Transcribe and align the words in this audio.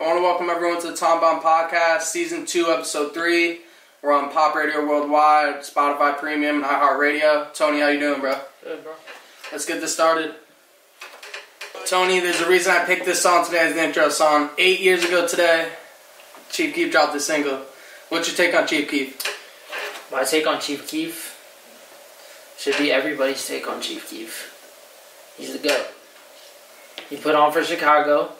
I 0.00 0.06
want 0.06 0.18
to 0.18 0.22
welcome 0.22 0.48
everyone 0.48 0.80
to 0.82 0.92
the 0.92 0.96
Tom 0.96 1.18
Bomb 1.18 1.40
Podcast, 1.40 2.02
Season 2.02 2.46
2, 2.46 2.70
Episode 2.70 3.12
3. 3.12 3.58
We're 4.00 4.12
on 4.12 4.30
Pop 4.30 4.54
Radio 4.54 4.86
Worldwide, 4.86 5.56
Spotify 5.62 6.16
Premium, 6.16 6.62
and 6.62 6.64
iHeartRadio. 6.64 7.52
Tony, 7.52 7.80
how 7.80 7.88
you 7.88 7.98
doing, 7.98 8.20
bro? 8.20 8.38
Good, 8.62 8.84
bro. 8.84 8.92
Let's 9.50 9.64
get 9.64 9.80
this 9.80 9.92
started. 9.92 10.36
Tony, 11.84 12.20
there's 12.20 12.40
a 12.40 12.48
reason 12.48 12.70
I 12.70 12.84
picked 12.84 13.06
this 13.06 13.20
song 13.20 13.44
today 13.44 13.58
as 13.58 13.72
an 13.72 13.78
intro 13.78 14.08
song. 14.08 14.50
Eight 14.56 14.78
years 14.78 15.04
ago 15.04 15.26
today, 15.26 15.68
Chief 16.48 16.72
Keef 16.76 16.92
dropped 16.92 17.14
this 17.14 17.26
single. 17.26 17.62
What's 18.08 18.28
your 18.28 18.36
take 18.36 18.54
on 18.54 18.68
Chief 18.68 18.88
Keef? 18.88 20.12
My 20.12 20.22
take 20.22 20.46
on 20.46 20.60
Chief 20.60 20.86
Keef 20.86 21.34
should 22.56 22.78
be 22.78 22.92
everybody's 22.92 23.44
take 23.44 23.68
on 23.68 23.82
Chief 23.82 24.08
Keef. 24.08 25.34
He's 25.36 25.58
the 25.60 25.68
GOAT. 25.68 25.88
He 27.10 27.16
put 27.16 27.34
on 27.34 27.50
for 27.50 27.64
Chicago. 27.64 28.34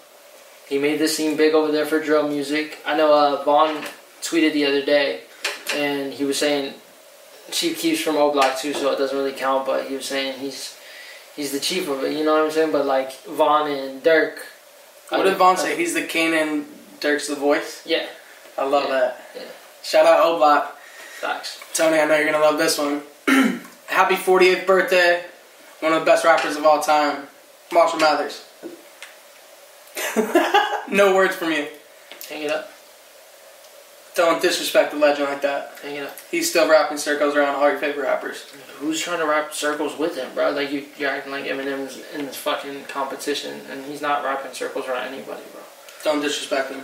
He 0.68 0.78
made 0.78 0.98
this 0.98 1.16
scene 1.16 1.36
big 1.36 1.54
over 1.54 1.72
there 1.72 1.86
for 1.86 1.98
drill 2.00 2.28
music. 2.28 2.78
I 2.86 2.96
know 2.96 3.12
uh, 3.12 3.42
Von 3.44 3.82
tweeted 4.20 4.52
the 4.52 4.66
other 4.66 4.84
day, 4.84 5.22
and 5.74 6.12
he 6.12 6.24
was 6.24 6.38
saying 6.38 6.74
Chief 7.50 7.78
Keef's 7.78 8.02
from 8.02 8.16
O 8.16 8.30
Block 8.32 8.58
too, 8.58 8.72
so 8.74 8.90
it 8.92 8.98
doesn't 8.98 9.16
really 9.16 9.32
count. 9.32 9.64
But 9.66 9.86
he 9.86 9.96
was 9.96 10.04
saying 10.04 10.38
he's 10.40 10.78
he's 11.36 11.52
the 11.52 11.60
chief 11.60 11.88
of 11.88 12.04
it. 12.04 12.12
You 12.16 12.24
know 12.24 12.34
what 12.34 12.44
I'm 12.44 12.50
saying? 12.50 12.72
But 12.72 12.84
like 12.86 13.12
Von 13.24 13.70
and 13.70 14.02
Durk. 14.02 14.36
What 15.08 15.22
did 15.22 15.36
Von 15.38 15.56
say? 15.56 15.74
He's 15.76 15.94
the 15.94 16.02
king 16.02 16.34
and 16.34 16.66
Durk's 17.00 17.28
the 17.28 17.34
voice? 17.36 17.82
Yeah, 17.86 18.04
I 18.58 18.64
love 18.66 18.84
Yeah. 18.84 18.90
that. 18.90 19.20
yeah, 19.36 19.42
Shout 19.82 20.04
out 20.04 20.20
O 20.26 20.36
Block. 20.36 20.76
facts. 21.20 21.58
Tony, 21.72 21.98
I 21.98 22.04
know 22.04 22.16
you're 22.16 22.30
gonna 22.30 22.44
love 22.44 22.58
this 22.58 22.76
one. 22.76 23.02
Happy 23.86 24.16
48th 24.16 24.66
birthday, 24.66 25.24
one 25.80 25.94
of 25.94 26.00
the 26.00 26.04
best 26.04 26.24
rappers 26.26 26.56
of 26.56 26.66
all 26.66 26.82
time, 26.82 27.26
Marshall 27.72 27.98
Mathers. 28.00 28.44
no 30.90 31.14
words 31.14 31.36
from 31.36 31.52
you. 31.52 31.68
Hang 32.28 32.42
it 32.42 32.50
up. 32.50 32.70
Don't 34.14 34.42
disrespect 34.42 34.90
the 34.90 34.98
legend 34.98 35.28
like 35.28 35.42
that. 35.42 35.72
Hang 35.80 35.94
it 35.94 36.02
up. 36.02 36.16
He's 36.28 36.50
still 36.50 36.68
rapping 36.68 36.98
circles 36.98 37.36
around 37.36 37.54
all 37.54 37.70
your 37.70 37.78
favorite 37.78 38.02
rappers. 38.02 38.42
Who's 38.78 39.00
trying 39.00 39.20
to 39.20 39.26
rap 39.26 39.54
circles 39.54 39.96
with 39.96 40.16
him, 40.16 40.34
bro? 40.34 40.50
Like 40.50 40.72
you, 40.72 40.86
you're 40.98 41.10
acting 41.10 41.30
like 41.30 41.44
Eminem's 41.44 42.02
in 42.12 42.26
this 42.26 42.36
fucking 42.36 42.86
competition, 42.86 43.60
and 43.70 43.84
he's 43.84 44.02
not 44.02 44.24
rapping 44.24 44.52
circles 44.52 44.88
around 44.88 45.06
anybody, 45.06 45.42
bro. 45.52 45.60
Don't 46.02 46.20
disrespect 46.20 46.72
him. 46.72 46.82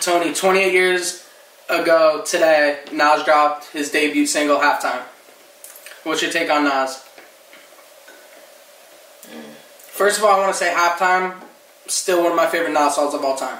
Tony, 0.00 0.32
28 0.32 0.72
years 0.72 1.26
ago 1.68 2.22
today, 2.24 2.84
Nas 2.92 3.24
dropped 3.24 3.66
his 3.72 3.90
debut 3.90 4.26
single, 4.26 4.58
Halftime. 4.58 5.02
What's 6.04 6.22
your 6.22 6.30
take 6.30 6.50
on 6.50 6.64
Nas? 6.64 7.04
Mm. 9.26 9.54
First 9.90 10.18
of 10.18 10.24
all, 10.24 10.36
I 10.36 10.38
want 10.38 10.52
to 10.52 10.58
say 10.58 10.72
Halftime, 10.72 11.34
still 11.86 12.22
one 12.22 12.32
of 12.32 12.36
my 12.36 12.46
favorite 12.46 12.72
Nas 12.72 12.94
songs 12.94 13.14
of 13.14 13.24
all 13.24 13.36
time. 13.36 13.58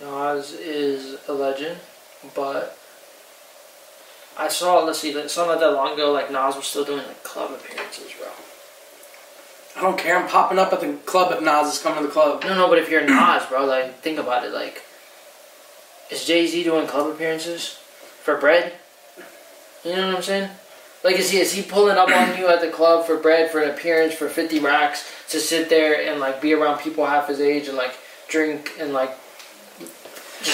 Nas 0.00 0.52
is 0.52 1.18
a 1.28 1.32
legend, 1.32 1.78
but 2.34 2.78
I 4.38 4.48
saw. 4.48 4.84
Let's 4.84 5.00
see, 5.00 5.12
something 5.12 5.50
like 5.50 5.60
that 5.60 5.72
long 5.72 5.94
ago. 5.94 6.12
Like 6.12 6.30
Nas 6.30 6.56
was 6.56 6.66
still 6.66 6.84
doing 6.84 7.06
like 7.06 7.22
club 7.22 7.52
appearances, 7.52 8.12
bro. 8.18 8.28
I 9.76 9.82
don't 9.82 9.98
care, 9.98 10.16
I'm 10.18 10.28
popping 10.28 10.58
up 10.58 10.72
at 10.72 10.80
the 10.80 10.94
club 11.04 11.30
if 11.32 11.40
Nas 11.40 11.74
is 11.74 11.80
coming 11.80 12.00
to 12.00 12.06
the 12.08 12.12
club. 12.12 12.42
No, 12.42 12.54
no, 12.54 12.68
but 12.68 12.78
if 12.78 12.90
you're 12.90 13.04
Nas, 13.04 13.46
bro, 13.46 13.64
like 13.64 14.00
think 14.00 14.18
about 14.18 14.44
it. 14.44 14.52
Like, 14.52 14.82
is 16.10 16.24
Jay 16.24 16.46
Z 16.46 16.64
doing 16.64 16.86
club 16.86 17.14
appearances 17.14 17.78
for 18.22 18.36
bread? 18.36 18.72
You 19.84 19.94
know 19.94 20.08
what 20.08 20.16
I'm 20.16 20.22
saying? 20.22 20.50
Like, 21.04 21.16
is 21.16 21.30
he 21.30 21.38
is 21.38 21.52
he 21.52 21.62
pulling 21.62 21.96
up 21.96 22.08
on 22.08 22.36
you 22.36 22.48
at 22.48 22.60
the 22.60 22.68
club 22.68 23.06
for 23.06 23.16
bread 23.16 23.50
for 23.50 23.60
an 23.60 23.70
appearance 23.70 24.14
for 24.14 24.28
fifty 24.28 24.58
racks 24.58 25.10
to 25.30 25.38
sit 25.38 25.68
there 25.68 26.10
and 26.10 26.20
like 26.20 26.40
be 26.40 26.52
around 26.52 26.78
people 26.80 27.06
half 27.06 27.28
his 27.28 27.40
age 27.40 27.68
and 27.68 27.76
like 27.76 27.96
drink 28.28 28.72
and 28.80 28.92
like? 28.92 29.10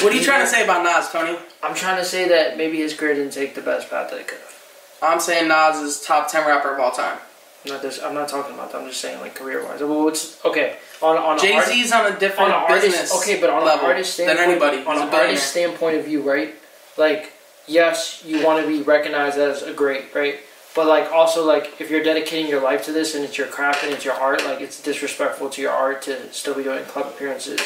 What 0.03 0.12
are 0.12 0.16
you 0.16 0.22
trying 0.22 0.41
to 0.41 0.47
say 0.47 0.65
about 0.65 0.83
Nas, 0.83 1.10
Tony? 1.10 1.38
I'm 1.62 1.75
trying 1.75 1.99
to 1.99 2.04
say 2.04 2.28
that 2.28 2.56
maybe 2.56 2.78
his 2.78 2.94
career 2.94 3.15
didn't 3.15 3.33
take 3.33 3.54
the 3.54 3.60
best 3.60 3.91
path 3.91 4.10
that 4.10 4.21
it 4.21 4.28
could 4.28 4.38
have. 4.38 4.54
I'm 5.03 5.21
saying 5.21 5.49
Nas 5.49 5.77
is 5.77 6.00
top 6.00 6.31
10 6.31 6.47
rapper 6.47 6.72
of 6.72 6.81
all 6.81 6.91
time. 6.91 7.19
Not 7.66 7.83
this. 7.83 8.03
I'm 8.03 8.15
not 8.15 8.28
talking 8.28 8.54
about 8.54 8.72
that. 8.72 8.83
I'm 8.83 8.88
just 8.88 9.00
saying 9.00 9.21
like 9.21 9.34
career 9.34 9.65
wise. 9.65 9.81
Well, 9.81 10.04
what's 10.04 10.44
okay 10.44 10.77
on 11.00 11.16
on 11.16 11.38
Jay 11.38 11.59
Z's 11.65 11.93
on 11.93 12.06
a 12.06 12.15
on 12.15 12.19
different 12.19 12.69
business 12.69 12.97
artist, 12.97 13.16
okay, 13.16 13.41
but 13.41 13.50
on 13.50 13.65
level 13.65 13.87
an 13.87 13.93
artist 13.93 14.16
than 14.19 14.27
standpoint, 14.27 14.62
anybody. 14.62 14.87
on 14.87 14.99
a 14.99 15.06
an 15.06 15.15
artist 15.15 15.50
standpoint 15.50 15.97
of 15.97 16.04
view, 16.04 16.21
right? 16.22 16.54
Like, 16.97 17.33
yes, 17.66 18.22
you 18.25 18.44
want 18.44 18.62
to 18.62 18.69
be 18.69 18.82
recognized 18.82 19.38
as 19.38 19.62
a 19.62 19.72
great, 19.72 20.14
right? 20.14 20.38
But 20.75 20.86
like, 20.86 21.10
also 21.12 21.47
like, 21.47 21.80
if 21.80 21.91
you're 21.91 22.02
dedicating 22.02 22.48
your 22.48 22.60
life 22.60 22.84
to 22.86 22.92
this 22.92 23.14
and 23.14 23.25
it's 23.25 23.38
your 23.38 23.47
craft 23.47 23.84
and 23.84 23.92
it's 23.92 24.04
your 24.04 24.14
art, 24.14 24.44
like, 24.44 24.60
it's 24.60 24.82
disrespectful 24.82 25.48
to 25.50 25.62
your 25.62 25.70
art 25.72 26.03
to 26.03 26.32
still 26.32 26.54
be 26.54 26.64
doing 26.64 26.84
club 26.84 27.06
appearances 27.06 27.60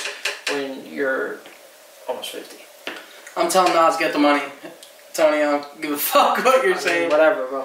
when 0.50 0.84
you're 0.86 1.38
almost 2.08 2.30
fifty. 2.30 2.64
I'm 3.36 3.48
telling 3.50 3.72
Nas, 3.72 3.96
get 3.96 4.12
the 4.12 4.18
money. 4.18 4.42
Tony, 5.14 5.38
I 5.38 5.42
don't 5.42 5.80
give 5.80 5.92
a 5.92 5.96
fuck 5.98 6.44
what 6.44 6.62
you're 6.64 6.72
I 6.72 6.76
mean, 6.76 6.82
saying. 6.82 7.10
whatever, 7.10 7.46
bro. 7.46 7.64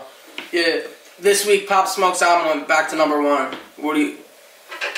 Yeah, 0.51 0.81
this 1.19 1.45
week 1.45 1.67
Pop 1.67 1.87
Smoke's 1.87 2.21
album 2.21 2.55
went 2.55 2.67
back 2.67 2.89
to 2.89 2.95
number 2.95 3.21
one. 3.21 3.55
What 3.77 3.95
do 3.95 4.01
you? 4.01 4.17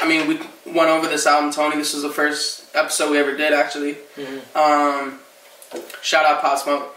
I 0.01 0.07
mean, 0.07 0.27
we 0.27 0.39
went 0.71 0.89
over 0.89 1.07
this 1.07 1.25
album, 1.25 1.51
Tony. 1.51 1.75
This 1.75 1.93
was 1.93 2.03
the 2.03 2.09
first 2.09 2.75
episode 2.75 3.11
we 3.11 3.17
ever 3.17 3.35
did, 3.35 3.53
actually. 3.53 3.95
Mm-hmm. 4.15 4.57
Um, 4.57 5.19
shout 6.01 6.25
out 6.25 6.41
Pop 6.41 6.57
Smoke, 6.59 6.94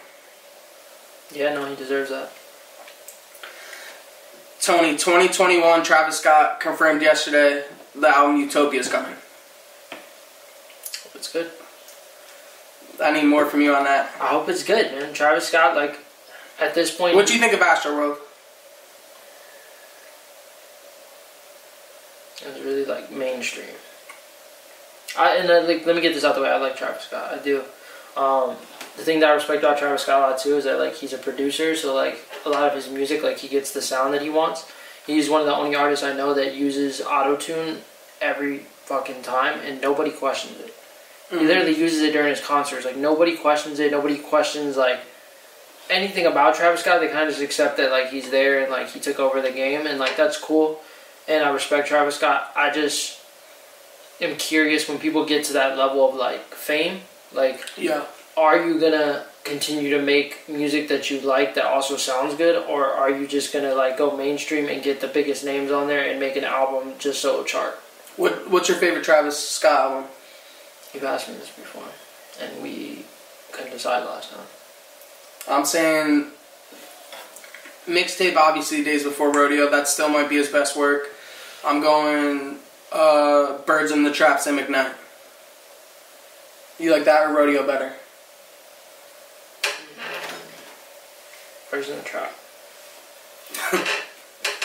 Yeah, 1.33 1.55
no, 1.55 1.67
he 1.67 1.77
deserves 1.77 2.11
that. 2.11 2.31
Tony. 4.61 4.93
2021, 4.93 5.83
Travis 5.83 6.19
Scott 6.21 6.61
confirmed 6.61 7.03
yesterday 7.03 7.65
the 7.95 8.09
album 8.09 8.41
Utopia 8.41 8.81
is 8.81 8.89
coming. 8.89 9.15
Hope 11.03 11.15
it's 11.15 11.33
good. 11.33 11.51
I 13.03 13.13
need 13.13 13.25
more 13.25 13.47
from 13.47 13.61
you 13.61 13.75
on 13.75 13.85
that. 13.85 14.11
I 14.21 14.29
hope 14.29 14.49
it's 14.49 14.63
good, 14.63 14.93
man. 14.93 15.13
Travis 15.13 15.49
Scott, 15.49 15.77
like, 15.77 15.99
at 16.61 16.75
this 16.75 16.95
point, 16.95 17.15
What 17.15 17.27
do 17.27 17.35
you 17.35 17.41
think 17.41 17.53
of 17.53 17.61
Astro 17.61 17.97
World? 17.97 18.19
It 22.45 22.55
was 22.55 22.63
really 22.63 22.85
like 22.85 23.11
mainstream. 23.11 23.67
I 25.19 25.37
and 25.37 25.51
I, 25.51 25.61
like 25.61 25.85
let 25.87 25.97
me 25.97 26.03
get 26.03 26.15
this 26.15 26.25
out 26.25 26.35
the 26.35 26.43
way. 26.43 26.51
I 26.51 26.59
like 26.59 26.77
Travis 26.77 27.05
Scott. 27.05 27.33
I 27.33 27.39
do. 27.39 27.65
Um, 28.17 28.57
the 28.99 29.05
thing 29.05 29.21
that 29.21 29.31
I 29.31 29.35
respect 29.35 29.63
about 29.63 29.79
Travis 29.79 30.03
Scott 30.03 30.19
a 30.19 30.31
lot 30.33 30.41
too 30.41 30.57
is 30.57 30.65
that 30.65 30.79
like 30.81 30.95
he's 30.95 31.13
a 31.13 31.19
producer, 31.19 31.77
so 31.77 31.95
like 31.95 32.19
a 32.45 32.49
lot 32.49 32.69
of 32.69 32.75
his 32.75 32.91
music, 32.91 33.23
like 33.23 33.39
he 33.39 33.49
gets 33.49 33.73
the 33.73 33.81
sound 33.81 34.13
that 34.13 34.23
he 34.23 34.29
wants. 34.29 34.71
He's 35.07 35.31
one 35.31 35.41
of 35.41 35.47
the 35.47 35.55
only 35.55 35.75
artists 35.77 36.05
I 36.05 36.13
know 36.13 36.35
that 36.35 36.55
uses 36.55 37.01
auto 37.01 37.37
tune 37.37 37.79
every 38.21 38.59
fucking 38.59 39.23
time, 39.23 39.61
and 39.61 39.81
nobody 39.81 40.11
questions 40.11 40.59
it. 40.61 40.75
He 41.31 41.37
mm-hmm. 41.37 41.47
literally 41.47 41.79
uses 41.79 42.03
it 42.03 42.13
during 42.13 42.31
his 42.31 42.45
concerts. 42.45 42.85
Like 42.85 42.97
nobody 42.97 43.37
questions 43.37 43.79
it. 43.79 43.93
Nobody 43.93 44.19
questions 44.19 44.77
like 44.77 45.01
anything 45.89 46.27
about 46.27 46.57
Travis 46.57 46.81
Scott. 46.81 47.01
They 47.01 47.09
kind 47.09 47.29
of 47.29 47.31
just 47.31 47.43
accept 47.43 47.77
that 47.77 47.93
like 47.93 48.11
he's 48.11 48.31
there 48.31 48.63
and 48.63 48.71
like 48.71 48.89
he 48.91 48.99
took 48.99 49.21
over 49.21 49.41
the 49.41 49.53
game, 49.53 49.87
and 49.87 50.01
like 50.01 50.17
that's 50.17 50.37
cool. 50.37 50.81
And 51.29 51.45
I 51.45 51.51
respect 51.51 51.87
Travis 51.87 52.17
Scott. 52.17 52.51
I 52.57 52.71
just 52.71 53.21
am 54.21 54.37
curious 54.37 54.89
when 54.89 54.99
people 54.99 55.25
get 55.25 55.45
to 55.45 55.53
that 55.53 55.79
level 55.79 56.09
of 56.09 56.17
like 56.17 56.53
fame. 56.53 57.03
Like, 57.33 57.61
Yeah. 57.77 58.05
Are 58.39 58.65
you 58.65 58.79
gonna 58.79 59.25
continue 59.43 59.91
to 59.91 60.01
make 60.01 60.49
music 60.49 60.87
that 60.91 61.11
you 61.11 61.19
like 61.21 61.57
that 61.57 61.65
also 61.65 61.97
sounds 61.97 62.37
good, 62.37 62.65
or 62.69 62.87
are 62.87 63.11
you 63.11 63.27
just 63.27 63.53
gonna 63.53 63.75
like 63.75 63.99
go 63.99 64.17
mainstream 64.17 64.69
and 64.69 64.81
get 64.81 65.01
the 65.01 65.09
biggest 65.09 65.45
names 65.45 65.73
on 65.73 65.89
there 65.89 66.09
and 66.09 66.21
make 66.21 66.37
an 66.37 66.45
album 66.45 66.93
just 67.01 67.21
so 67.21 67.33
it'll 67.33 67.45
chart? 67.45 67.75
What 68.17 68.49
What's 68.49 68.69
your 68.69 68.79
favorite 68.79 69.03
Travis 69.03 69.37
Scott 69.37 69.91
album? 69.91 70.11
You've 70.95 71.03
asked 71.03 71.29
me 71.29 71.35
this 71.35 71.51
before, 71.51 71.83
and 72.41 72.63
we 72.63 73.05
couldn't 73.51 73.73
decide 73.73 74.05
last 74.05 74.31
time. 74.31 74.47
I'm 75.49 75.65
saying 75.65 76.31
mixtape. 77.89 78.37
Obviously, 78.37 78.85
Days 78.85 79.03
Before 79.03 79.33
Rodeo. 79.33 79.69
That 79.69 79.89
still 79.89 80.11
might 80.11 80.29
be 80.29 80.37
his 80.37 80.49
best 80.49 80.77
work. 80.77 81.09
I'm 81.67 81.81
going 81.81 82.59
uh, 82.93 83.59
Birds 83.67 83.91
in 83.91 84.05
the 84.05 84.13
Trap 84.13 84.39
Sing 84.39 84.57
McKnight. 84.57 84.95
You 86.79 86.93
like 86.93 87.05
that 87.05 87.29
or 87.29 87.37
Rodeo 87.37 87.67
better? 87.67 87.95
In 91.89 91.97
the 91.97 92.03
Trap. 92.03 92.33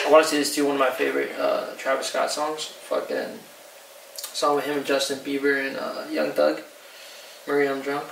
I 0.06 0.10
want 0.10 0.24
to 0.26 0.30
say 0.30 0.38
this 0.38 0.56
too. 0.56 0.66
One 0.66 0.76
of 0.76 0.80
my 0.80 0.90
favorite 0.90 1.32
uh, 1.40 1.68
Travis 1.78 2.08
Scott 2.08 2.32
songs. 2.32 2.66
Fucking 2.66 3.40
Song 4.18 4.56
with 4.56 4.66
him 4.66 4.78
and 4.78 4.86
Justin 4.86 5.20
Bieber 5.20 5.66
and 5.68 5.78
uh, 5.78 6.06
Young 6.12 6.32
Thug. 6.32 6.62
Maria, 7.48 7.72
I'm 7.74 7.82
drunk. 7.82 8.04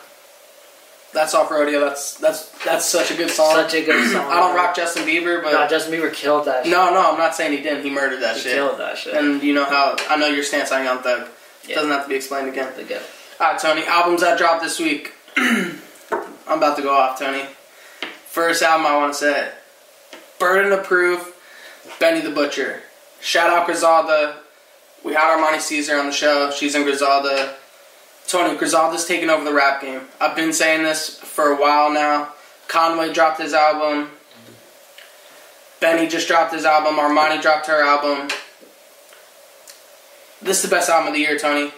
That's 1.14 1.34
off 1.34 1.50
rodeo. 1.52 1.80
That's 1.82 2.16
that's 2.18 2.50
that's 2.64 2.86
such 2.86 3.12
a 3.12 3.16
good 3.16 3.30
song. 3.32 3.56
Such 3.56 3.74
a 3.74 3.84
good 3.84 4.12
song. 4.14 4.32
I 4.32 4.36
don't 4.36 4.56
rock 4.56 4.76
Justin 4.76 5.04
Bieber, 5.04 5.42
but 5.44 5.52
Nah, 5.54 5.68
Justin 5.68 5.94
Bieber 5.94 6.14
killed 6.14 6.46
that. 6.46 6.64
shit. 6.64 6.72
no, 6.72 6.90
no, 6.94 7.12
I'm 7.12 7.18
not 7.18 7.36
saying 7.36 7.52
he 7.58 7.62
didn't. 7.64 7.84
He 7.84 7.90
murdered 7.90 8.22
that 8.22 8.36
he 8.38 8.44
shit. 8.44 8.54
killed 8.54 8.80
that 8.80 8.98
shit. 8.98 9.16
And 9.16 9.42
you 9.44 9.54
know 9.54 9.66
how 9.66 9.96
I 10.10 10.16
know 10.16 10.28
your 10.28 10.44
stance 10.44 10.72
on 10.72 10.86
Young 10.86 11.00
Thug. 11.00 11.28
Yeah. 11.68 11.76
Doesn't 11.76 11.92
have 11.92 12.04
to 12.04 12.10
be 12.10 12.16
explained 12.16 12.48
again. 12.50 12.72
Again. 12.80 13.02
Alright, 13.42 13.60
Tony. 13.60 13.84
Albums 13.86 14.22
that 14.22 14.38
dropped 14.38 14.62
this 14.64 14.80
week. 14.80 15.14
I'm 15.38 16.58
about 16.58 16.78
to 16.78 16.84
go 16.84 16.94
off, 16.94 17.20
Tony. 17.20 17.44
First 18.32 18.64
album 18.64 18.88
I 18.88 18.96
want 18.96 19.12
to 19.12 19.20
say, 19.20 19.52
Burden 20.40 20.72
of 20.72 20.86
Proof, 20.86 21.36
Benny 22.00 22.22
the 22.22 22.30
Butcher. 22.30 22.82
Shout 23.20 23.50
out 23.50 23.66
Griselda. 23.66 24.38
We 25.04 25.12
had 25.12 25.38
Armani 25.38 25.60
Caesar 25.60 25.98
on 25.98 26.06
the 26.06 26.14
show. 26.14 26.50
She's 26.50 26.74
in 26.74 26.84
Griselda. 26.84 27.56
Tony, 28.28 28.58
Griselda's 28.58 29.04
taking 29.04 29.30
over 29.30 29.44
the 29.44 29.52
rap 29.52 29.82
game. 29.82 30.04
I've 30.22 30.38
been 30.38 30.54
saying 30.54 30.84
this 30.84 31.20
for 31.20 31.48
a 31.48 31.60
while 31.60 31.92
now. 31.92 32.32
Conway 32.70 33.12
dropped 33.12 33.42
his 33.42 33.54
album. 33.54 34.12
Benny 35.82 36.08
just 36.08 36.30
dropped 36.30 36.54
his 36.54 36.64
album. 36.64 36.96
Armani 36.96 37.42
dropped 37.42 37.68
her 37.68 37.84
album. 37.84 38.30
This 40.42 40.64
is 40.64 40.70
the 40.70 40.74
best 40.74 40.90
album 40.90 41.10
of 41.10 41.14
the 41.16 41.20
year, 41.20 41.38
Tony. 41.38 41.74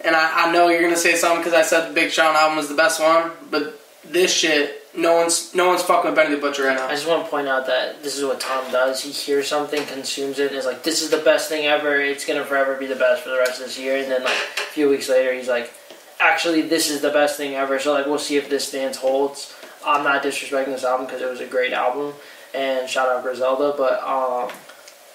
And 0.00 0.16
I, 0.16 0.48
I 0.48 0.52
know 0.52 0.68
you're 0.68 0.82
gonna 0.82 0.96
say 0.96 1.14
something 1.14 1.44
because 1.44 1.54
I 1.54 1.62
said 1.62 1.90
the 1.90 1.94
Big 1.94 2.10
Sean 2.10 2.34
album 2.34 2.56
was 2.56 2.68
the 2.68 2.74
best 2.74 3.00
one, 3.00 3.30
but 3.52 3.80
this 4.04 4.34
shit, 4.34 4.81
no 4.94 5.16
one's 5.16 5.54
no 5.54 5.68
one's 5.68 5.82
fucking 5.82 6.10
with 6.10 6.16
Benny 6.16 6.34
the 6.34 6.40
Butcher 6.40 6.64
right 6.64 6.76
now. 6.76 6.86
I 6.86 6.94
just 6.94 7.08
want 7.08 7.24
to 7.24 7.30
point 7.30 7.48
out 7.48 7.66
that 7.66 8.02
this 8.02 8.16
is 8.18 8.24
what 8.24 8.40
Tom 8.40 8.70
does. 8.70 9.02
He 9.02 9.10
hears 9.10 9.48
something, 9.48 9.84
consumes 9.86 10.38
it, 10.38 10.48
and 10.48 10.56
is 10.56 10.66
like, 10.66 10.82
"This 10.82 11.02
is 11.02 11.10
the 11.10 11.18
best 11.18 11.48
thing 11.48 11.66
ever. 11.66 11.98
It's 12.00 12.26
gonna 12.26 12.44
forever 12.44 12.76
be 12.76 12.86
the 12.86 12.96
best 12.96 13.22
for 13.22 13.30
the 13.30 13.38
rest 13.38 13.60
of 13.60 13.66
this 13.66 13.78
year." 13.78 13.96
And 13.96 14.10
then 14.10 14.22
like 14.22 14.32
a 14.32 14.60
few 14.72 14.88
weeks 14.88 15.08
later, 15.08 15.32
he's 15.32 15.48
like, 15.48 15.72
"Actually, 16.20 16.62
this 16.62 16.90
is 16.90 17.00
the 17.00 17.10
best 17.10 17.36
thing 17.36 17.54
ever." 17.54 17.78
So 17.78 17.92
like, 17.92 18.06
we'll 18.06 18.18
see 18.18 18.36
if 18.36 18.50
this 18.50 18.68
stance 18.68 18.98
holds. 18.98 19.54
I'm 19.84 20.04
not 20.04 20.22
disrespecting 20.22 20.66
this 20.66 20.84
album 20.84 21.06
because 21.06 21.22
it 21.22 21.28
was 21.28 21.40
a 21.40 21.46
great 21.46 21.72
album, 21.72 22.12
and 22.54 22.88
shout 22.88 23.08
out 23.08 23.22
Griselda. 23.22 23.74
But 23.76 24.02
um, 24.02 24.50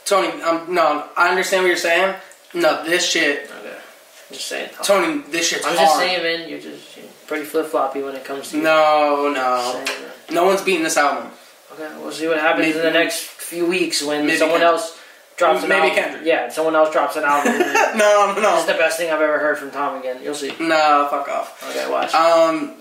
Tony, 0.05 0.41
um, 0.41 0.73
no, 0.73 1.07
I 1.15 1.29
understand 1.29 1.63
what 1.63 1.67
you're 1.67 1.77
saying. 1.77 2.15
No, 2.53 2.83
this 2.83 3.07
shit, 3.07 3.49
okay, 3.59 3.77
I'm 3.77 4.33
just 4.33 4.47
saying. 4.47 4.69
Tony, 4.83 5.21
this 5.29 5.47
shit's 5.49 5.65
I'm 5.65 5.75
hard. 5.75 5.87
just 5.87 5.97
saying, 5.99 6.23
man. 6.23 6.49
You're 6.49 6.61
just 6.61 6.96
pretty 7.27 7.45
flip 7.45 7.67
floppy 7.67 8.01
when 8.01 8.15
it 8.15 8.23
comes 8.25 8.49
to 8.51 8.57
No, 8.57 9.31
no, 9.33 9.85
no 10.31 10.45
one's 10.45 10.61
beating 10.61 10.83
this 10.83 10.97
album. 10.97 11.31
Okay, 11.73 11.87
we'll 11.99 12.11
see 12.11 12.27
what 12.27 12.39
happens 12.39 12.67
Maybe- 12.67 12.77
in 12.79 12.83
the 12.85 12.91
next 12.91 13.19
few 13.23 13.65
weeks 13.65 14.01
when 14.03 14.25
Maybe 14.25 14.37
someone 14.37 14.59
Kendrick. 14.61 14.79
else 14.81 14.99
drops 15.37 15.63
an 15.63 15.69
Maybe 15.69 15.89
album. 15.89 15.95
Kendrick. 16.03 16.25
Yeah, 16.25 16.49
someone 16.49 16.75
else 16.75 16.91
drops 16.91 17.15
an 17.17 17.23
album. 17.25 17.53
no, 17.97 18.35
No, 18.41 18.55
it's 18.57 18.65
the 18.65 18.73
best 18.73 18.97
thing 18.97 19.11
I've 19.11 19.21
ever 19.21 19.37
heard 19.39 19.57
from 19.57 19.71
Tom 19.71 19.99
again. 19.99 20.19
You'll 20.23 20.33
see. 20.33 20.53
no, 20.59 21.07
fuck 21.11 21.27
off. 21.29 21.63
Okay, 21.69 21.89
watch. 21.89 22.13
Um, 22.13 22.75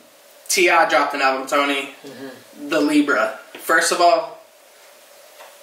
T.I. 0.48 0.88
dropped 0.88 1.14
an 1.14 1.20
album, 1.22 1.46
Tony. 1.46 1.90
Mm-hmm. 2.04 2.68
The 2.68 2.80
Libra. 2.80 3.38
First 3.54 3.92
of 3.92 4.00
all, 4.00 4.38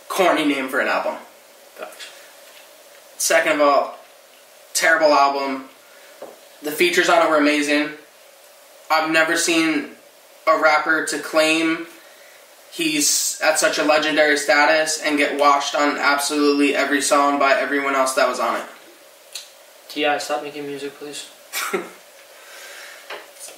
corny 0.10 0.46
name 0.46 0.68
for 0.68 0.80
an 0.80 0.88
album. 0.88 1.16
Second 3.18 3.54
of 3.54 3.62
all, 3.62 3.98
terrible 4.74 5.14
album. 5.14 5.70
The 6.62 6.72
features 6.72 7.10
on 7.10 7.26
it 7.26 7.30
were 7.30 7.38
amazing. 7.38 7.90
I've 8.94 9.12
never 9.12 9.36
seen 9.36 9.90
a 10.48 10.62
rapper 10.62 11.06
to 11.08 11.20
claim 11.20 11.88
he's 12.72 13.40
at 13.44 13.58
such 13.58 13.80
a 13.80 13.84
legendary 13.84 14.38
status 14.38 15.02
and 15.02 15.18
get 15.18 15.40
washed 15.40 15.74
on 15.74 15.98
absolutely 15.98 16.76
every 16.76 17.02
song 17.02 17.40
by 17.40 17.54
everyone 17.54 17.96
else 17.96 18.14
that 18.14 18.28
was 18.30 18.40
on 18.40 18.60
it. 18.60 18.66
T.I., 19.90 20.18
stop 20.20 20.44
making 20.44 20.68
music, 20.68 20.94
please. 20.94 21.30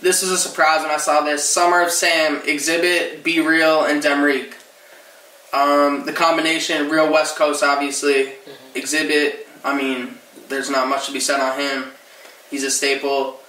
This 0.01 0.21
was 0.21 0.31
a 0.31 0.37
surprise 0.37 0.81
when 0.81 0.91
I 0.91 0.97
saw 0.97 1.21
this. 1.21 1.49
Summer 1.49 1.81
of 1.81 1.89
Sam, 1.89 2.41
Xzibit, 2.41 3.23
Be 3.23 3.39
Real, 3.39 3.85
and 3.85 4.03
Demrick. 4.03 4.53
Um, 5.53 6.05
the 6.05 6.11
combination, 6.11 6.89
real 6.89 7.11
West 7.11 7.37
Coast, 7.37 7.63
obviously. 7.63 8.33
Xzibit, 8.75 9.37
I 9.63 9.75
mean, 9.75 10.15
there's 10.49 10.69
not 10.69 10.89
much 10.89 11.07
to 11.07 11.13
be 11.13 11.19
said 11.19 11.39
on 11.39 11.59
him. 11.59 11.91
He's 12.51 12.63
a 12.63 12.69
staple. 12.69 13.39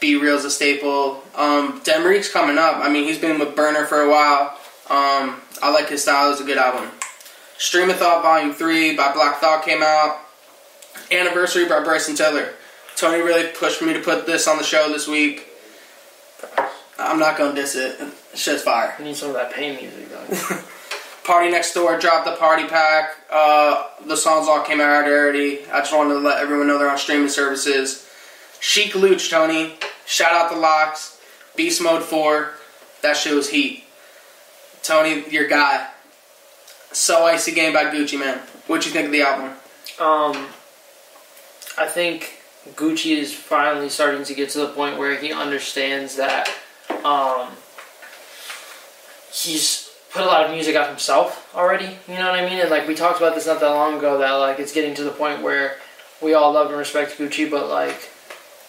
B-Real's 0.00 0.44
a 0.44 0.50
staple. 0.50 1.22
Um, 1.34 1.80
coming 1.82 2.58
up. 2.58 2.76
I 2.76 2.88
mean, 2.90 3.04
he's 3.04 3.18
been 3.18 3.38
with 3.38 3.54
Burner 3.54 3.86
for 3.86 4.00
a 4.00 4.10
while. 4.10 4.58
Um, 4.88 5.40
I 5.62 5.70
like 5.70 5.88
his 5.88 6.02
style. 6.02 6.32
It's 6.32 6.40
a 6.40 6.44
good 6.44 6.58
album. 6.58 6.90
Stream 7.58 7.90
of 7.90 7.96
Thought 7.96 8.22
Volume 8.22 8.54
3 8.54 8.96
by 8.96 9.12
Black 9.12 9.38
Thought 9.38 9.64
came 9.64 9.82
out. 9.82 10.18
Anniversary 11.12 11.68
by 11.68 11.82
Bryson 11.82 12.16
Tiller. 12.16 12.54
Tony 12.96 13.22
really 13.22 13.48
pushed 13.48 13.82
me 13.82 13.92
to 13.92 14.00
put 14.00 14.26
this 14.26 14.48
on 14.48 14.56
the 14.56 14.64
show 14.64 14.88
this 14.88 15.06
week. 15.06 15.46
I'm 16.98 17.18
not 17.18 17.36
gonna 17.38 17.54
diss 17.54 17.74
it. 17.74 17.98
Shit's 18.34 18.62
fire. 18.62 18.94
I 18.98 19.02
need 19.02 19.16
some 19.16 19.30
of 19.30 19.34
that 19.34 19.52
pain 19.52 19.76
music, 19.76 20.10
dog. 20.10 20.64
Party 21.24 21.50
Next 21.50 21.74
Door 21.74 21.98
dropped 22.00 22.24
the 22.24 22.36
party 22.36 22.66
pack. 22.66 23.10
Uh, 23.30 23.84
the 24.06 24.16
songs 24.16 24.48
all 24.48 24.64
came 24.64 24.80
out 24.80 25.04
already. 25.04 25.64
I 25.70 25.78
just 25.78 25.94
wanted 25.94 26.14
to 26.14 26.20
let 26.20 26.38
everyone 26.38 26.66
know 26.66 26.78
they're 26.78 26.90
on 26.90 26.98
streaming 26.98 27.28
services. 27.28 28.09
Sheek 28.60 28.94
Louch, 28.94 29.30
Tony. 29.30 29.74
Shout 30.06 30.32
out 30.32 30.50
the 30.50 30.56
LOX. 30.56 31.20
Beast 31.56 31.82
Mode 31.82 32.02
4. 32.02 32.52
That 33.02 33.16
shit 33.16 33.34
was 33.34 33.50
heat. 33.50 33.84
Tony, 34.82 35.28
your 35.30 35.48
guy. 35.48 35.88
So 36.92 37.24
Icy 37.24 37.52
Gang 37.52 37.72
by 37.72 37.84
Gucci 37.84 38.18
Mane. 38.18 38.38
What'd 38.66 38.86
you 38.86 38.92
think 38.92 39.06
of 39.06 39.12
the 39.12 39.22
album? 39.22 39.52
um, 40.00 40.46
I 41.78 41.86
think 41.86 42.40
Gucci 42.74 43.16
is 43.16 43.32
finally 43.34 43.88
starting 43.88 44.24
to 44.24 44.34
get 44.34 44.50
to 44.50 44.58
the 44.60 44.68
point 44.68 44.98
where 44.98 45.16
he 45.16 45.32
understands 45.32 46.16
that 46.16 46.50
um, 47.04 47.50
he's 49.32 49.90
put 50.10 50.22
a 50.22 50.26
lot 50.26 50.44
of 50.44 50.50
music 50.50 50.74
out 50.76 50.88
himself 50.88 51.54
already. 51.54 51.98
You 52.08 52.14
know 52.14 52.30
what 52.30 52.38
I 52.38 52.48
mean? 52.48 52.60
And 52.60 52.70
like 52.70 52.88
we 52.88 52.94
talked 52.94 53.18
about 53.18 53.34
this 53.34 53.46
not 53.46 53.60
that 53.60 53.68
long 53.68 53.98
ago, 53.98 54.18
that 54.18 54.32
like 54.32 54.58
it's 54.58 54.72
getting 54.72 54.94
to 54.94 55.04
the 55.04 55.10
point 55.10 55.42
where 55.42 55.76
we 56.20 56.34
all 56.34 56.52
love 56.52 56.68
and 56.68 56.76
respect 56.78 57.18
Gucci, 57.18 57.50
but 57.50 57.68
like 57.68 58.09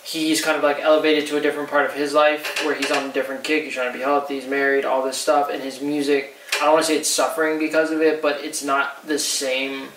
he's 0.03 0.42
kind 0.44 0.57
of 0.57 0.63
like 0.63 0.80
elevated 0.80 1.27
to 1.27 1.38
a 1.38 1.42
different 1.42 1.69
part 1.69 1.86
of 1.86 1.94
his 1.94 2.13
life 2.13 2.63
where 2.65 2.75
he's 2.75 2.92
on 2.92 3.09
a 3.09 3.13
different 3.13 3.44
kick. 3.44 3.63
He's 3.65 3.74
trying 3.74 3.92
to 3.92 3.98
be 3.98 4.03
healthy. 4.03 4.39
He's 4.39 4.48
married. 4.50 4.86
All 4.86 5.03
this 5.03 5.18
stuff, 5.18 5.50
and 5.50 5.62
his 5.62 5.81
music. 5.81 6.36
I 6.56 6.65
don't 6.65 6.74
want 6.74 6.86
to 6.86 6.92
say 6.92 6.98
it's 6.98 7.09
suffering 7.09 7.57
because 7.59 7.92
of 7.92 8.01
it, 8.01 8.21
but 8.21 8.44
it's 8.44 8.63
not 8.63 9.06
the 9.07 9.18
same 9.18 9.89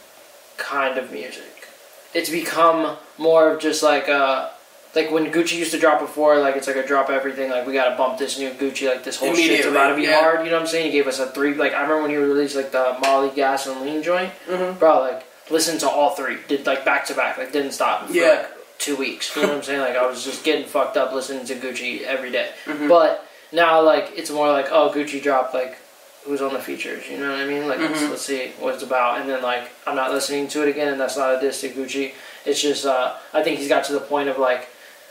kind 0.57 0.99
of 0.99 1.13
music. 1.13 1.69
It's 2.15 2.31
become 2.31 2.97
more 3.19 3.51
of 3.51 3.61
just 3.61 3.83
like 3.83 4.09
uh 4.09 4.51
like 4.95 5.11
when 5.11 5.33
Gucci 5.33 5.59
used 5.59 5.73
to 5.73 5.79
drop 5.81 5.99
before, 5.99 6.39
like 6.39 6.55
it's 6.57 6.69
like 6.69 6.77
a 6.77 6.87
drop 6.87 7.11
everything, 7.11 7.51
like 7.51 7.67
we 7.67 7.73
gotta 7.73 7.97
bump 7.97 8.19
this 8.19 8.39
new 8.39 8.51
Gucci, 8.51 8.89
like 8.89 9.03
this 9.03 9.17
whole 9.17 9.35
shit's 9.35 9.67
about 9.67 9.89
to 9.91 9.97
be 9.97 10.03
yeah. 10.03 10.21
hard, 10.21 10.45
you 10.45 10.51
know 10.51 10.57
what 10.57 10.63
I'm 10.63 10.69
saying? 10.69 10.87
He 10.87 10.93
gave 10.93 11.09
us 11.09 11.19
a 11.19 11.27
three 11.27 11.55
like 11.55 11.73
I 11.73 11.83
remember 11.83 12.03
when 12.03 12.11
he 12.13 12.17
released 12.17 12.55
like 12.55 12.71
the 12.71 12.97
Molly 13.01 13.31
Gas 13.35 13.67
and 13.67 13.81
Lean 13.81 14.03
joint. 14.03 14.33
Mhm. 14.49 14.79
Bro, 14.79 15.01
like 15.01 15.27
listen 15.51 15.77
to 15.79 15.89
all 15.89 16.11
three. 16.11 16.39
Did 16.49 16.65
like 16.67 16.85
back 16.85 17.05
to 17.07 17.15
back, 17.15 17.37
like 17.37 17.53
didn't 17.53 17.73
stop 17.73 18.07
Yeah. 18.11 18.29
like 18.29 18.51
two 18.79 18.97
weeks. 18.97 19.35
You 19.37 19.43
know 19.43 19.49
what 19.49 19.57
I'm 19.59 19.63
saying? 19.63 19.81
Like 19.81 19.97
I 19.97 20.07
was 20.07 20.25
just 20.25 20.45
getting 20.45 20.67
fucked 20.67 20.97
up 20.97 21.13
listening 21.13 21.47
to 21.47 21.55
Gucci 21.55 22.03
every 22.03 22.31
day. 22.31 22.51
Mm-hmm. 22.67 22.89
But 22.89 23.27
now 23.53 23.83
like 23.83 24.13
it's 24.17 24.31
more 24.31 24.49
like, 24.51 24.67
oh 24.71 24.91
Gucci 24.95 25.23
dropped 25.23 25.55
like 25.55 25.79
who's 26.25 26.41
on 26.43 26.53
the 26.55 26.59
features, 26.59 27.07
you 27.09 27.19
know 27.19 27.31
what 27.31 27.41
I 27.41 27.47
mean? 27.47 27.69
Like 27.69 27.79
let's, 27.79 28.01
Mhm. 28.01 28.11
let's 28.11 28.23
see 28.23 28.49
what 28.59 28.75
it's 28.75 28.83
about 28.83 29.21
and 29.21 29.29
then 29.29 29.43
like 29.43 29.71
I'm 29.87 29.95
not 29.97 30.11
listening 30.11 30.49
to 30.49 30.63
it 30.63 30.69
again 30.69 30.89
and 30.89 31.01
that's 31.01 31.17
not 31.17 31.35
a 31.37 31.41
diss 31.41 31.61
to 31.63 31.69
Gucci. 31.71 32.13
It's 32.47 32.61
just 32.61 32.85
uh, 32.87 33.15
I 33.33 33.43
think 33.43 33.59
he's 33.59 33.69
got 33.69 33.85
to 33.85 33.93
the 33.93 34.01
point 34.01 34.29
of 34.29 34.39
like 34.39 34.69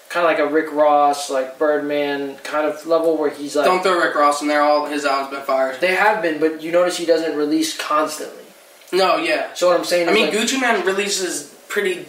kind 0.09 0.25
of 0.25 0.29
like 0.31 0.39
a 0.39 0.45
Rick 0.51 0.71
Ross, 0.73 1.29
like 1.31 1.57
Birdman 1.57 2.35
kind 2.43 2.67
of 2.67 2.85
level 2.85 3.17
where 3.17 3.29
he's 3.31 3.55
like 3.55 3.65
Don't 3.65 3.81
throw 3.81 3.99
Rick 3.99 4.15
Ross 4.15 4.41
in 4.43 4.47
there. 4.47 4.61
All 4.61 4.85
his 4.85 5.05
albums 5.05 5.35
been 5.35 5.45
fired. 5.45 5.79
they 5.81 5.95
have 5.95 6.21
been, 6.21 6.39
but 6.39 6.61
you 6.61 6.71
notice 6.71 6.97
he 6.97 7.05
doesn't 7.05 7.35
release 7.35 7.75
constantly. 7.77 8.43
No, 8.91 9.17
yeah. 9.17 9.53
So 9.55 9.69
what 9.69 9.77
I'm 9.77 9.85
saying 9.85 10.07
I 10.09 10.13
mean, 10.13 10.25
like, 10.27 10.35
Gucci 10.35 10.61
Mane 10.61 10.85
releases 10.85 11.55
pretty. 11.67 12.05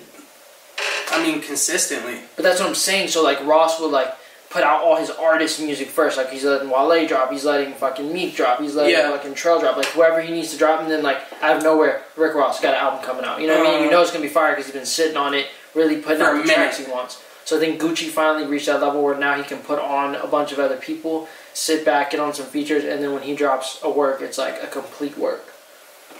I 1.10 1.22
mean, 1.22 1.40
consistently. 1.40 2.18
But 2.36 2.42
that's 2.42 2.60
what 2.60 2.68
I'm 2.68 2.74
saying. 2.74 3.08
So 3.08 3.22
like 3.22 3.44
Ross 3.44 3.80
would 3.80 3.90
like 3.90 4.14
put 4.50 4.62
out 4.62 4.82
all 4.82 4.96
his 4.96 5.10
artist 5.10 5.60
music 5.60 5.88
first. 5.88 6.16
Like 6.16 6.30
he's 6.30 6.44
letting 6.44 6.70
Wale 6.70 7.06
drop, 7.08 7.30
he's 7.32 7.44
letting 7.44 7.74
fucking 7.74 8.12
Meek 8.12 8.36
drop, 8.36 8.60
he's 8.60 8.74
letting 8.74 8.92
Yeah. 8.92 9.10
fucking 9.10 9.34
Trail 9.34 9.58
drop, 9.60 9.76
like 9.76 9.86
whoever 9.86 10.20
he 10.20 10.32
needs 10.32 10.50
to 10.52 10.56
drop, 10.56 10.80
and 10.80 10.90
then 10.90 11.02
like 11.02 11.18
out 11.42 11.56
of 11.56 11.62
nowhere, 11.62 12.02
Rick 12.16 12.34
Ross 12.34 12.60
got 12.60 12.74
an 12.74 12.80
album 12.80 13.04
coming 13.04 13.24
out. 13.24 13.40
You 13.40 13.48
know 13.48 13.58
what 13.58 13.66
I 13.66 13.70
mean? 13.74 13.84
You 13.84 13.90
know 13.90 14.00
it's 14.00 14.10
gonna 14.12 14.22
be 14.22 14.28
fire 14.28 14.52
because 14.52 14.66
he's 14.66 14.74
been 14.74 14.86
sitting 14.86 15.16
on 15.16 15.34
it, 15.34 15.46
really 15.74 15.96
putting 16.00 16.22
out 16.22 16.36
the 16.46 16.52
tracks 16.52 16.78
he 16.78 16.90
wants. 16.90 17.20
So 17.44 17.56
I 17.58 17.60
think 17.60 17.80
Gucci 17.80 18.08
finally 18.08 18.46
reached 18.46 18.66
that 18.66 18.80
level 18.80 19.02
where 19.02 19.16
now 19.16 19.34
he 19.34 19.42
can 19.42 19.58
put 19.58 19.78
on 19.78 20.14
a 20.14 20.26
bunch 20.26 20.52
of 20.52 20.58
other 20.58 20.76
people, 20.76 21.28
sit 21.52 21.84
back, 21.84 22.12
get 22.12 22.20
on 22.20 22.32
some 22.32 22.46
features, 22.46 22.84
and 22.84 23.02
then 23.02 23.12
when 23.12 23.22
he 23.22 23.34
drops 23.34 23.80
a 23.82 23.90
work, 23.90 24.22
it's 24.22 24.38
like 24.38 24.62
a 24.62 24.66
complete 24.66 25.18
work. 25.18 25.44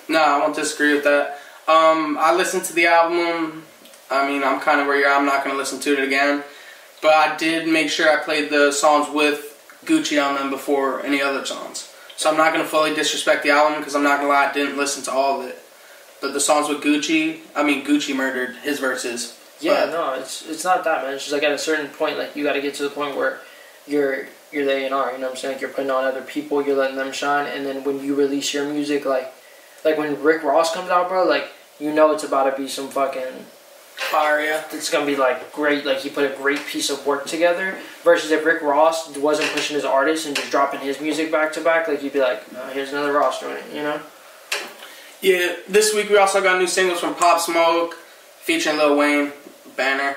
No, 0.09 0.19
I 0.21 0.39
won't 0.39 0.55
disagree 0.55 0.93
with 0.93 1.05
that. 1.05 1.39
Um, 1.67 2.19
I 2.21 2.35
listened 2.35 2.65
to 2.65 2.75
the 2.75 2.87
album. 2.89 3.65
I 4.11 4.29
mean, 4.29 4.43
I'm 4.45 4.61
kind 4.61 4.81
of 4.81 4.87
where 4.87 4.97
you're. 4.99 5.09
at. 5.09 5.19
I'm 5.19 5.27
not 5.27 5.43
going 5.45 5.55
to 5.55 5.59
listen 5.59 5.81
to 5.81 5.93
it 5.95 6.05
again, 6.05 6.43
but 7.03 7.13
I 7.15 7.37
did 7.37 7.69
make 7.69 7.89
sure 7.91 8.11
I 8.11 8.23
played 8.23 8.51
the 8.51 8.71
songs 8.73 9.09
with 9.13 9.51
Gucci 9.85 10.23
on 10.25 10.35
them 10.37 10.51
before 10.51 11.05
any 11.05 11.21
other 11.23 11.45
songs. 11.45 11.91
So 12.17 12.31
I'm 12.31 12.37
not 12.37 12.53
going 12.53 12.65
to 12.65 12.71
fully 12.71 12.95
disrespect 12.95 13.43
the 13.43 13.51
album 13.51 13.81
because 13.81 13.97
I'm 13.97 14.03
not 14.05 14.19
going 14.21 14.29
to 14.29 14.35
lie, 14.35 14.49
I 14.49 14.53
didn't 14.53 14.77
listen 14.77 15.03
to 15.05 15.11
all 15.13 15.41
of 15.41 15.49
it. 15.49 15.59
But 16.21 16.33
the 16.33 16.41
songs 16.41 16.69
with 16.69 16.83
Gucci, 16.83 17.41
I 17.57 17.63
mean, 17.63 17.85
Gucci 17.85 18.15
murdered 18.15 18.57
his 18.57 18.79
verses. 18.79 19.39
Yeah, 19.61 19.87
But- 19.87 19.91
no, 19.93 20.15
it's 20.21 20.49
it's 20.49 20.65
not 20.65 20.85
that 20.85 21.03
man. 21.05 21.15
It's 21.15 21.25
just 21.25 21.33
like 21.33 21.43
at 21.43 21.53
a 21.53 21.59
certain 21.59 21.89
point, 21.89 22.19
like 22.19 22.35
you 22.37 22.45
got 22.45 22.55
to 22.55 22.61
get 22.63 22.75
to 22.75 22.83
the 22.83 22.91
point 22.91 23.17
where 23.17 23.41
you're 23.87 24.27
you're 24.53 24.65
the 24.65 24.73
A 24.73 24.85
and 24.87 24.95
R. 24.95 25.13
You 25.13 25.19
know 25.19 25.25
what 25.27 25.31
I'm 25.33 25.37
saying? 25.37 25.55
Like 25.55 25.61
you're 25.61 25.71
putting 25.71 25.91
on 25.91 26.05
other 26.05 26.23
people, 26.23 26.65
you're 26.65 26.77
letting 26.77 26.97
them 26.97 27.13
shine, 27.13 27.47
and 27.47 27.65
then 27.67 27.85
when 27.85 28.03
you 28.03 28.15
release 28.15 28.53
your 28.55 28.69
music, 28.69 29.05
like 29.05 29.33
like 29.85 29.97
when 29.99 30.21
Rick 30.23 30.43
Ross 30.45 30.73
comes 30.75 30.91
out, 30.91 31.09
bro, 31.09 31.25
like 31.25 31.51
you 31.79 31.93
know 31.93 32.13
it's 32.13 32.25
about 32.25 32.51
to 32.51 32.57
be 32.61 32.69
some 32.69 32.89
fucking. 32.89 33.47
Yeah. 34.45 34.65
It's 34.73 34.91
gonna 34.91 35.07
be 35.07 35.17
like 35.17 35.53
great. 35.53 35.85
Like 35.85 35.99
he 35.99 36.11
put 36.11 36.31
a 36.31 36.35
great 36.37 36.65
piece 36.67 36.91
of 36.91 37.05
work 37.07 37.27
together. 37.27 37.79
Versus 38.03 38.31
if 38.31 38.45
Rick 38.45 38.63
Ross 38.63 39.17
wasn't 39.17 39.51
pushing 39.53 39.75
his 39.75 39.85
artists 39.85 40.27
and 40.27 40.37
just 40.37 40.51
dropping 40.51 40.81
his 40.81 41.01
music 41.01 41.33
back 41.33 41.53
to 41.55 41.61
back, 41.61 41.89
like 41.89 42.03
you'd 42.03 42.13
be 42.13 42.21
like, 42.21 42.43
oh, 42.57 42.71
here's 42.71 42.93
another 42.93 43.13
Ross 43.13 43.41
joint. 43.41 43.63
You 43.73 43.83
know? 43.83 44.01
Yeah, 45.21 45.57
this 45.69 45.95
week 45.95 46.11
we 46.11 46.19
also 46.19 46.43
got 46.43 46.59
new 46.59 46.67
singles 46.67 47.01
from 47.01 47.15
Pop 47.15 47.41
Smoke, 47.41 47.95
featuring 48.41 48.77
Lil 48.77 48.99
Wayne, 48.99 49.33
Banner, 49.75 50.17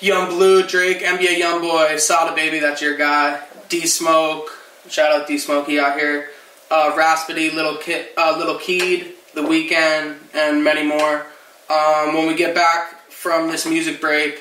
Yung 0.00 0.28
Bleu, 0.28 0.62
Drake, 0.64 1.00
NBA 1.00 1.40
Youngboy, 1.40 1.98
Sada 1.98 2.32
Baby, 2.32 2.60
that's 2.60 2.80
your 2.80 2.96
guy, 2.96 3.42
D 3.68 3.86
Smoke, 3.86 4.50
shout 4.88 5.10
out 5.10 5.26
D 5.26 5.36
Smoke, 5.36 5.66
he 5.66 5.80
out 5.80 5.98
here, 5.98 6.28
uh, 6.70 6.94
Raspity, 6.96 7.50
Little 7.50 7.76
Kid, 7.76 8.06
uh, 8.16 8.36
Little 8.38 8.56
Keed, 8.58 9.14
The 9.34 9.40
Weeknd, 9.40 10.16
and 10.32 10.62
many 10.62 10.86
more. 10.86 11.26
Um, 11.70 12.14
when 12.14 12.26
we 12.26 12.34
get 12.34 12.54
back 12.54 13.10
from 13.10 13.48
this 13.48 13.66
music 13.66 14.00
break, 14.00 14.40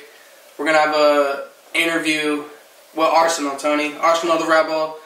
we're 0.57 0.65
gonna 0.65 0.77
have 0.77 0.95
a 0.95 1.47
interview 1.73 2.43
with 2.95 3.07
Arsonal, 3.07 3.59
Tony, 3.59 3.91
Arsonal 3.91 4.39
the 4.39 4.45
Rebel. 4.45 4.97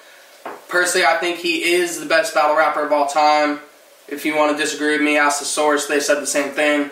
Personally, 0.68 1.06
I 1.06 1.18
think 1.18 1.38
he 1.38 1.64
is 1.64 2.00
the 2.00 2.06
best 2.06 2.34
battle 2.34 2.56
rapper 2.56 2.86
of 2.86 2.92
all 2.92 3.08
time. 3.08 3.60
If 4.08 4.26
you 4.26 4.36
want 4.36 4.56
to 4.56 4.62
disagree 4.62 4.94
with 4.94 5.02
me, 5.02 5.18
ask 5.18 5.40
the 5.40 5.46
source. 5.46 5.86
They 5.86 6.00
said 6.00 6.20
the 6.22 6.28
same 6.28 6.52
thing. 6.52 6.90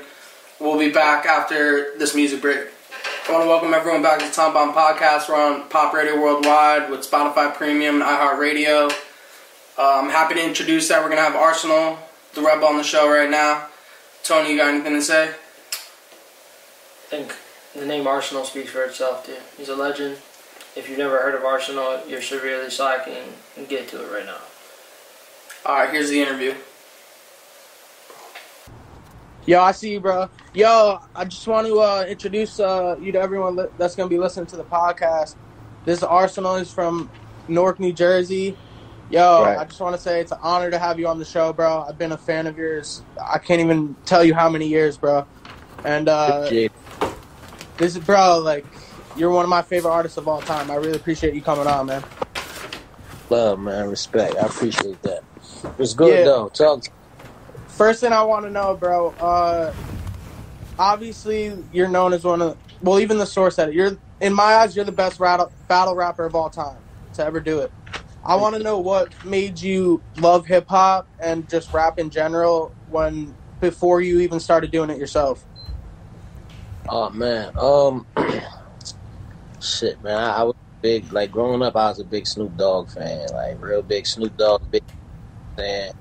We'll 0.59 0.77
be 0.77 0.91
back 0.91 1.25
after 1.25 1.97
this 1.97 2.13
music 2.15 2.41
break. 2.41 2.67
I 3.27 3.31
want 3.31 3.43
to 3.43 3.47
welcome 3.47 3.73
everyone 3.73 4.03
back 4.03 4.19
to 4.19 4.25
the 4.25 4.31
Tom 4.31 4.53
Bomb 4.53 4.73
Podcast. 4.73 5.27
We're 5.27 5.35
on 5.35 5.67
Pop 5.69 5.93
Radio 5.93 6.21
Worldwide 6.21 6.89
with 6.89 7.09
Spotify 7.09 7.53
Premium 7.55 7.95
and 7.95 8.03
iHeartRadio. 8.03 8.91
Uh, 9.77 10.01
I'm 10.03 10.09
happy 10.09 10.35
to 10.35 10.45
introduce 10.45 10.87
that. 10.89 11.01
We're 11.01 11.09
going 11.09 11.17
to 11.17 11.23
have 11.23 11.33
Arsonal, 11.33 11.97
the 12.35 12.41
Rebel, 12.41 12.67
on 12.67 12.77
the 12.77 12.83
show 12.83 13.09
right 13.09 13.29
now. 13.29 13.67
Tony, 14.25 14.53
you 14.53 14.57
got 14.57 14.73
anything 14.73 14.93
to 14.93 15.03
say? 15.03 15.29
I 15.29 15.33
think 17.09 17.35
the 17.75 17.85
name 17.85 18.05
Arsonal 18.05 18.43
speaks 18.43 18.71
for 18.71 18.83
itself, 18.83 19.23
dude. 19.23 19.37
He's 19.55 19.69
a 19.69 19.75
legend. 19.75 20.17
If 20.75 20.89
you've 20.89 20.97
never 20.97 21.19
heard 21.19 21.35
of 21.35 21.41
Arsonal, 21.41 22.09
you're 22.09 22.23
severely 22.23 22.71
slacking. 22.71 23.33
And 23.55 23.69
get 23.69 23.87
to 23.89 24.03
it 24.03 24.11
right 24.11 24.25
now. 24.25 24.39
All 25.63 25.75
right, 25.75 25.91
here's 25.91 26.09
the 26.09 26.19
interview. 26.19 26.55
Yo, 29.45 29.61
I 29.61 29.71
see 29.71 29.91
you, 29.91 29.99
bro. 29.99 30.27
Yo, 30.55 31.01
I 31.15 31.25
just 31.25 31.47
want 31.47 31.67
to 31.67 31.79
uh, 31.79 32.05
introduce 32.09 32.59
uh, 32.59 32.95
you 32.99 33.11
to 33.11 33.21
everyone 33.21 33.55
that's 33.77 33.95
going 33.95 34.09
to 34.09 34.13
be 34.13 34.19
listening 34.19 34.47
to 34.47 34.57
the 34.57 34.63
podcast. 34.63 35.35
This 35.85 35.99
Arsonal 35.99 36.59
is 36.59 36.73
from 36.73 37.11
Newark, 37.47 37.79
New 37.79 37.93
Jersey. 37.93 38.57
Yo, 39.09 39.43
Right. 39.43 39.57
I 39.59 39.65
just 39.65 39.79
want 39.79 39.95
to 39.95 40.01
say 40.01 40.19
it's 40.19 40.31
an 40.31 40.39
honor 40.41 40.71
to 40.71 40.79
have 40.79 40.99
you 40.99 41.07
on 41.07 41.19
the 41.19 41.25
show, 41.25 41.53
bro. 41.53 41.85
I've 41.87 41.97
been 41.97 42.11
a 42.11 42.17
fan 42.17 42.47
of 42.47 42.57
yours. 42.57 43.03
I 43.23 43.37
can't 43.37 43.61
even 43.61 43.95
tell 44.05 44.23
you 44.23 44.33
how 44.33 44.49
many 44.49 44.67
years, 44.67 44.97
bro. 44.97 45.25
And 45.83 46.09
uh, 46.09 46.49
this 47.77 47.95
is, 47.95 47.99
bro, 47.99 48.39
like, 48.39 48.65
you're 49.15 49.29
one 49.29 49.43
of 49.43 49.49
my 49.49 49.61
favorite 49.61 49.91
artists 49.91 50.17
of 50.17 50.27
all 50.27 50.41
time. 50.41 50.71
I 50.71 50.75
really 50.75 50.95
appreciate 50.95 51.35
you 51.35 51.41
coming 51.41 51.67
on, 51.67 51.85
man. 51.85 52.03
Love, 53.29 53.59
man. 53.59 53.89
Respect. 53.89 54.35
I 54.37 54.47
appreciate 54.47 55.01
that. 55.03 55.23
It's 55.77 55.93
good, 55.93 56.19
Yeah. 56.19 56.25
though. 56.25 56.49
Talk. 56.49 56.83
First 57.67 58.01
thing 58.01 58.11
I 58.11 58.23
want 58.23 58.45
to 58.45 58.51
know, 58.51 58.75
bro. 58.75 59.09
Uh, 59.19 59.73
obviously, 60.79 61.55
you're 61.71 61.87
known 61.87 62.13
as 62.13 62.23
one 62.23 62.41
of 62.41 62.57
well, 62.81 62.99
even 62.99 63.17
the 63.17 63.25
source 63.25 63.55
said 63.55 63.69
it. 63.69 63.75
You're 63.75 63.97
in 64.21 64.33
my 64.33 64.55
eyes, 64.55 64.75
you're 64.75 64.85
the 64.85 64.91
best 64.91 65.19
rattle, 65.19 65.51
battle 65.67 65.95
rapper 65.95 66.25
of 66.25 66.35
all 66.35 66.49
time 66.49 66.77
to 67.13 67.23
ever 67.25 67.39
do 67.39 67.59
it. 67.59 67.71
I 68.25 68.35
want 68.35 68.55
to 68.55 68.63
know 68.63 68.79
what 68.79 69.13
made 69.23 69.61
you 69.61 70.01
love 70.17 70.47
hip 70.47 70.67
hop 70.67 71.07
and 71.19 71.47
just 71.47 71.71
rap 71.73 71.99
in 71.99 72.09
general 72.09 72.73
when 72.89 73.35
before 73.59 74.01
you 74.01 74.19
even 74.19 74.39
started 74.39 74.71
doing 74.71 74.89
it 74.89 74.97
yourself. 74.97 75.45
Oh, 76.89 77.09
man. 77.11 77.51
Um, 77.57 78.05
shit, 79.61 80.03
man. 80.03 80.17
I, 80.17 80.37
I 80.37 80.43
was 80.43 80.55
big, 80.81 81.11
like, 81.13 81.31
growing 81.31 81.61
up, 81.61 81.75
I 81.75 81.89
was 81.89 81.99
a 81.99 82.03
big 82.03 82.25
Snoop 82.25 82.57
Dogg 82.57 82.89
fan. 82.89 83.27
Like, 83.33 83.61
real 83.61 83.83
big 83.83 84.07
Snoop 84.07 84.35
Dogg, 84.37 84.61
big 84.71 84.83
fan. 85.55 85.91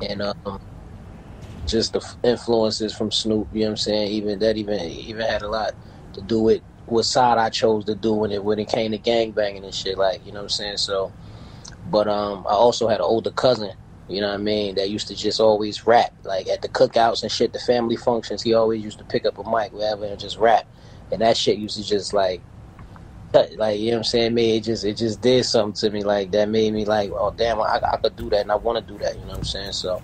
And, 0.00 0.22
um, 0.22 0.60
just 1.66 1.92
the 1.92 2.16
influences 2.22 2.94
from 2.94 3.10
Snoop, 3.10 3.48
you 3.52 3.60
know 3.60 3.66
what 3.66 3.70
I'm 3.72 3.76
saying? 3.76 4.12
Even 4.12 4.38
that 4.38 4.56
even 4.56 4.80
even 4.80 5.26
had 5.26 5.42
a 5.42 5.48
lot 5.48 5.74
to 6.12 6.22
do 6.22 6.40
with 6.40 6.62
what 6.86 7.04
side 7.04 7.38
I 7.38 7.50
chose 7.50 7.84
to 7.86 7.94
do 7.94 8.14
when 8.14 8.30
it 8.30 8.42
when 8.42 8.58
it 8.60 8.68
came 8.68 8.92
to 8.92 8.98
gangbanging 8.98 9.64
and 9.64 9.74
shit, 9.74 9.98
like, 9.98 10.24
you 10.24 10.32
know 10.32 10.38
what 10.38 10.44
I'm 10.44 10.48
saying? 10.50 10.76
So 10.76 11.12
but 11.90 12.08
um 12.08 12.46
I 12.48 12.52
also 12.52 12.88
had 12.88 13.00
an 13.00 13.06
older 13.06 13.30
cousin, 13.32 13.72
you 14.08 14.20
know 14.20 14.28
what 14.28 14.34
I 14.34 14.38
mean, 14.38 14.76
that 14.76 14.90
used 14.90 15.08
to 15.08 15.16
just 15.16 15.40
always 15.40 15.86
rap. 15.86 16.12
Like 16.24 16.48
at 16.48 16.62
the 16.62 16.68
cookouts 16.68 17.22
and 17.22 17.32
shit, 17.32 17.52
the 17.52 17.60
family 17.60 17.96
functions, 17.96 18.42
he 18.42 18.54
always 18.54 18.82
used 18.84 18.98
to 18.98 19.04
pick 19.04 19.26
up 19.26 19.38
a 19.38 19.44
mic, 19.50 19.72
whatever, 19.72 20.06
and 20.06 20.20
just 20.20 20.38
rap. 20.38 20.66
And 21.12 21.20
that 21.22 21.36
shit 21.36 21.58
used 21.58 21.76
to 21.76 21.84
just 21.84 22.14
like 22.14 22.42
like 23.58 23.78
you 23.78 23.86
know 23.86 23.92
what 23.92 23.98
I'm 23.98 24.04
saying, 24.04 24.34
made 24.34 24.56
it 24.56 24.64
just 24.64 24.84
it 24.84 24.94
just 24.96 25.20
did 25.20 25.44
something 25.44 25.74
to 25.74 25.90
me 25.94 26.04
like 26.04 26.30
that 26.32 26.48
made 26.48 26.72
me 26.72 26.84
like, 26.84 27.10
oh 27.12 27.34
damn, 27.36 27.60
I, 27.60 27.80
I 27.92 27.96
could 27.98 28.16
do 28.16 28.30
that 28.30 28.40
and 28.42 28.52
I 28.52 28.56
want 28.56 28.78
to 28.78 28.92
do 28.92 28.98
that, 29.04 29.16
you 29.16 29.22
know 29.22 29.28
what 29.28 29.38
I'm 29.38 29.44
saying? 29.44 29.72
So 29.72 30.02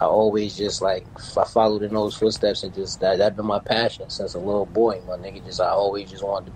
I 0.00 0.06
always 0.06 0.56
just 0.56 0.82
like 0.82 1.06
I 1.36 1.44
followed 1.44 1.82
in 1.82 1.94
those 1.94 2.16
footsteps 2.16 2.62
and 2.62 2.74
just 2.74 3.00
that 3.00 3.18
that 3.18 3.36
been 3.36 3.46
my 3.46 3.60
passion 3.60 4.08
since 4.10 4.34
a 4.34 4.38
little 4.38 4.66
boy, 4.66 5.00
my 5.06 5.16
nigga. 5.16 5.44
Just 5.44 5.60
I 5.60 5.68
always 5.68 6.10
just 6.10 6.24
wanted 6.24 6.46
to 6.46 6.52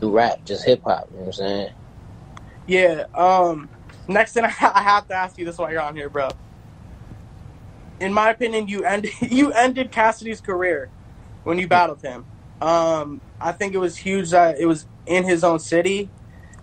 do 0.00 0.10
rap, 0.10 0.44
just 0.44 0.66
hip 0.66 0.82
hop. 0.84 1.08
You 1.10 1.16
know 1.18 1.20
what 1.24 1.26
I'm 1.28 1.32
saying? 1.32 1.70
Yeah. 2.66 3.04
Um. 3.14 3.70
Next 4.08 4.32
thing 4.32 4.44
I 4.46 4.50
have 4.82 5.06
to 5.08 5.14
ask 5.14 5.38
you 5.38 5.44
this 5.44 5.58
while 5.58 5.70
you're 5.70 5.82
on 5.82 5.96
here, 5.96 6.10
bro. 6.10 6.28
In 8.00 8.12
my 8.12 8.30
opinion, 8.30 8.68
you 8.68 8.84
ended 8.84 9.12
you 9.20 9.52
ended 9.52 9.92
Cassidy's 9.92 10.40
career 10.40 10.92
when 11.44 11.58
you 11.58 11.68
battled 11.68 12.02
him. 12.02 12.26
Um. 12.60 13.22
I 13.40 13.52
think 13.52 13.74
it 13.74 13.78
was 13.78 13.98
huge 13.98 14.30
that 14.30 14.58
it 14.58 14.66
was 14.66 14.88
in 15.06 15.22
his 15.24 15.44
own 15.44 15.60
city, 15.60 16.12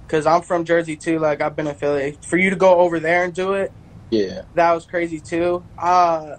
because 0.07 0.25
I'm 0.25 0.41
from 0.41 0.65
Jersey 0.65 0.97
too. 0.97 1.19
Like 1.19 1.41
I've 1.41 1.55
been 1.55 1.67
affiliated. 1.67 2.25
For 2.25 2.37
you 2.37 2.49
to 2.49 2.57
go 2.57 2.79
over 2.79 2.99
there 2.99 3.23
and 3.23 3.33
do 3.33 3.53
it, 3.53 3.73
Yeah. 4.09 4.43
that 4.55 4.73
was 4.73 4.85
crazy 4.85 5.21
too. 5.21 5.65
Uh, 5.77 6.37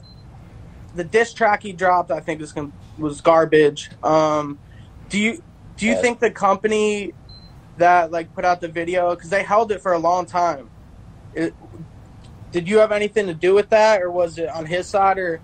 the 0.94 1.04
diss 1.04 1.32
track 1.34 1.62
he 1.62 1.72
dropped, 1.72 2.10
I 2.10 2.20
think, 2.20 2.40
was 2.40 2.54
was 2.98 3.20
garbage. 3.22 3.90
Um, 4.02 4.60
do 5.08 5.18
you 5.18 5.42
do 5.76 5.86
you 5.86 5.92
Yeah. 5.94 6.02
think 6.02 6.20
the 6.20 6.30
company 6.30 7.14
that 7.76 8.10
like 8.12 8.32
put 8.34 8.44
out 8.44 8.60
the 8.60 8.68
video 8.68 9.14
because 9.14 9.30
they 9.30 9.42
held 9.42 9.72
it 9.72 9.82
for 9.82 9.92
a 9.92 9.98
long 9.98 10.26
time? 10.26 10.70
It, 11.36 11.54
did 12.50 12.68
you 12.68 12.78
have 12.78 12.90
anything 12.90 13.26
to 13.26 13.34
do 13.34 13.54
with 13.54 13.68
that, 13.68 14.00
or 14.00 14.10
was 14.10 14.38
it 14.38 14.48
on 14.48 14.64
his 14.64 14.88
side, 14.88 15.18
or 15.18 15.40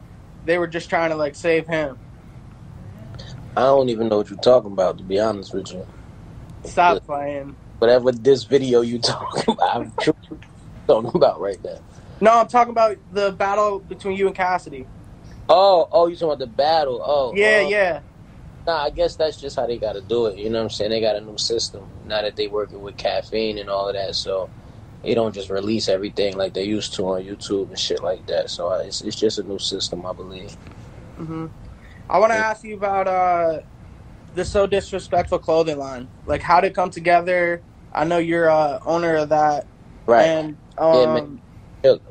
they 0.47 0.57
were 0.57 0.67
just 0.67 0.89
trying 0.89 1.11
to 1.11 1.17
like 1.17 1.35
save 1.35 1.67
him? 1.67 1.99
I 3.55 3.61
don't 3.61 3.91
even 3.91 4.09
know 4.09 4.17
what 4.17 4.31
you're 4.31 4.39
talking 4.39 4.73
about, 4.73 4.97
to 4.99 5.05
be 5.05 5.21
honest 5.21 5.53
with 5.53 5.71
you. 5.73 5.87
Stop 6.65 7.05
playing. 7.05 7.55
Whatever 7.79 8.13
this 8.13 8.45
video 8.45 8.81
you 8.81 8.99
talking 8.99 9.53
about, 9.59 9.77
I'm 9.77 9.93
talking 10.87 11.11
about 11.15 11.41
right 11.41 11.63
now. 11.63 11.79
No, 12.23 12.39
I'm 12.39 12.49
talking 12.49 12.71
about 12.71 12.97
the 13.13 13.33
battle 13.33 13.81
between 13.81 14.17
you 14.17 14.29
and 14.29 14.35
Cassidy. 14.35 14.87
Oh, 15.49 15.89
oh, 15.93 16.07
you 16.07 16.15
talking 16.15 16.29
about 16.29 16.39
the 16.39 16.47
battle? 16.47 17.03
Oh, 17.05 17.35
Yeah, 17.37 17.65
uh, 17.67 17.69
yeah. 17.69 18.01
Nah, 18.67 18.85
I 18.85 18.91
guess 18.91 19.17
that's 19.17 19.39
just 19.39 19.57
how 19.57 19.67
they 19.67 19.77
got 19.77 19.95
to 19.95 20.01
do 20.01 20.27
it. 20.27 20.39
You 20.39 20.49
know 20.49 20.59
what 20.59 20.65
I'm 20.65 20.71
saying? 20.71 20.93
They 20.93 21.01
got 21.01 21.17
a 21.17 21.21
new 21.21 21.37
system 21.37 21.85
now 22.07 22.23
that 22.23 22.37
they 22.37 22.47
working 22.47 22.81
with 22.81 22.97
caffeine 22.97 23.59
and 23.59 23.69
all 23.69 23.89
of 23.89 23.95
that. 23.95 24.15
So 24.15 24.49
they 25.03 25.15
don't 25.15 25.35
just 25.35 25.51
release 25.51 25.89
everything 25.89 26.37
like 26.37 26.55
they 26.55 26.65
used 26.65 26.95
to 26.97 27.05
on 27.09 27.23
YouTube 27.23 27.69
and 27.71 27.79
shit 27.79 28.03
like 28.03 28.27
that. 28.27 28.51
So 28.51 28.73
uh, 28.73 28.79
it's 28.85 29.01
it's 29.03 29.17
just 29.17 29.39
a 29.39 29.43
new 29.45 29.59
system, 29.59 30.07
I 30.07 30.13
believe. 30.13 30.57
hmm 31.17 31.47
I 32.09 32.19
want 32.19 32.33
to 32.33 32.37
ask 32.37 32.65
you 32.65 32.77
about 32.77 33.09
uh, 33.09 33.61
the 34.33 34.45
So 34.45 34.67
Disrespectful 34.67 35.39
clothing 35.41 35.79
line. 35.79 36.11
Like, 36.27 36.43
how 36.43 36.61
did 36.61 36.73
it 36.73 36.75
come 36.75 36.91
together? 36.91 37.65
I 37.93 38.05
know 38.05 38.19
you're 38.19 38.51
uh, 38.51 38.79
owner 38.87 39.17
of 39.17 39.31
that. 39.31 39.69
Right. 40.07 40.33
And 40.33 40.59
Yeah, 40.93 41.07
um, 41.07 41.07
man. 41.07 41.41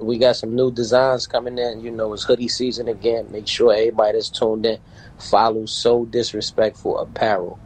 We 0.02 0.18
got 0.20 0.38
some 0.38 0.56
new 0.56 0.72
designs 0.72 1.28
coming 1.28 1.58
in. 1.58 1.82
You 1.82 1.92
know, 1.92 2.14
it's 2.14 2.24
hoodie 2.26 2.48
season 2.50 2.88
again. 2.88 3.32
Make 3.32 3.48
sure 3.48 3.74
everybody 3.74 4.18
that's 4.18 4.30
tuned 4.30 4.66
in 4.66 4.80
follow 5.18 5.66
So 5.66 6.06
Disrespectful 6.06 7.00
Apparel 7.00 7.60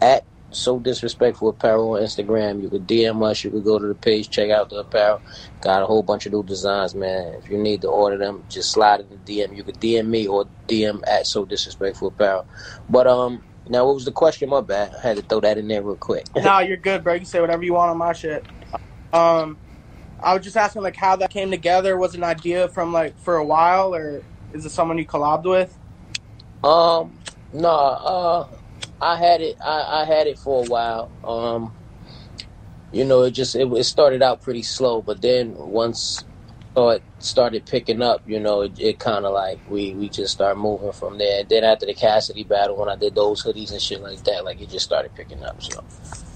at 0.00 0.26
So 0.56 0.78
Disrespectful 0.78 1.50
Apparel 1.50 1.92
on 1.92 2.02
Instagram. 2.02 2.62
You 2.62 2.70
could 2.70 2.86
DM 2.86 3.22
us. 3.24 3.44
You 3.44 3.50
could 3.50 3.64
go 3.64 3.78
to 3.78 3.86
the 3.86 3.94
page, 3.94 4.30
check 4.30 4.50
out 4.50 4.70
the 4.70 4.76
apparel. 4.76 5.20
Got 5.60 5.82
a 5.82 5.86
whole 5.86 6.02
bunch 6.02 6.26
of 6.26 6.32
new 6.32 6.42
designs, 6.42 6.94
man. 6.94 7.34
If 7.34 7.50
you 7.50 7.58
need 7.58 7.82
to 7.82 7.88
order 7.88 8.16
them, 8.16 8.42
just 8.48 8.70
slide 8.72 9.00
in 9.00 9.08
the 9.10 9.16
DM. 9.16 9.54
You 9.54 9.62
could 9.62 9.78
DM 9.78 10.06
me 10.06 10.26
or 10.26 10.46
DM 10.66 11.02
at 11.06 11.26
So 11.26 11.44
Disrespectful 11.44 12.08
Apparel. 12.08 12.46
But 12.88 13.06
um, 13.06 13.42
now 13.68 13.84
what 13.84 13.96
was 13.96 14.06
the 14.06 14.12
question? 14.12 14.48
My 14.48 14.62
bad. 14.62 14.94
I 14.94 15.08
had 15.08 15.16
to 15.18 15.22
throw 15.22 15.40
that 15.40 15.58
in 15.58 15.68
there 15.68 15.82
real 15.82 15.96
quick. 15.96 16.26
no, 16.36 16.60
you're 16.60 16.78
good, 16.78 17.04
bro. 17.04 17.12
You 17.14 17.20
can 17.20 17.26
say 17.26 17.40
whatever 17.40 17.62
you 17.62 17.74
want 17.74 17.90
on 17.90 17.98
my 17.98 18.14
shit. 18.14 18.44
Um, 19.12 19.58
I 20.20 20.34
was 20.34 20.42
just 20.42 20.56
asking 20.56 20.82
like 20.82 20.96
how 20.96 21.16
that 21.16 21.30
came 21.30 21.50
together. 21.50 21.96
Was 21.96 22.14
an 22.14 22.24
idea 22.24 22.68
from 22.68 22.92
like 22.92 23.18
for 23.18 23.36
a 23.36 23.44
while, 23.44 23.94
or 23.94 24.22
is 24.54 24.64
it 24.64 24.70
someone 24.70 24.96
you 24.96 25.06
collabed 25.06 25.44
with? 25.44 25.76
Um, 26.64 27.12
No, 27.52 27.68
uh, 27.68 28.48
I 29.00 29.16
had 29.16 29.40
it. 29.40 29.56
I, 29.64 30.02
I 30.02 30.04
had 30.04 30.26
it 30.26 30.38
for 30.38 30.64
a 30.64 30.68
while. 30.68 31.10
Um, 31.24 31.74
you 32.92 33.04
know, 33.04 33.22
it 33.22 33.32
just 33.32 33.54
it, 33.54 33.70
it 33.72 33.84
started 33.84 34.22
out 34.22 34.42
pretty 34.42 34.62
slow, 34.62 35.02
but 35.02 35.20
then 35.22 35.54
once 35.56 36.24
it 36.76 37.02
started 37.18 37.66
picking 37.66 38.02
up, 38.02 38.22
you 38.26 38.40
know, 38.40 38.62
it, 38.62 38.78
it 38.78 38.98
kind 38.98 39.24
of 39.26 39.32
like 39.32 39.60
we 39.68 39.94
we 39.94 40.08
just 40.08 40.32
start 40.32 40.58
moving 40.58 40.92
from 40.92 41.18
there. 41.18 41.40
And 41.40 41.48
then 41.48 41.64
after 41.64 41.86
the 41.86 41.94
Cassidy 41.94 42.44
battle, 42.44 42.76
when 42.76 42.88
I 42.88 42.96
did 42.96 43.14
those 43.14 43.42
hoodies 43.42 43.72
and 43.72 43.80
shit 43.80 44.02
like 44.02 44.22
that, 44.24 44.44
like 44.44 44.60
it 44.60 44.70
just 44.70 44.84
started 44.84 45.14
picking 45.14 45.42
up. 45.42 45.62
So 45.62 45.84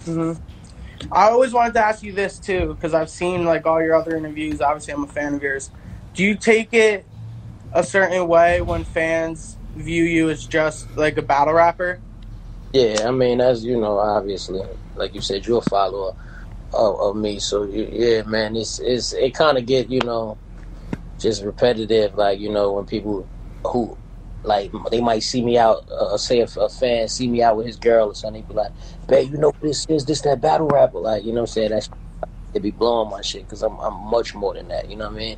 hmm 0.05 0.33
I 1.13 1.31
always 1.31 1.53
wanted 1.53 1.75
to 1.75 1.81
ask 1.81 2.03
you 2.03 2.13
this 2.13 2.39
too, 2.39 2.75
because 2.75 2.95
I've 2.95 3.11
seen 3.11 3.45
like 3.45 3.67
all 3.67 3.83
your 3.83 3.95
other 3.95 4.17
interviews. 4.17 4.61
Obviously, 4.61 4.95
I'm 4.95 5.05
a 5.05 5.09
fan 5.09 5.35
of 5.35 5.43
yours. 5.43 5.71
Do 6.15 6.25
you 6.25 6.37
take 6.37 6.75
it 6.75 7.07
a 7.73 7.83
certain 7.83 8.29
way 8.29 8.61
when 8.61 8.85
fans 8.85 9.57
view 9.75 10.05
you 10.05 10.29
as 10.31 10.47
just 10.47 10.97
like 10.97 11.17
a 11.17 11.23
battle 11.23 11.55
rapper? 11.55 12.01
Yeah, 12.73 13.07
I 13.09 13.11
mean, 13.11 13.41
as 13.41 13.65
you 13.65 13.81
know, 13.81 13.99
obviously, 13.99 14.63
like 14.95 15.15
you 15.15 15.21
said, 15.21 15.47
you're 15.47 15.59
a 15.59 15.63
follower 15.63 16.13
of, 16.73 17.01
of 17.01 17.17
me. 17.17 17.39
So 17.39 17.65
yeah, 17.65 18.23
man, 18.23 18.57
it's 18.57 18.79
it's 18.79 19.13
it 19.13 19.35
kind 19.35 19.59
of 19.59 19.67
get 19.67 19.91
you 19.91 20.01
know 20.05 20.39
just 21.19 21.45
repetitive. 21.45 22.15
Like 22.15 22.41
you 22.41 22.51
know 22.51 22.73
when 22.73 22.87
people 22.87 23.29
who 23.67 23.99
like 24.45 24.73
they 24.91 25.01
might 25.01 25.23
see 25.23 25.45
me 25.45 25.59
out, 25.59 25.79
uh, 25.91 26.17
say 26.17 26.41
if 26.41 26.57
a 26.57 26.69
fan 26.69 27.09
see 27.09 27.29
me 27.29 27.43
out 27.43 27.57
with 27.57 27.67
his 27.67 27.77
girl 27.77 28.09
or 28.09 28.15
something, 28.15 28.45
be 28.45 28.55
like, 28.55 28.73
"Babe, 29.09 29.33
you 29.33 29.39
know 29.39 29.53
this 29.61 29.87
is? 29.89 30.05
This 30.07 30.23
that 30.23 30.41
battle 30.41 30.69
rapper?" 30.69 30.99
Like 31.01 31.25
you 31.25 31.33
know, 31.33 31.43
what 31.43 31.51
I'm 31.51 31.55
saying 31.55 31.71
that's 31.71 31.91
they 32.53 32.61
be 32.61 32.71
blowing 32.71 33.11
my 33.11 33.23
shit 33.23 33.43
because 33.43 33.63
I'm 33.63 33.79
I'm 33.81 33.95
much 34.11 34.35
more 34.35 34.55
than 34.55 34.69
that. 34.69 34.91
You 34.91 34.97
know 34.97 35.07
what 35.09 35.17
I 35.17 35.19
mean? 35.19 35.37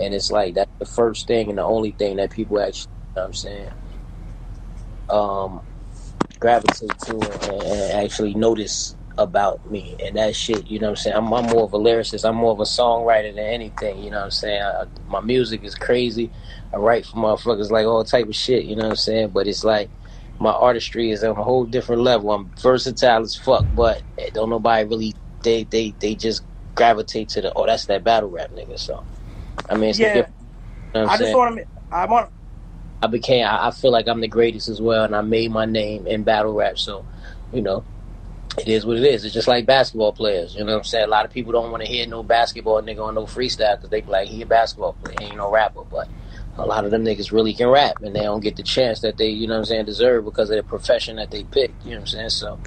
And 0.00 0.14
it's 0.14 0.30
like 0.30 0.54
that's 0.54 0.70
the 0.78 0.86
first 0.86 1.26
thing 1.26 1.48
and 1.48 1.58
the 1.58 1.62
only 1.62 1.92
thing 1.92 2.16
that 2.16 2.30
people 2.30 2.60
actually, 2.60 2.88
you 3.16 3.20
know 3.20 3.22
what 3.22 3.26
I'm 3.28 3.34
saying, 3.34 3.70
um, 5.08 5.62
gravitate 6.44 6.98
to 7.00 7.14
and, 7.52 7.62
and 7.64 8.04
actually 8.04 8.34
notice 8.34 8.96
about 9.18 9.70
me 9.70 9.96
and 10.04 10.16
that 10.18 10.36
shit. 10.36 10.68
You 10.68 10.80
know 10.80 10.88
what 10.88 10.92
I'm 10.92 10.96
saying? 10.98 11.16
I'm, 11.16 11.34
I'm 11.34 11.46
more 11.46 11.64
of 11.64 11.74
a 11.74 11.78
lyricist. 11.78 12.28
I'm 12.28 12.36
more 12.36 12.52
of 12.52 12.60
a 12.60 12.64
songwriter 12.64 13.34
than 13.34 13.44
anything. 13.46 14.02
You 14.04 14.10
know 14.12 14.18
what 14.18 14.24
I'm 14.26 14.32
saying? 14.32 14.62
I, 14.62 14.84
my 15.08 15.22
music 15.22 15.64
is 15.64 15.74
crazy. 15.76 16.32
I 16.74 16.78
write 16.78 17.06
for 17.06 17.18
motherfuckers 17.18 17.70
like 17.72 17.86
all 17.86 18.04
type 18.04 18.28
of 18.28 18.36
shit. 18.36 18.66
You 18.66 18.76
know 18.76 18.84
what 18.84 18.90
I'm 18.90 18.96
saying? 18.96 19.30
But 19.30 19.48
it's 19.48 19.64
like 19.64 19.90
my 20.40 20.52
artistry 20.52 21.12
is 21.12 21.24
on 21.24 21.38
a 21.38 21.44
whole 21.44 21.66
different 21.66 22.02
level. 22.02 22.32
I'm 22.32 22.52
versatile 22.62 23.22
as 23.22 23.36
fuck, 23.36 23.66
but 23.72 24.02
don't 24.34 24.50
nobody 24.50 24.88
really 24.88 25.14
they 25.44 25.64
they 25.64 25.96
they 26.00 26.16
just 26.16 26.44
gravitate 26.76 27.30
to 27.30 27.42
the 27.42 27.54
oh 27.56 27.66
that's 27.66 27.86
that 27.86 28.04
battle 28.04 28.30
rap 28.30 28.50
nigga. 28.52 28.78
So 28.78 29.06
I 29.70 29.76
mean, 29.76 29.90
it's 29.90 30.00
Yeah. 30.00 30.26
You 30.94 31.02
know 31.02 31.06
I 31.06 31.14
I'm 31.14 31.18
just 31.18 31.34
want 31.34 31.58
to. 31.58 31.66
I 31.92 32.06
want. 32.06 32.30
I 33.02 33.06
became. 33.06 33.46
I, 33.46 33.68
I 33.68 33.70
feel 33.70 33.90
like 33.90 34.08
I'm 34.08 34.20
the 34.20 34.28
greatest 34.28 34.68
as 34.68 34.80
well, 34.80 35.04
and 35.04 35.14
I 35.14 35.20
made 35.20 35.50
my 35.50 35.64
name 35.64 36.06
in 36.06 36.22
battle 36.22 36.54
rap. 36.54 36.78
So, 36.78 37.04
you 37.52 37.62
know, 37.62 37.84
it 38.58 38.68
is 38.68 38.86
what 38.86 38.96
it 38.96 39.04
is. 39.04 39.24
It's 39.24 39.34
just 39.34 39.48
like 39.48 39.66
basketball 39.66 40.12
players. 40.12 40.54
You 40.54 40.64
know 40.64 40.72
what 40.72 40.78
I'm 40.78 40.84
saying? 40.84 41.04
A 41.04 41.08
lot 41.08 41.24
of 41.24 41.32
people 41.32 41.52
don't 41.52 41.70
want 41.70 41.82
to 41.82 41.88
hear 41.88 42.06
no 42.06 42.22
basketball 42.22 42.80
nigga 42.82 43.04
on 43.04 43.14
no 43.14 43.24
freestyle 43.24 43.76
because 43.76 43.90
they 43.90 44.00
be 44.00 44.10
like, 44.10 44.28
he 44.28 44.42
a 44.42 44.46
basketball 44.46 44.94
player, 44.94 45.16
he 45.20 45.26
ain't 45.26 45.36
no 45.36 45.50
rapper. 45.50 45.84
But 45.84 46.08
a 46.56 46.64
lot 46.64 46.84
of 46.84 46.90
them 46.90 47.04
niggas 47.04 47.32
really 47.32 47.52
can 47.52 47.68
rap, 47.68 48.00
and 48.02 48.14
they 48.14 48.22
don't 48.22 48.40
get 48.40 48.56
the 48.56 48.62
chance 48.62 49.00
that 49.00 49.16
they, 49.16 49.28
you 49.28 49.46
know 49.46 49.54
what 49.54 49.60
I'm 49.60 49.64
saying, 49.66 49.84
deserve 49.86 50.24
because 50.24 50.50
of 50.50 50.56
the 50.56 50.62
profession 50.62 51.16
that 51.16 51.30
they 51.30 51.44
picked. 51.44 51.84
You 51.84 51.92
know 51.92 51.96
what 51.96 52.02
I'm 52.02 52.06
saying? 52.06 52.30
So. 52.30 52.58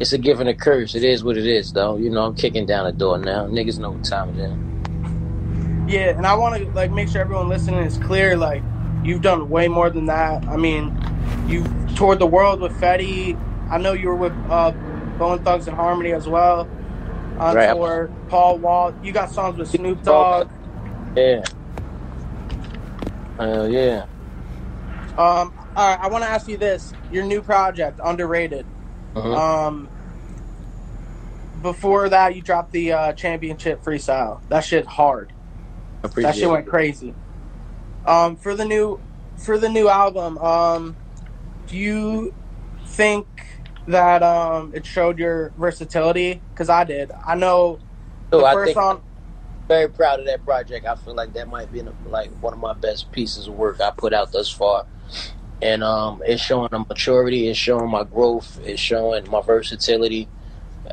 It's 0.00 0.12
a 0.12 0.16
and 0.16 0.48
a 0.48 0.54
curse. 0.54 0.96
It 0.96 1.04
is 1.04 1.22
what 1.22 1.36
it 1.36 1.46
is, 1.46 1.72
though. 1.72 1.96
You 1.96 2.10
know, 2.10 2.24
I'm 2.24 2.34
kicking 2.34 2.66
down 2.66 2.84
the 2.86 2.92
door 2.92 3.16
now. 3.16 3.46
Niggas 3.46 3.78
know 3.78 3.92
what 3.92 4.04
time 4.04 4.30
it 4.30 4.42
is. 4.42 5.92
Yeah, 5.94 6.16
and 6.16 6.26
I 6.26 6.34
want 6.34 6.60
to 6.60 6.68
like 6.70 6.90
make 6.90 7.08
sure 7.08 7.20
everyone 7.20 7.48
listening 7.48 7.84
is 7.84 7.96
clear. 7.98 8.36
Like, 8.36 8.62
you've 9.04 9.22
done 9.22 9.48
way 9.48 9.68
more 9.68 9.90
than 9.90 10.06
that. 10.06 10.44
I 10.48 10.56
mean, 10.56 10.96
you've 11.46 11.68
toured 11.94 12.18
the 12.18 12.26
world 12.26 12.60
with 12.60 12.72
Fetty. 12.80 13.38
I 13.70 13.78
know 13.78 13.92
you 13.92 14.08
were 14.08 14.16
with 14.16 14.32
uh, 14.50 14.72
Bone 15.18 15.42
Thugs 15.44 15.68
and 15.68 15.76
Harmony 15.76 16.12
as 16.12 16.26
well 16.26 16.68
on 17.38 17.54
Right. 17.56 17.72
tour. 17.72 18.10
Paul 18.28 18.58
Wall. 18.58 18.94
You 19.02 19.12
got 19.12 19.30
songs 19.30 19.58
with 19.58 19.68
Snoop 19.68 20.02
Dogg. 20.02 20.48
Yeah. 21.16 21.42
Hell 23.38 23.68
yeah. 23.68 24.06
Um, 25.16 25.52
all 25.76 25.88
right, 25.88 25.98
I 26.00 26.08
want 26.08 26.24
to 26.24 26.30
ask 26.30 26.48
you 26.48 26.56
this: 26.56 26.92
your 27.12 27.24
new 27.24 27.40
project, 27.42 28.00
underrated. 28.02 28.66
Mhm. 29.14 29.36
Um, 29.36 29.88
before 31.62 32.08
that, 32.08 32.34
you 32.34 32.42
dropped 32.42 32.72
the 32.72 32.92
uh, 32.92 33.12
championship 33.12 33.82
freestyle. 33.82 34.40
That 34.48 34.64
shit 34.64 34.86
hard. 34.86 35.32
Appreciate 36.02 36.32
That 36.32 36.38
shit 36.38 36.50
went 36.50 36.66
crazy. 36.66 37.14
Um, 38.06 38.36
for 38.36 38.54
the 38.54 38.64
new, 38.64 39.00
for 39.36 39.58
the 39.58 39.68
new 39.68 39.88
album, 39.88 40.38
um, 40.38 40.96
do 41.66 41.76
you 41.76 42.34
think 42.86 43.26
that 43.86 44.22
um 44.22 44.72
it 44.74 44.86
showed 44.86 45.18
your 45.18 45.52
versatility? 45.58 46.42
Because 46.54 46.68
I 46.70 46.84
did. 46.84 47.12
I 47.26 47.34
know 47.36 47.80
So 48.32 48.40
the 48.40 48.44
I 48.44 48.54
first 48.54 48.74
think 48.74 48.74
song. 48.74 49.02
very 49.68 49.88
proud 49.88 50.20
of 50.20 50.26
that 50.26 50.44
project. 50.44 50.86
I 50.86 50.96
feel 50.96 51.14
like 51.14 51.34
that 51.34 51.48
might 51.48 51.72
be 51.72 51.82
like 52.06 52.30
one 52.42 52.52
of 52.52 52.60
my 52.60 52.74
best 52.74 53.12
pieces 53.12 53.48
of 53.48 53.54
work 53.54 53.80
I 53.80 53.90
put 53.92 54.12
out 54.14 54.32
thus 54.32 54.50
far. 54.50 54.86
And 55.62 55.84
um, 55.84 56.22
it's 56.26 56.42
showing 56.42 56.70
a 56.72 56.80
maturity. 56.80 57.48
It's 57.48 57.58
showing 57.58 57.90
my 57.90 58.04
growth. 58.04 58.60
It's 58.64 58.80
showing 58.80 59.30
my 59.30 59.40
versatility. 59.42 60.28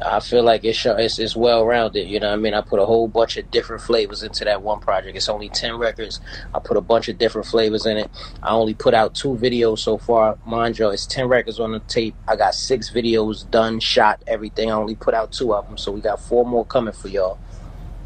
I 0.01 0.19
feel 0.21 0.43
like 0.43 0.63
it's 0.63 0.85
it's, 0.85 1.19
it's 1.19 1.35
well 1.35 1.65
rounded. 1.65 2.07
You 2.07 2.19
know 2.19 2.31
I 2.31 2.35
mean? 2.37 2.53
I 2.53 2.61
put 2.61 2.79
a 2.79 2.85
whole 2.85 3.07
bunch 3.07 3.37
of 3.37 3.51
different 3.51 3.81
flavors 3.81 4.23
into 4.23 4.45
that 4.45 4.61
one 4.61 4.79
project. 4.79 5.17
It's 5.17 5.27
only 5.27 5.49
ten 5.49 5.75
records. 5.75 6.21
I 6.55 6.59
put 6.59 6.77
a 6.77 6.81
bunch 6.81 7.09
of 7.09 7.17
different 7.17 7.47
flavors 7.47 7.85
in 7.85 7.97
it. 7.97 8.09
I 8.41 8.51
only 8.51 8.73
put 8.73 8.93
out 8.93 9.13
two 9.15 9.35
videos 9.35 9.79
so 9.79 9.97
far. 9.97 10.37
Mind 10.45 10.79
you, 10.79 10.89
it's 10.89 11.05
ten 11.05 11.27
records 11.27 11.59
on 11.59 11.73
the 11.73 11.79
tape. 11.79 12.15
I 12.27 12.35
got 12.35 12.55
six 12.55 12.89
videos 12.89 13.49
done, 13.49 13.79
shot, 13.79 14.23
everything. 14.27 14.71
I 14.71 14.75
only 14.75 14.95
put 14.95 15.13
out 15.13 15.31
two 15.33 15.53
of 15.53 15.67
them, 15.67 15.77
so 15.77 15.91
we 15.91 15.99
got 15.99 16.21
four 16.21 16.45
more 16.45 16.65
coming 16.65 16.93
for 16.93 17.09
y'all. 17.09 17.37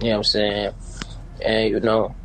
You 0.01 0.07
know 0.07 0.11
what 0.13 0.17
I'm 0.17 0.23
saying? 0.23 0.73
And 1.41 1.69
you 1.69 1.79
know, 1.79 2.15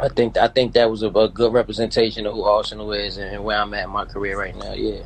I 0.00 0.08
think 0.08 0.36
I 0.36 0.48
think 0.48 0.72
that 0.74 0.90
was 0.90 1.02
a, 1.02 1.08
a 1.08 1.28
good 1.28 1.52
representation 1.52 2.26
of 2.26 2.34
who 2.34 2.42
Arsonal 2.42 2.96
is 2.96 3.16
and 3.16 3.44
where 3.44 3.58
I'm 3.58 3.74
at 3.74 3.84
in 3.84 3.90
my 3.90 4.04
career 4.04 4.38
right 4.38 4.56
now. 4.56 4.72
Yeah. 4.72 5.02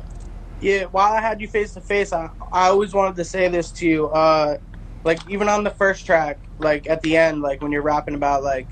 Yeah, 0.59 0.85
while 0.85 1.13
I 1.13 1.21
had 1.21 1.39
you 1.39 1.47
face 1.47 1.73
to 1.73 1.81
face, 1.81 2.11
I 2.11 2.29
I 2.51 2.67
always 2.67 2.93
wanted 2.93 3.15
to 3.17 3.25
say 3.25 3.47
this 3.47 3.71
to 3.73 3.87
you. 3.87 4.07
Uh, 4.09 4.57
like 5.03 5.21
even 5.29 5.47
on 5.47 5.63
the 5.63 5.69
first 5.69 6.05
track, 6.05 6.39
like 6.59 6.89
at 6.89 7.01
the 7.01 7.15
end, 7.15 7.41
like 7.41 7.61
when 7.61 7.71
you're 7.71 7.81
rapping 7.81 8.15
about 8.15 8.43
like 8.43 8.67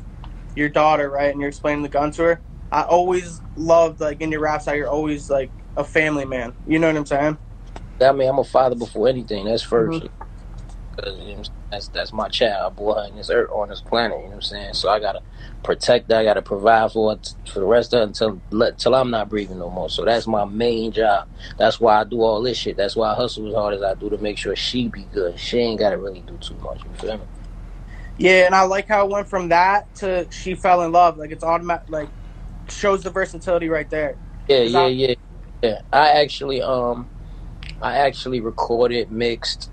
your 0.56 0.70
daughter, 0.70 1.10
right, 1.10 1.32
and 1.32 1.40
you're 1.40 1.50
explaining 1.50 1.84
the 1.84 1.90
gun 1.90 2.12
to 2.12 2.24
her. 2.24 2.42
I 2.72 2.82
always 2.84 3.40
loved 3.56 4.02
like 4.02 4.20
in 4.22 4.32
your 4.32 4.42
raps 4.42 4.66
how 4.66 4.74
you're 4.74 4.90
always 4.90 5.30
like 5.30 5.52
a 5.78 5.84
family 5.84 6.26
man. 6.26 6.54
You 6.68 6.80
know 6.80 6.88
what 6.88 6.98
I'm 6.98 7.06
saying? 7.06 7.38
I 8.02 8.12
mean, 8.12 8.30
I'm 8.30 8.40
a 8.40 8.44
father 8.44 8.76
before 8.76 9.08
anything. 9.08 9.46
That's 9.46 9.64
1st 9.64 10.04
Mhm. 11.00 11.50
Because 11.70 11.90
you 11.90 11.94
know, 11.94 12.04
that's 12.04 12.12
that's 12.12 12.14
my 12.14 12.30
child, 12.30 12.76
boy, 12.76 12.94
on 12.94 13.16
this 13.16 13.30
earth, 13.30 13.50
on 13.52 13.70
this 13.70 13.82
planet. 13.82 14.18
You 14.18 14.24
know 14.26 14.30
what 14.30 14.36
I'm 14.36 14.42
saying? 14.42 14.74
So 14.76 14.90
I 14.90 15.00
gotta 15.00 15.22
protect 15.64 16.10
that. 16.10 16.20
I 16.22 16.24
gotta 16.24 16.42
provide 16.42 16.92
for 16.92 17.14
it 17.14 17.34
for 17.52 17.60
the 17.60 17.66
rest 17.66 17.94
of 17.94 18.02
it 18.02 18.04
until 18.04 18.42
until 18.52 18.96
I'm 18.96 19.12
not 19.12 19.30
breathing 19.30 19.60
no 19.60 19.70
more. 19.70 19.90
So 19.90 20.06
that's 20.06 20.28
my 20.28 20.46
main 20.46 20.92
job. 20.92 21.28
That's 21.58 21.80
why 21.80 22.02
I 22.02 22.04
do 22.06 22.22
all 22.22 22.42
this 22.42 22.58
shit. 22.58 22.78
That's 22.78 22.96
why 22.96 23.12
I 23.12 23.16
hustle 23.16 23.48
as 23.50 23.56
hard 23.56 23.76
as 23.76 23.84
I 23.84 23.96
do 23.96 24.10
to 24.10 24.18
make 24.20 24.38
sure 24.38 24.56
she 24.56 24.88
be 24.90 25.04
good. 25.14 25.40
She 25.40 25.60
ain't 25.60 25.80
gotta 25.80 25.98
really 25.98 26.22
do 26.22 26.38
too 26.38 26.56
much. 26.56 26.84
You 26.84 26.92
feel 26.96 27.18
me? 27.18 27.26
Yeah, 28.18 28.46
and 28.48 28.56
I 28.56 28.64
like 28.64 28.88
how 28.88 29.06
it 29.06 29.12
went 29.12 29.30
from 29.30 29.50
that 29.50 29.94
to 29.98 30.28
she 30.32 30.56
fell 30.56 30.82
in 30.84 30.92
love. 30.92 31.18
Like 31.18 31.32
it's 31.32 31.44
automatic. 31.44 31.90
Like 31.90 32.10
shows 32.70 33.04
the 33.04 33.10
versatility 33.10 33.70
right 33.70 33.90
there. 33.90 34.18
Yeah, 34.48 34.58
yeah, 34.60 34.72
that- 34.72 34.94
yeah, 34.94 35.16
yeah. 35.64 35.82
I 35.94 36.10
actually, 36.22 36.62
um, 36.62 37.10
I 37.82 37.98
actually 37.98 38.40
recorded, 38.40 39.12
mixed, 39.12 39.72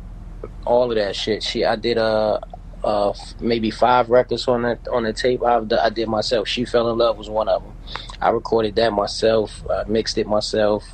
all 0.64 0.90
of 0.90 0.96
that 0.96 1.16
shit. 1.16 1.42
She, 1.42 1.64
I 1.64 1.77
did 1.77 1.98
uh, 1.98 2.40
uh, 2.83 3.12
maybe 3.40 3.70
five 3.70 4.11
records 4.11 4.46
on 4.48 4.62
that 4.62 4.87
on 4.88 5.05
the 5.05 5.12
tape. 5.12 5.42
I, 5.42 5.61
I 5.81 5.90
did 5.90 6.09
myself. 6.09 6.48
She 6.48 6.64
fell 6.64 6.90
in 6.90 6.98
love 6.98 7.16
was 7.18 7.31
one 7.31 7.48
of 7.48 7.62
them. 7.62 7.72
I 8.20 8.31
recorded 8.31 8.77
that 8.77 8.92
myself. 8.92 9.64
I 9.70 9.85
mixed 9.87 10.18
it 10.18 10.27
myself. 10.27 10.85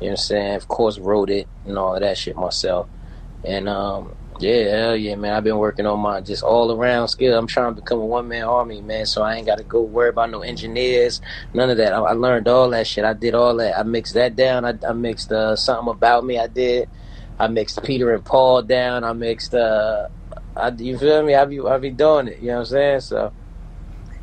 You 0.00 0.06
know 0.06 0.12
what 0.12 0.12
I'm 0.12 0.16
saying? 0.16 0.54
Of 0.56 0.68
course, 0.68 0.98
wrote 0.98 1.30
it 1.30 1.46
and 1.66 1.76
all 1.76 1.94
of 1.94 2.00
that 2.00 2.16
shit 2.16 2.36
myself. 2.36 2.88
And 3.44 3.68
um, 3.68 4.14
yeah, 4.38 4.70
hell 4.70 4.96
yeah, 4.96 5.16
man. 5.16 5.34
I've 5.34 5.44
been 5.44 5.58
working 5.58 5.86
on 5.86 6.00
my 6.00 6.20
just 6.22 6.42
all 6.42 6.72
around 6.72 7.08
skill. 7.08 7.38
I'm 7.38 7.46
trying 7.46 7.74
to 7.74 7.80
become 7.80 8.00
a 8.00 8.06
one 8.06 8.28
man 8.28 8.44
army, 8.44 8.80
man. 8.80 9.04
So 9.06 9.22
I 9.22 9.34
ain't 9.34 9.46
got 9.46 9.58
to 9.58 9.64
go 9.64 9.82
worry 9.82 10.08
about 10.08 10.30
no 10.30 10.40
engineers, 10.40 11.20
none 11.52 11.70
of 11.70 11.76
that. 11.76 11.92
I, 11.92 11.98
I 12.00 12.12
learned 12.12 12.48
all 12.48 12.70
that 12.70 12.86
shit. 12.86 13.04
I 13.04 13.12
did 13.12 13.34
all 13.34 13.56
that. 13.56 13.78
I 13.78 13.82
mixed 13.82 14.14
that 14.14 14.36
down. 14.36 14.64
I, 14.64 14.74
I 14.88 14.92
mixed 14.92 15.32
uh, 15.32 15.56
something 15.56 15.90
about 15.90 16.24
me. 16.24 16.38
I 16.38 16.46
did. 16.46 16.88
I 17.40 17.48
mixed 17.48 17.82
Peter 17.84 18.14
and 18.14 18.24
Paul 18.24 18.62
down. 18.62 19.04
I 19.04 19.14
mixed. 19.14 19.54
Uh, 19.54 20.08
I, 20.56 20.70
you 20.70 20.98
feel 20.98 21.24
me? 21.24 21.34
I 21.36 21.46
be 21.46 21.60
I 21.60 21.78
be 21.78 21.90
doing 21.90 22.28
it. 22.28 22.40
You 22.40 22.48
know 22.48 22.54
what 22.54 22.60
I'm 22.60 22.66
saying? 22.66 23.00
So 23.02 23.34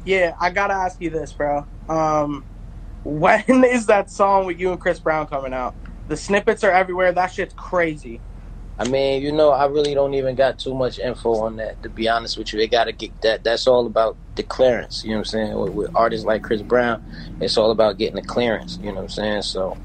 Yeah, 0.06 0.36
I 0.40 0.52
gotta 0.52 0.76
ask 0.76 1.02
you 1.02 1.12
this, 1.12 1.34
bro. 1.34 1.68
Um, 1.90 2.46
when 3.04 3.44
is 3.66 3.88
that 3.88 4.12
song 4.12 4.46
with 4.48 4.60
you 4.60 4.72
and 4.72 4.80
Chris 4.82 5.00
Brown 5.00 5.28
coming 5.28 5.54
out? 5.54 5.76
The 6.08 6.18
snippets 6.18 6.64
are 6.64 6.72
everywhere. 6.72 7.12
That 7.14 7.28
shit's 7.34 7.56
crazy. 7.56 8.22
I 8.80 8.86
mean, 8.88 9.24
you 9.24 9.32
know, 9.32 9.52
I 9.52 9.68
really 9.68 9.96
don't 9.96 10.16
even 10.16 10.36
got 10.36 10.60
too 10.60 10.76
much 10.76 11.00
info 11.00 11.38
on 11.42 11.58
that. 11.58 11.84
To 11.84 11.90
be 11.90 12.10
honest 12.10 12.38
with 12.38 12.54
you, 12.54 12.60
they 12.60 12.68
gotta 12.68 12.94
get 12.94 13.22
that. 13.24 13.44
That's 13.44 13.68
all 13.68 13.88
about 13.88 14.18
the 14.36 14.44
clearance. 14.44 15.04
You 15.04 15.12
know 15.12 15.18
what 15.18 15.20
I'm 15.22 15.26
saying? 15.26 15.60
With, 15.60 15.74
with 15.74 15.92
artists 15.96 16.26
like 16.26 16.44
Chris 16.44 16.62
Brown, 16.64 17.04
it's 17.42 17.58
all 17.58 17.72
about 17.72 17.98
getting 17.98 18.16
the 18.18 18.24
clearance. 18.24 18.78
You 18.82 18.90
know 18.90 18.96
what 18.96 19.02
I'm 19.04 19.10
saying? 19.10 19.42
So, 19.44 19.78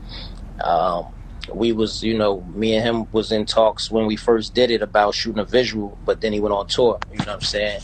Um, 0.62 1.06
we 1.52 1.72
was, 1.72 2.02
you 2.02 2.16
know, 2.16 2.40
me 2.54 2.74
and 2.74 2.84
him 2.84 3.12
was 3.12 3.32
in 3.32 3.46
talks 3.46 3.90
when 3.90 4.06
we 4.06 4.16
first 4.16 4.54
did 4.54 4.70
it 4.70 4.82
about 4.82 5.14
shooting 5.14 5.40
a 5.40 5.44
visual, 5.44 5.98
but 6.04 6.20
then 6.20 6.32
he 6.32 6.40
went 6.40 6.54
on 6.54 6.66
tour. 6.66 6.98
You 7.10 7.18
know 7.18 7.24
what 7.24 7.34
I'm 7.34 7.40
saying? 7.40 7.80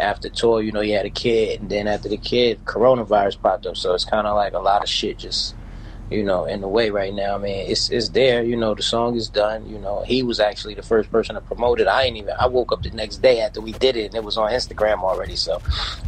After 0.00 0.28
tour, 0.28 0.62
you 0.62 0.72
know, 0.72 0.80
he 0.80 0.90
had 0.90 1.06
a 1.06 1.10
kid, 1.10 1.60
and 1.60 1.70
then 1.70 1.86
after 1.86 2.08
the 2.08 2.16
kid, 2.16 2.64
coronavirus 2.64 3.40
popped 3.40 3.66
up. 3.66 3.76
So 3.76 3.94
it's 3.94 4.04
kind 4.04 4.26
of 4.26 4.34
like 4.34 4.54
a 4.54 4.58
lot 4.58 4.82
of 4.82 4.88
shit 4.88 5.18
just, 5.18 5.54
you 6.10 6.24
know, 6.24 6.46
in 6.46 6.60
the 6.60 6.68
way 6.68 6.90
right 6.90 7.12
now. 7.12 7.34
I 7.34 7.38
mean, 7.38 7.70
it's 7.70 7.90
it's 7.90 8.08
there. 8.08 8.42
You 8.42 8.56
know, 8.56 8.74
the 8.74 8.82
song 8.82 9.14
is 9.16 9.28
done. 9.28 9.68
You 9.68 9.78
know, 9.78 10.02
he 10.02 10.22
was 10.22 10.40
actually 10.40 10.74
the 10.74 10.82
first 10.82 11.10
person 11.12 11.34
to 11.34 11.40
promote 11.42 11.80
it. 11.80 11.86
I 11.86 12.04
ain't 12.04 12.16
even. 12.16 12.34
I 12.40 12.46
woke 12.46 12.72
up 12.72 12.82
the 12.82 12.90
next 12.90 13.18
day 13.18 13.40
after 13.40 13.60
we 13.60 13.72
did 13.72 13.96
it, 13.96 14.06
and 14.06 14.14
it 14.14 14.24
was 14.24 14.38
on 14.38 14.50
Instagram 14.50 15.02
already. 15.02 15.36
So 15.36 15.60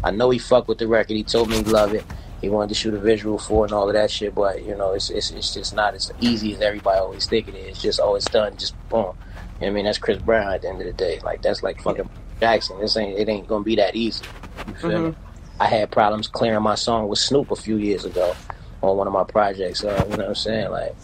I 0.02 0.10
know 0.10 0.30
he 0.30 0.38
fucked 0.38 0.68
with 0.68 0.78
the 0.78 0.88
record. 0.88 1.16
He 1.16 1.22
told 1.22 1.50
me 1.50 1.56
he 1.56 1.64
loved 1.64 1.94
it 1.94 2.04
he 2.44 2.50
wanted 2.50 2.68
to 2.68 2.74
shoot 2.74 2.92
a 2.92 2.98
visual 2.98 3.38
for 3.38 3.64
and 3.64 3.72
all 3.72 3.88
of 3.88 3.94
that 3.94 4.10
shit. 4.10 4.34
But 4.34 4.64
you 4.64 4.76
know, 4.76 4.92
it's 4.92 5.10
it's, 5.10 5.30
it's 5.30 5.54
just 5.54 5.74
not 5.74 5.94
as 5.94 6.12
easy 6.20 6.54
as 6.54 6.60
everybody 6.60 6.98
always 6.98 7.26
think 7.26 7.48
it 7.48 7.54
is. 7.54 7.68
It's 7.68 7.82
just 7.82 8.00
always 8.00 8.24
done, 8.26 8.56
just 8.56 8.74
boom. 8.88 9.16
You 9.60 9.66
know 9.66 9.66
I 9.68 9.70
mean, 9.70 9.84
that's 9.86 9.98
Chris 9.98 10.20
Brown 10.20 10.52
at 10.52 10.62
the 10.62 10.68
end 10.68 10.80
of 10.80 10.86
the 10.86 10.92
day. 10.92 11.20
Like 11.24 11.42
that's 11.42 11.62
like 11.62 11.80
fucking 11.82 12.08
Jackson. 12.40 12.78
This 12.80 12.96
ain't 12.96 13.18
it 13.18 13.28
ain't 13.28 13.48
gonna 13.48 13.64
be 13.64 13.76
that 13.76 13.96
easy. 13.96 14.24
You 14.68 14.74
feel 14.74 14.90
mm-hmm. 14.90 15.06
me? 15.08 15.14
I 15.58 15.66
had 15.66 15.90
problems 15.90 16.28
clearing 16.28 16.62
my 16.62 16.74
song 16.74 17.08
with 17.08 17.18
Snoop 17.18 17.50
a 17.50 17.56
few 17.56 17.76
years 17.76 18.04
ago 18.04 18.34
on 18.82 18.96
one 18.96 19.06
of 19.06 19.12
my 19.12 19.24
projects. 19.24 19.82
Uh, 19.82 20.04
you 20.10 20.16
know 20.16 20.24
what 20.24 20.28
I'm 20.28 20.34
saying? 20.34 20.70
Like 20.70 20.94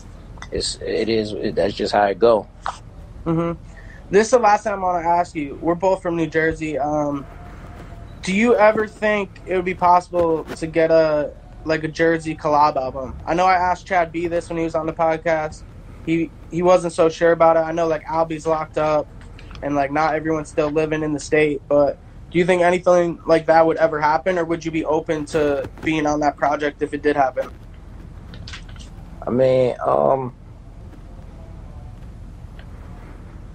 it's 0.53 0.79
it 0.83 1.09
is 1.09 1.33
it, 1.33 1.55
that's 1.55 1.75
just 1.75 1.93
how 1.93 2.05
it 2.05 2.19
go. 2.19 2.47
Mhm. 3.25 3.57
This 4.11 4.27
is 4.27 4.31
the 4.33 4.41
last 4.41 4.65
time 4.65 4.81
I 4.81 4.83
want 4.83 5.05
to 5.05 5.09
ask 5.09 5.35
you. 5.35 5.59
We're 5.63 5.75
both 5.75 6.03
from 6.03 6.17
New 6.17 6.27
Jersey. 6.27 6.79
Um, 6.79 7.25
do 8.23 8.35
you 8.35 8.57
ever 8.57 8.87
think 8.87 9.41
it 9.47 9.57
would 9.57 9.65
be 9.65 9.75
possible 9.75 10.45
to 10.45 10.67
get 10.67 10.91
a 10.91 11.33
like 11.65 11.85
a 11.85 11.89
Jersey 11.89 12.37
collab 12.37 12.77
album? 12.77 13.17
I 13.27 13.35
know 13.35 13.47
I 13.47 13.55
asked 13.55 13.87
Chad 13.87 14.13
B 14.13 14.27
this 14.27 14.49
when 14.49 14.59
he 14.59 14.65
was 14.65 14.75
on 14.75 14.87
the 14.87 14.93
podcast. 14.93 15.63
He 16.05 16.31
he 16.51 16.63
wasn't 16.63 16.93
so 16.93 17.09
sure 17.09 17.33
about 17.33 17.57
it. 17.57 17.61
I 17.61 17.73
know 17.73 17.87
like 17.87 18.05
Albie's 18.05 18.47
locked 18.47 18.79
up 18.79 19.09
and 19.63 19.75
like 19.75 19.93
not 19.93 20.15
everyone's 20.15 20.49
still 20.51 20.71
living 20.71 21.03
in 21.03 21.13
the 21.13 21.21
state, 21.21 21.63
but 21.69 21.99
do 22.31 22.39
you 22.39 22.45
think 22.45 22.63
anything 22.63 23.19
like 23.27 23.47
that 23.47 23.67
would 23.67 23.77
ever 23.79 24.01
happen 24.01 24.39
or 24.39 24.45
would 24.45 24.65
you 24.65 24.71
be 24.71 24.85
open 24.85 25.25
to 25.27 25.69
being 25.83 26.07
on 26.07 26.21
that 26.21 26.37
project 26.37 26.83
if 26.83 26.95
it 26.95 27.03
did 27.03 27.17
happen? 27.17 27.51
I 29.27 29.31
mean, 29.31 29.75
um 29.85 30.35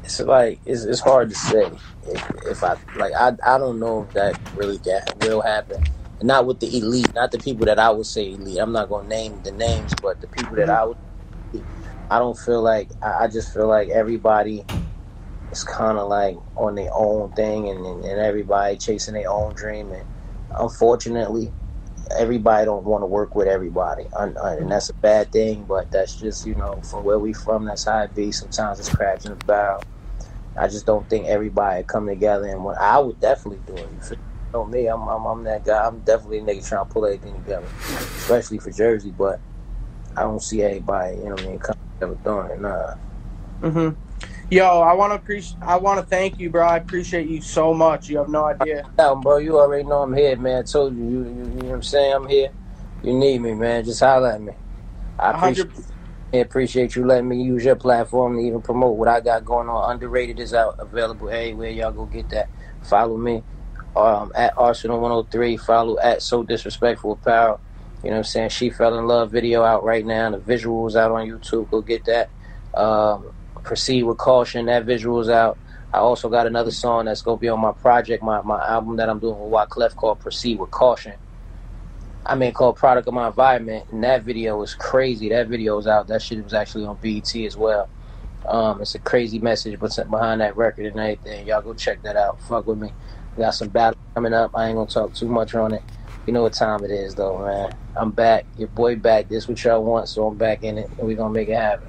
it's 0.05 0.19
like 0.19 0.59
it's, 0.65 0.83
it's 0.83 0.99
hard 0.99 1.29
to 1.29 1.35
say 1.35 1.71
if, 2.07 2.31
if 2.45 2.63
I 2.63 2.77
like 2.95 3.13
I 3.13 3.33
I 3.43 3.57
don't 3.57 3.79
know 3.79 4.03
if 4.03 4.13
that 4.13 4.39
really 4.55 4.77
that 4.79 5.17
will 5.21 5.41
happen. 5.41 5.83
Not 6.21 6.45
with 6.45 6.59
the 6.59 6.77
elite, 6.77 7.13
not 7.13 7.31
the 7.31 7.39
people 7.39 7.65
that 7.65 7.79
I 7.79 7.89
would 7.89 8.05
say 8.05 8.31
elite. 8.31 8.59
I'm 8.59 8.71
not 8.71 8.87
gonna 8.87 9.07
name 9.07 9.41
the 9.43 9.51
names, 9.51 9.93
but 10.01 10.21
the 10.21 10.27
people 10.27 10.55
that 10.57 10.67
mm-hmm. 10.67 10.71
I 10.71 10.85
would. 10.85 10.97
I 12.09 12.19
don't 12.19 12.37
feel 12.37 12.61
like 12.61 12.89
I, 13.01 13.23
I 13.23 13.27
just 13.27 13.51
feel 13.51 13.67
like 13.67 13.89
everybody 13.89 14.63
is 15.51 15.63
kind 15.63 15.97
of 15.97 16.07
like 16.07 16.37
on 16.55 16.75
their 16.75 16.91
own 16.93 17.31
thing, 17.31 17.67
and, 17.69 17.83
and, 17.83 18.05
and 18.05 18.19
everybody 18.19 18.77
chasing 18.77 19.15
their 19.15 19.29
own 19.29 19.55
dream. 19.55 19.91
And 19.91 20.05
unfortunately, 20.57 21.51
everybody 22.17 22.65
don't 22.65 22.85
want 22.85 23.01
to 23.01 23.07
work 23.07 23.35
with 23.35 23.47
everybody, 23.47 24.05
and, 24.15 24.37
and 24.37 24.71
that's 24.71 24.89
a 24.89 24.93
bad 24.93 25.31
thing. 25.31 25.63
But 25.63 25.91
that's 25.91 26.15
just 26.15 26.45
you 26.45 26.53
know 26.55 26.79
from 26.83 27.03
where 27.03 27.19
we 27.19 27.33
from. 27.33 27.65
That's 27.65 27.85
how 27.85 28.01
it 28.03 28.13
be. 28.13 28.31
Sometimes 28.31 28.79
it's 28.79 28.93
crabs 28.93 29.25
in 29.25 29.37
the 29.37 29.45
barrel. 29.45 29.81
I 30.57 30.67
just 30.67 30.85
don't 30.85 31.07
think 31.09 31.27
everybody 31.27 31.83
come 31.83 32.07
together 32.07 32.45
and 32.47 32.63
when 32.63 32.75
I 32.77 32.99
would 32.99 33.19
definitely 33.19 33.61
do 33.67 33.75
it. 33.75 33.89
You 34.11 34.17
know 34.53 34.65
me, 34.65 34.87
I'm, 34.87 35.07
I'm, 35.07 35.25
I'm 35.25 35.43
that 35.43 35.65
guy. 35.65 35.85
I'm 35.85 35.99
definitely 36.01 36.39
a 36.39 36.41
nigga 36.43 36.67
trying 36.67 36.85
to 36.85 36.93
pull 36.93 37.05
everything 37.05 37.33
together, 37.43 37.67
especially 38.17 38.59
for 38.59 38.71
Jersey. 38.71 39.11
But 39.11 39.41
I 40.15 40.21
don't 40.21 40.41
see 40.41 40.63
anybody, 40.63 41.17
you 41.17 41.23
know 41.25 41.31
what 41.31 41.41
I 41.41 41.47
mean, 41.47 41.59
come 41.59 41.75
together 41.99 42.19
doing 42.23 42.51
it. 42.51 42.61
Nah. 42.61 42.95
Mhm. 43.61 43.97
Yo, 44.49 44.65
I 44.81 44.93
want 44.93 45.11
to 45.11 45.15
appreciate. 45.15 45.57
I 45.61 45.75
want 45.77 45.99
to 45.99 46.05
thank 46.05 46.39
you, 46.39 46.49
bro. 46.51 46.65
I 46.65 46.77
appreciate 46.77 47.27
you 47.27 47.41
so 47.41 47.73
much. 47.73 48.09
You 48.09 48.19
have 48.19 48.29
no 48.29 48.45
idea. 48.45 48.87
Yeah, 48.97 49.15
bro. 49.21 49.37
You 49.37 49.59
already 49.59 49.83
know 49.83 50.03
I'm 50.03 50.13
here, 50.13 50.37
man. 50.37 50.59
I 50.59 50.61
told 50.63 50.95
you, 50.95 51.03
you, 51.03 51.09
you, 51.09 51.25
you 51.25 51.33
know 51.33 51.65
what 51.65 51.75
I'm 51.75 51.83
saying. 51.83 52.13
I'm 52.13 52.27
here. 52.27 52.49
You 53.03 53.13
need 53.13 53.41
me, 53.41 53.55
man. 53.55 53.83
Just 53.83 53.99
holler 54.01 54.29
at 54.29 54.41
me. 54.41 54.53
I 55.19 55.31
appreciate. 55.31 55.71
100- 55.71 55.94
appreciate 56.33 56.95
you 56.95 57.05
letting 57.05 57.27
me 57.29 57.41
use 57.41 57.65
your 57.65 57.75
platform 57.75 58.37
to 58.37 58.41
even 58.43 58.61
promote 58.61 58.97
what 58.97 59.07
I 59.07 59.21
got 59.21 59.45
going 59.45 59.69
on. 59.69 59.91
Underrated 59.91 60.39
is 60.39 60.53
out 60.53 60.75
available 60.79 61.29
everywhere. 61.29 61.69
Y'all 61.69 61.91
go 61.91 62.05
get 62.05 62.29
that. 62.29 62.49
Follow 62.81 63.17
me 63.17 63.43
um, 63.95 64.31
at 64.35 64.55
Arsonal 64.55 64.99
103. 64.99 65.57
Follow 65.57 65.97
at 65.99 66.21
So 66.21 66.43
Disrespectful 66.43 67.13
Apparel. 67.13 67.59
You 68.03 68.09
know 68.09 68.17
what 68.17 68.19
I'm 68.19 68.23
saying? 68.25 68.49
She 68.49 68.69
fell 68.69 68.97
in 68.97 69.07
love 69.07 69.31
video 69.31 69.63
out 69.63 69.83
right 69.83 70.05
now. 70.05 70.29
The 70.31 70.37
visuals 70.37 70.95
out 70.95 71.11
on 71.11 71.27
YouTube. 71.27 71.69
Go 71.71 71.81
get 71.81 72.05
that. 72.05 72.29
Um, 72.73 73.31
proceed 73.63 74.03
with 74.03 74.17
caution. 74.17 74.67
That 74.67 74.85
visuals 74.85 75.31
out. 75.31 75.57
I 75.93 75.99
also 75.99 76.29
got 76.29 76.45
another 76.45 76.71
song 76.71 77.05
that's 77.05 77.21
gonna 77.21 77.37
be 77.37 77.47
on 77.47 77.59
my 77.61 77.71
project, 77.71 78.21
my, 78.21 78.41
my 78.41 78.63
album 78.67 78.97
that 78.97 79.09
I'm 79.09 79.19
doing 79.19 79.39
with 79.39 79.51
Wyclef 79.51 79.95
called 79.95 80.19
Proceed 80.19 80.59
with 80.59 80.69
Caution. 80.71 81.13
I 82.27 82.33
mean, 82.33 82.53
called 82.53 82.75
Product 82.75 83.07
of 83.07 83.13
My 83.13 83.27
Environment, 83.27 83.85
and 83.91 84.03
that 84.03 84.23
video 84.23 84.57
was 84.57 84.73
crazy. 84.73 85.29
That 85.29 85.47
video 85.47 85.75
was 85.75 85.85
out. 85.85 86.07
That 86.07 86.23
shit 86.23 86.43
was 86.43 86.55
actually 86.55 86.85
on 86.85 86.97
BET 86.97 87.35
as 87.35 87.55
well. 87.55 87.87
Um, 88.47 88.81
it's 88.81 88.95
a 88.95 88.99
crazy 88.99 89.39
message 89.39 89.79
but 89.79 89.95
behind 90.09 90.41
that 90.41 90.57
record 90.57 90.87
and 90.87 90.99
everything. 90.99 91.47
Y'all 91.47 91.61
go 91.61 91.73
check 91.73 92.01
that 92.03 92.15
out. 92.15 92.41
Fuck 92.43 92.65
with 92.67 92.79
me. 92.79 92.91
We 93.35 93.43
got 93.43 93.51
some 93.51 93.69
battle 93.69 93.99
coming 94.15 94.33
up. 94.33 94.51
I 94.55 94.67
ain't 94.67 94.75
gonna 94.75 94.89
talk 94.89 95.13
too 95.13 95.27
much 95.27 95.53
on 95.53 95.73
it. 95.73 95.83
You 96.25 96.33
know 96.33 96.41
what 96.41 96.53
time 96.53 96.83
it 96.83 96.89
is, 96.89 97.13
though, 97.13 97.45
man. 97.45 97.75
I'm 97.95 98.09
back. 98.09 98.45
Your 98.57 98.69
boy 98.69 98.95
back. 98.95 99.29
This 99.29 99.47
what 99.47 99.63
y'all 99.63 99.83
want, 99.83 100.09
so 100.09 100.25
I'm 100.27 100.35
back 100.35 100.63
in 100.63 100.79
it, 100.79 100.89
and 100.97 101.07
we 101.07 101.13
gonna 101.13 101.33
make 101.33 101.49
it 101.49 101.57
happen. 101.57 101.87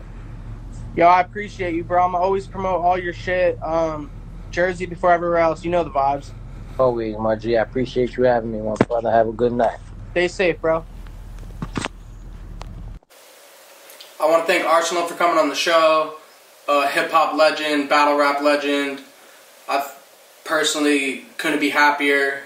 Yo, 0.94 1.06
I 1.06 1.20
appreciate 1.20 1.74
you, 1.74 1.84
bro. 1.84 2.04
I'm 2.04 2.14
always 2.14 2.46
promote 2.46 2.82
all 2.82 2.98
your 2.98 3.14
shit. 3.14 3.62
Um, 3.62 4.10
Jersey 4.50 4.84
before 4.84 5.12
everywhere 5.12 5.38
else. 5.38 5.64
You 5.64 5.70
know 5.70 5.84
the 5.84 5.90
vibes. 5.90 6.30
Always, 6.78 7.16
my 7.16 7.36
G. 7.36 7.56
I 7.56 7.62
appreciate 7.62 8.18
you 8.18 8.24
having 8.24 8.52
me, 8.52 8.60
my 8.60 8.74
brother. 8.86 9.10
Have 9.10 9.28
a 9.28 9.32
good 9.32 9.52
night. 9.52 9.78
Stay 10.16 10.28
safe, 10.28 10.62
bro. 10.62 10.82
I 14.18 14.24
want 14.26 14.46
to 14.46 14.50
thank 14.50 14.64
Arsonal 14.64 15.06
for 15.06 15.12
coming 15.12 15.36
on 15.36 15.50
the 15.50 15.54
show. 15.54 16.14
Uh, 16.66 16.88
Hip 16.88 17.10
hop 17.10 17.36
legend, 17.36 17.90
battle 17.90 18.16
rap 18.16 18.40
legend. 18.40 19.02
I 19.68 19.86
personally 20.42 21.26
couldn't 21.36 21.60
be 21.60 21.68
happier. 21.68 22.44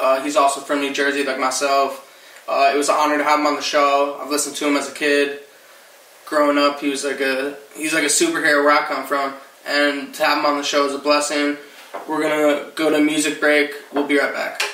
Uh, 0.00 0.20
he's 0.24 0.34
also 0.34 0.62
from 0.62 0.80
New 0.80 0.92
Jersey, 0.92 1.22
like 1.22 1.38
myself. 1.38 2.42
Uh, 2.48 2.72
it 2.74 2.76
was 2.76 2.88
an 2.88 2.96
honor 2.98 3.18
to 3.18 3.22
have 3.22 3.38
him 3.38 3.46
on 3.46 3.54
the 3.54 3.62
show. 3.62 4.18
I've 4.20 4.28
listened 4.28 4.56
to 4.56 4.66
him 4.66 4.76
as 4.76 4.90
a 4.90 4.92
kid. 4.92 5.42
Growing 6.26 6.58
up, 6.58 6.80
he 6.80 6.88
was 6.88 7.04
like 7.04 7.20
a 7.20 7.56
he's 7.76 7.94
like 7.94 8.02
a 8.02 8.06
superhero 8.06 8.64
where 8.64 8.72
I 8.72 8.84
come 8.86 9.06
from, 9.06 9.34
and 9.64 10.12
to 10.12 10.24
have 10.24 10.38
him 10.38 10.46
on 10.46 10.56
the 10.58 10.64
show 10.64 10.86
is 10.86 10.92
a 10.92 10.98
blessing. 10.98 11.56
We're 12.08 12.20
gonna 12.20 12.72
go 12.74 12.90
to 12.90 12.98
music 12.98 13.38
break. 13.38 13.74
We'll 13.92 14.08
be 14.08 14.18
right 14.18 14.34
back. 14.34 14.71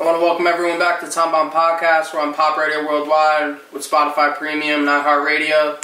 I 0.00 0.04
want 0.04 0.16
to 0.16 0.20
welcome 0.20 0.46
everyone 0.46 0.78
back 0.78 1.00
to 1.00 1.06
the 1.06 1.12
Tom 1.12 1.32
Bomb 1.32 1.50
Podcast. 1.50 2.14
We're 2.14 2.20
on 2.20 2.32
Pop 2.32 2.56
Radio 2.56 2.86
Worldwide 2.86 3.58
with 3.72 3.82
Spotify 3.82 4.32
Premium, 4.38 4.82
iHeartRadio. 4.82 5.82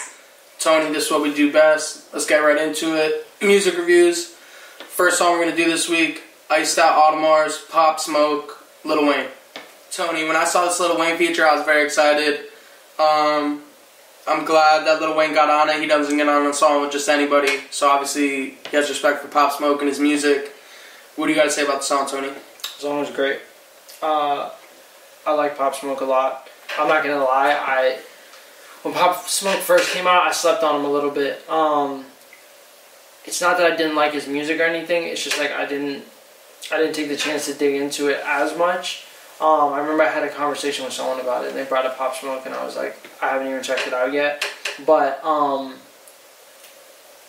Tony, 0.60 0.92
this 0.92 1.06
is 1.06 1.10
what 1.10 1.20
we 1.20 1.34
do 1.34 1.52
best. 1.52 2.14
Let's 2.14 2.24
get 2.24 2.36
right 2.36 2.56
into 2.56 2.94
it. 2.94 3.26
Music 3.42 3.76
reviews. 3.76 4.28
First 4.78 5.18
song 5.18 5.32
we're 5.32 5.42
going 5.42 5.50
to 5.50 5.56
do 5.56 5.68
this 5.68 5.88
week 5.88 6.22
Iced 6.48 6.78
Out 6.78 6.94
Audemars, 6.94 7.68
Pop 7.68 7.98
Smoke, 7.98 8.64
Lil 8.84 9.04
Wayne. 9.04 9.26
Tony, 9.90 10.24
when 10.24 10.36
I 10.36 10.44
saw 10.44 10.64
this 10.64 10.78
Lil 10.78 10.96
Wayne 10.96 11.18
feature, 11.18 11.44
I 11.44 11.56
was 11.56 11.64
very 11.64 11.84
excited. 11.84 12.38
Um, 13.00 13.62
I'm 14.28 14.44
glad 14.44 14.86
that 14.86 15.00
Lil 15.00 15.16
Wayne 15.16 15.34
got 15.34 15.50
on 15.50 15.70
it. 15.70 15.80
He 15.80 15.88
doesn't 15.88 16.16
get 16.16 16.28
on 16.28 16.46
a 16.46 16.54
song 16.54 16.82
with 16.82 16.92
just 16.92 17.08
anybody, 17.08 17.62
so 17.72 17.88
obviously 17.88 18.50
he 18.70 18.76
has 18.76 18.88
respect 18.88 19.22
for 19.22 19.28
Pop 19.28 19.50
Smoke 19.50 19.80
and 19.80 19.88
his 19.88 19.98
music. 19.98 20.54
What 21.16 21.26
do 21.26 21.32
you 21.32 21.36
got 21.36 21.46
to 21.46 21.50
say 21.50 21.64
about 21.64 21.78
the 21.78 21.86
song, 21.86 22.08
Tony? 22.08 22.28
The 22.28 22.78
song 22.78 23.00
was 23.00 23.10
great. 23.10 23.40
Uh, 24.04 24.50
I 25.26 25.32
like 25.32 25.56
Pop 25.56 25.74
Smoke 25.74 26.02
a 26.02 26.04
lot. 26.04 26.50
I'm 26.78 26.88
not 26.88 27.02
gonna 27.02 27.24
lie. 27.24 27.56
I 27.58 28.00
when 28.82 28.92
Pop 28.92 29.24
Smoke 29.24 29.60
first 29.60 29.94
came 29.94 30.06
out, 30.06 30.24
I 30.24 30.32
slept 30.32 30.62
on 30.62 30.78
him 30.78 30.84
a 30.84 30.92
little 30.92 31.10
bit. 31.10 31.48
Um, 31.48 32.04
it's 33.24 33.40
not 33.40 33.56
that 33.56 33.72
I 33.72 33.74
didn't 33.74 33.96
like 33.96 34.12
his 34.12 34.28
music 34.28 34.60
or 34.60 34.64
anything. 34.64 35.04
It's 35.04 35.24
just 35.24 35.38
like 35.38 35.52
I 35.52 35.64
didn't 35.64 36.04
I 36.70 36.76
didn't 36.76 36.94
take 36.94 37.08
the 37.08 37.16
chance 37.16 37.46
to 37.46 37.54
dig 37.54 37.80
into 37.80 38.08
it 38.08 38.20
as 38.26 38.56
much. 38.58 39.06
Um, 39.40 39.72
I 39.72 39.78
remember 39.80 40.02
I 40.02 40.10
had 40.10 40.22
a 40.22 40.28
conversation 40.28 40.84
with 40.84 40.92
someone 40.92 41.18
about 41.18 41.44
it, 41.46 41.48
and 41.48 41.56
they 41.56 41.64
brought 41.64 41.86
up 41.86 41.96
Pop 41.96 42.14
Smoke, 42.14 42.44
and 42.44 42.54
I 42.54 42.62
was 42.62 42.76
like, 42.76 42.98
I 43.22 43.30
haven't 43.30 43.48
even 43.48 43.62
checked 43.62 43.86
it 43.86 43.94
out 43.94 44.12
yet. 44.12 44.44
But 44.84 45.24
um, 45.24 45.76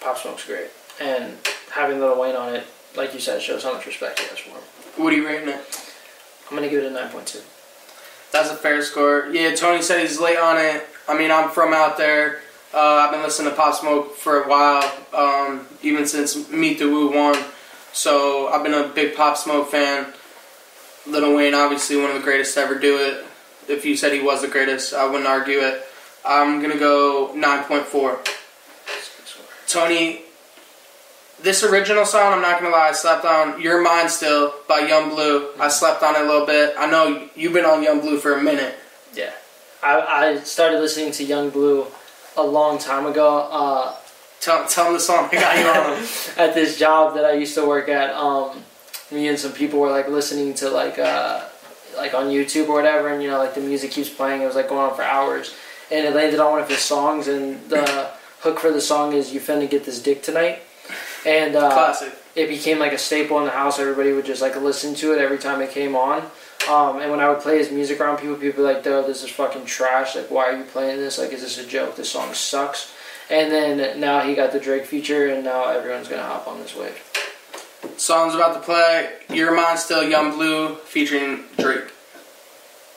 Pop 0.01 0.17
Smoke's 0.17 0.45
great, 0.45 0.71
and 0.99 1.37
having 1.71 2.01
Lil 2.01 2.19
Wayne 2.19 2.35
on 2.35 2.53
it, 2.53 2.65
like 2.97 3.13
you 3.13 3.21
said, 3.21 3.41
shows 3.41 3.63
how 3.63 3.73
much 3.73 3.85
respect 3.85 4.19
he 4.19 4.27
has 4.27 4.39
for 4.39 4.49
him. 4.49 4.63
What 4.97 5.13
are 5.13 5.15
you 5.15 5.25
rating 5.25 5.47
it? 5.47 5.84
I'm 6.49 6.55
gonna 6.55 6.69
give 6.69 6.83
it 6.83 6.91
a 6.91 6.95
9.2. 6.95 7.43
That's 8.31 8.49
a 8.49 8.55
fair 8.55 8.81
score. 8.83 9.27
Yeah, 9.31 9.55
Tony 9.55 9.81
said 9.81 10.01
he's 10.01 10.19
late 10.19 10.37
on 10.37 10.57
it. 10.57 10.85
I 11.07 11.17
mean, 11.17 11.31
I'm 11.31 11.49
from 11.49 11.73
out 11.73 11.97
there. 11.97 12.41
Uh, 12.73 13.05
I've 13.05 13.11
been 13.11 13.21
listening 13.21 13.51
to 13.51 13.55
Pop 13.55 13.73
Smoke 13.75 14.15
for 14.17 14.43
a 14.43 14.47
while, 14.49 14.83
um, 15.13 15.65
even 15.81 16.05
since 16.05 16.49
Meet 16.49 16.79
the 16.79 16.89
Woo 16.89 17.11
won. 17.11 17.41
So 17.93 18.49
I've 18.49 18.63
been 18.63 18.73
a 18.73 18.89
big 18.89 19.15
Pop 19.15 19.37
Smoke 19.37 19.69
fan. 19.71 20.13
Lil 21.07 21.35
Wayne, 21.35 21.53
obviously 21.53 21.95
one 21.95 22.09
of 22.09 22.15
the 22.15 22.21
greatest 22.21 22.55
to 22.55 22.59
ever 22.59 22.77
do 22.77 22.97
it. 22.97 23.23
If 23.69 23.85
you 23.85 23.95
said 23.95 24.11
he 24.11 24.21
was 24.21 24.41
the 24.41 24.47
greatest, 24.47 24.93
I 24.93 25.05
wouldn't 25.05 25.27
argue 25.27 25.59
it. 25.59 25.85
I'm 26.25 26.61
gonna 26.61 26.77
go 26.77 27.31
9.4. 27.35 28.19
Tony, 29.67 30.24
this 31.41 31.63
original 31.63 32.05
song, 32.05 32.33
I'm 32.33 32.41
not 32.41 32.59
gonna 32.59 32.71
lie, 32.71 32.89
I 32.89 32.91
slept 32.91 33.25
on 33.25 33.61
Your 33.61 33.81
Mind 33.81 34.09
Still 34.09 34.53
by 34.67 34.79
Yung 34.79 35.09
Bleu. 35.09 35.49
I 35.59 35.67
slept 35.67 36.03
on 36.03 36.15
it 36.15 36.21
a 36.21 36.25
little 36.25 36.45
bit. 36.45 36.75
I 36.77 36.89
know 36.89 37.27
you've 37.35 37.53
been 37.53 37.65
on 37.65 37.83
Yung 37.83 38.01
Bleu 38.01 38.19
for 38.19 38.33
a 38.33 38.41
minute. 38.41 38.75
Yeah, 39.13 39.33
I, 39.83 39.99
I 39.99 40.39
started 40.39 40.79
listening 40.79 41.11
to 41.13 41.23
Yung 41.23 41.49
Bleu 41.49 41.87
a 42.37 42.43
long 42.43 42.77
time 42.77 43.05
ago. 43.05 43.47
Uh, 43.51 43.95
Tell, 44.41 44.67
tell 44.67 44.83
them 44.85 44.93
the 44.93 44.99
song 44.99 45.27
I 45.31 45.35
got 45.35 45.57
you 45.57 45.65
on. 45.65 46.07
at 46.37 46.53
this 46.53 46.77
job 46.77 47.15
that 47.15 47.25
I 47.25 47.33
used 47.33 47.55
to 47.55 47.65
work 47.65 47.89
at, 47.89 48.13
um, 48.13 48.63
me 49.11 49.27
and 49.27 49.39
some 49.39 49.51
people 49.51 49.79
were 49.79 49.89
like 49.89 50.07
listening 50.07 50.53
to 50.55 50.69
like 50.69 50.99
uh, 50.99 51.43
like 51.97 52.13
on 52.13 52.27
YouTube 52.27 52.69
or 52.69 52.75
whatever, 52.75 53.09
and 53.09 53.23
you 53.23 53.29
know 53.29 53.37
like 53.37 53.55
the 53.55 53.61
music 53.61 53.91
keeps 53.91 54.09
playing. 54.09 54.41
It 54.41 54.45
was 54.45 54.55
like 54.55 54.69
going 54.69 54.81
on 54.89 54.95
for 54.95 55.03
hours, 55.03 55.55
and 55.91 56.05
it 56.05 56.13
landed 56.13 56.39
on 56.39 56.51
one 56.51 56.61
of 56.61 56.69
his 56.69 56.79
songs, 56.79 57.27
and 57.27 57.67
the 57.69 58.11
hook 58.41 58.59
for 58.59 58.71
the 58.71 58.81
song 58.81 59.13
is 59.13 59.33
"You 59.33 59.39
finna 59.39 59.69
get 59.69 59.85
this 59.85 60.01
dick 60.01 60.21
tonight," 60.21 60.61
and 61.25 61.55
uh, 61.55 61.71
Classic. 61.71 62.13
it 62.35 62.47
became 62.47 62.79
like 62.79 62.93
a 62.93 62.97
staple 62.97 63.39
in 63.39 63.45
the 63.45 63.51
house. 63.51 63.79
Everybody 63.79 64.13
would 64.13 64.25
just 64.25 64.41
like 64.41 64.55
listen 64.55 64.95
to 64.95 65.13
it 65.13 65.19
every 65.19 65.37
time 65.37 65.61
it 65.61 65.71
came 65.71 65.95
on. 65.95 66.21
Um, 66.69 66.99
and 66.99 67.11
when 67.11 67.19
I 67.19 67.29
would 67.29 67.39
play 67.41 67.57
his 67.57 67.71
music 67.71 67.99
around 67.99 68.17
people, 68.17 68.35
people 68.35 68.63
would 68.63 68.69
be 68.69 68.73
like, 68.73 68.83
"Dude, 68.83 69.05
this 69.05 69.23
is 69.23 69.29
fucking 69.29 69.65
trash. 69.65 70.15
Like, 70.15 70.31
why 70.31 70.45
are 70.45 70.57
you 70.57 70.63
playing 70.63 70.97
this? 70.97 71.17
Like, 71.17 71.31
is 71.31 71.41
this 71.41 71.57
a 71.57 71.65
joke? 71.65 71.95
This 71.95 72.09
song 72.09 72.33
sucks." 72.33 72.91
And 73.29 73.51
then 73.51 73.99
now 73.99 74.21
he 74.21 74.35
got 74.35 74.51
the 74.51 74.59
Drake 74.59 74.85
feature, 74.85 75.27
and 75.27 75.43
now 75.43 75.69
everyone's 75.69 76.07
gonna 76.07 76.23
hop 76.23 76.47
on 76.47 76.59
this 76.59 76.75
wave. 76.75 76.99
Song's 77.97 78.35
about 78.35 78.53
to 78.55 78.59
play. 78.59 79.13
Your 79.29 79.55
Mind 79.55 79.79
Still, 79.79 80.07
Yung 80.07 80.31
Bleu, 80.31 80.75
featuring 80.75 81.45
Drake. 81.57 81.91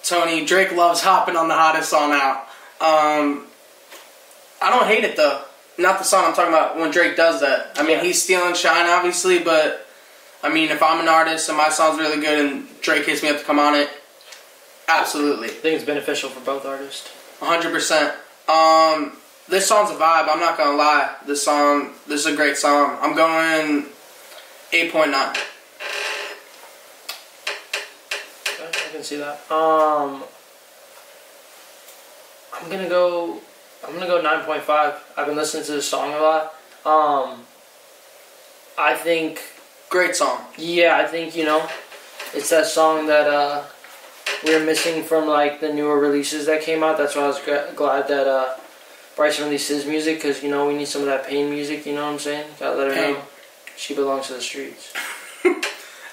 Tony, 0.02 0.44
Drake 0.44 0.72
loves 0.72 1.02
hopping 1.02 1.36
on 1.36 1.48
the 1.48 1.54
hottest 1.54 1.90
song 1.90 2.12
out. 2.12 2.46
Um, 2.80 3.46
I 4.62 4.70
don't 4.70 4.86
hate 4.86 5.04
it 5.04 5.16
though. 5.16 5.42
Not 5.78 5.98
the 5.98 6.04
song 6.04 6.24
I'm 6.26 6.34
talking 6.34 6.52
about 6.52 6.76
when 6.76 6.90
Drake 6.90 7.16
does 7.16 7.40
that. 7.40 7.72
I 7.76 7.82
mean, 7.82 7.98
Yeah. 7.98 8.02
he's 8.02 8.20
stealing 8.20 8.54
shine, 8.54 8.86
obviously, 8.88 9.38
but 9.38 9.86
I 10.42 10.48
mean, 10.48 10.70
if 10.70 10.82
I'm 10.82 11.00
an 11.00 11.08
artist 11.08 11.48
and 11.48 11.56
my 11.56 11.68
song's 11.68 11.98
really 12.00 12.20
good 12.20 12.38
and 12.38 12.80
Drake 12.80 13.06
hits 13.06 13.22
me 13.22 13.28
up 13.28 13.38
to 13.38 13.44
come 13.44 13.58
on 13.60 13.74
it, 13.76 13.88
absolutely. 14.88 15.48
I 15.48 15.52
think 15.52 15.76
it's 15.76 15.84
beneficial 15.84 16.30
for 16.30 16.40
both 16.40 16.66
artists. 16.66 17.08
100%. 17.40 18.12
Um, 18.48 19.16
this 19.48 19.66
song's 19.68 19.90
a 19.90 19.94
vibe. 19.94 20.28
I'm 20.28 20.40
not 20.40 20.58
gonna 20.58 20.76
lie. 20.76 21.14
This 21.26 21.42
song, 21.44 21.94
this 22.08 22.20
is 22.20 22.26
a 22.26 22.36
great 22.36 22.56
song. 22.56 22.98
I'm 23.00 23.14
going 23.14 23.86
8.9. 24.72 25.36
Okay, 28.60 28.88
I 28.88 28.92
can 28.92 29.02
see 29.04 29.16
that. 29.16 29.40
Um, 29.50 30.24
I'm 32.52 32.68
gonna 32.68 32.88
go. 32.88 33.40
I'm 33.86 33.94
gonna 33.94 34.06
go 34.06 34.20
nine 34.20 34.44
point 34.44 34.62
five. 34.62 34.94
I've 35.16 35.26
been 35.26 35.36
listening 35.36 35.64
to 35.64 35.72
this 35.72 35.88
song 35.88 36.12
a 36.12 36.18
lot. 36.20 36.54
Um, 36.84 37.40
I 38.78 38.94
think, 38.94 39.40
Great 39.90 40.14
song. 40.14 40.40
yeah, 40.56 40.96
I 40.98 41.06
think 41.06 41.36
you 41.36 41.44
know, 41.44 41.66
it's 42.34 42.50
that 42.50 42.66
song 42.66 43.06
that 43.06 43.26
uh, 43.26 43.64
we're 44.44 44.64
missing 44.64 45.02
from 45.02 45.26
like 45.26 45.60
the 45.60 45.72
newer 45.72 45.98
releases 45.98 46.46
that 46.46 46.62
came 46.62 46.82
out. 46.82 46.98
That's 46.98 47.16
why 47.16 47.22
I 47.22 47.26
was 47.28 47.38
gra- 47.40 47.72
glad 47.74 48.08
that 48.08 48.26
uh, 48.26 48.54
Bryson 49.16 49.44
released 49.44 49.68
his 49.68 49.86
music 49.86 50.16
because 50.16 50.42
you 50.42 50.50
know 50.50 50.66
we 50.68 50.74
need 50.76 50.88
some 50.88 51.02
of 51.02 51.06
that 51.08 51.26
pain 51.26 51.50
music. 51.50 51.86
You 51.86 51.94
know 51.94 52.04
what 52.06 52.12
I'm 52.12 52.18
saying? 52.18 52.46
Gotta 52.60 52.76
let 52.76 52.88
her 52.88 52.94
Pain. 52.94 53.14
know 53.14 53.22
she 53.76 53.94
belongs 53.94 54.26
to 54.28 54.34
the 54.34 54.40
streets. 54.42 54.92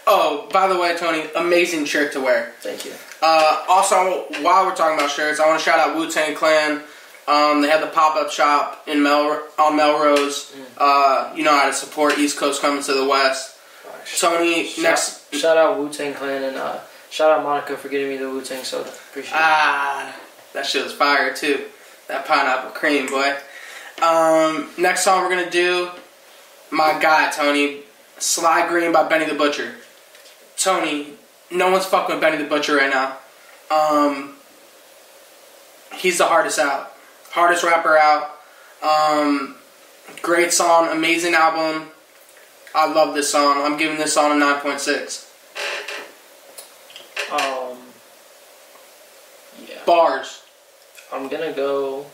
Oh, 0.08 0.47
by 0.54 0.67
the 0.67 0.78
way, 0.78 0.95
Tony, 0.95 1.23
amazing 1.36 1.86
shirt 1.86 2.13
to 2.13 2.21
wear. 2.21 2.54
Thank 2.60 2.86
you. 2.86 2.91
Uh, 3.23 3.65
also, 3.67 4.25
while 4.43 4.63
we're 4.67 4.75
talking 4.75 4.99
about 4.99 5.10
shirts, 5.10 5.39
I 5.39 5.47
want 5.47 5.58
to 5.60 5.65
shout 5.65 5.80
out 5.80 5.95
Wu 5.95 6.12
Tang 6.12 6.36
Clan. 6.36 6.84
Um, 7.27 7.61
they 7.61 7.69
had 7.69 7.81
the 7.81 7.88
pop 7.88 8.15
up 8.15 8.31
shop 8.31 8.83
in 8.88 9.01
Mel 9.01 9.47
on 9.57 9.75
Melrose. 9.75 10.55
Uh, 10.77 11.33
you 11.35 11.43
know 11.43 11.51
how 11.51 11.65
to 11.65 11.73
support 11.73 12.17
East 12.19 12.38
Coast 12.38 12.61
coming 12.61 12.83
to 12.83 12.93
the 12.93 13.07
West. 13.07 13.57
Tony, 14.19 14.69
next. 14.79 15.31
Shout, 15.31 15.41
shout 15.41 15.57
out 15.57 15.79
Wu 15.79 15.89
Tang 15.89 16.13
Clan 16.13 16.43
and 16.43 16.57
uh, 16.57 16.79
shout 17.09 17.31
out 17.31 17.43
Monica 17.43 17.75
for 17.77 17.89
getting 17.89 18.09
me 18.09 18.17
the 18.17 18.29
Wu 18.29 18.43
Tang 18.43 18.63
soda. 18.63 18.89
Appreciate 18.89 19.31
it. 19.31 19.41
Ah, 19.41 20.15
that 20.53 20.65
shit 20.67 20.83
was 20.83 20.93
fire 20.93 21.33
too. 21.33 21.65
That 22.07 22.25
pineapple 22.25 22.71
cream, 22.71 23.07
boy. 23.07 23.35
Um, 24.03 24.69
next 24.77 25.03
song 25.03 25.23
we're 25.23 25.29
gonna 25.29 25.49
do, 25.49 25.89
my 26.69 26.99
guy 27.01 27.31
Tony, 27.31 27.81
Sly 28.19 28.67
Green 28.67 28.91
by 28.91 29.07
Benny 29.07 29.25
the 29.25 29.33
Butcher. 29.33 29.75
Tony, 30.57 31.13
no 31.49 31.71
one's 31.71 31.85
fucking 31.85 32.15
with 32.15 32.21
Benny 32.21 32.38
the 32.38 32.47
Butcher 32.47 32.75
right 32.75 32.89
now. 32.89 33.17
Um, 33.71 34.35
he's 35.95 36.17
the 36.19 36.25
hardest 36.25 36.59
out, 36.59 36.94
hardest 37.36 37.65
rapper 37.65 37.98
out. 37.98 38.32
Um, 38.82 39.56
great 40.21 40.54
song, 40.54 40.88
amazing 40.89 41.34
album. 41.34 41.89
I 42.74 42.91
love 42.91 43.13
this 43.13 43.30
song. 43.30 43.62
I'm 43.62 43.78
giving 43.78 43.98
this 43.98 44.13
song 44.13 44.41
a 44.41 44.45
9.6. 44.45 45.32
Um, 47.32 47.78
yeah, 49.67 49.76
Bars. 49.86 50.43
I'm 51.12 51.28
gonna 51.28 51.52
go 51.52 52.06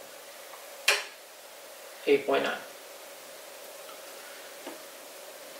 eight 2.07 2.25
point 2.25 2.43
nine. 2.43 2.57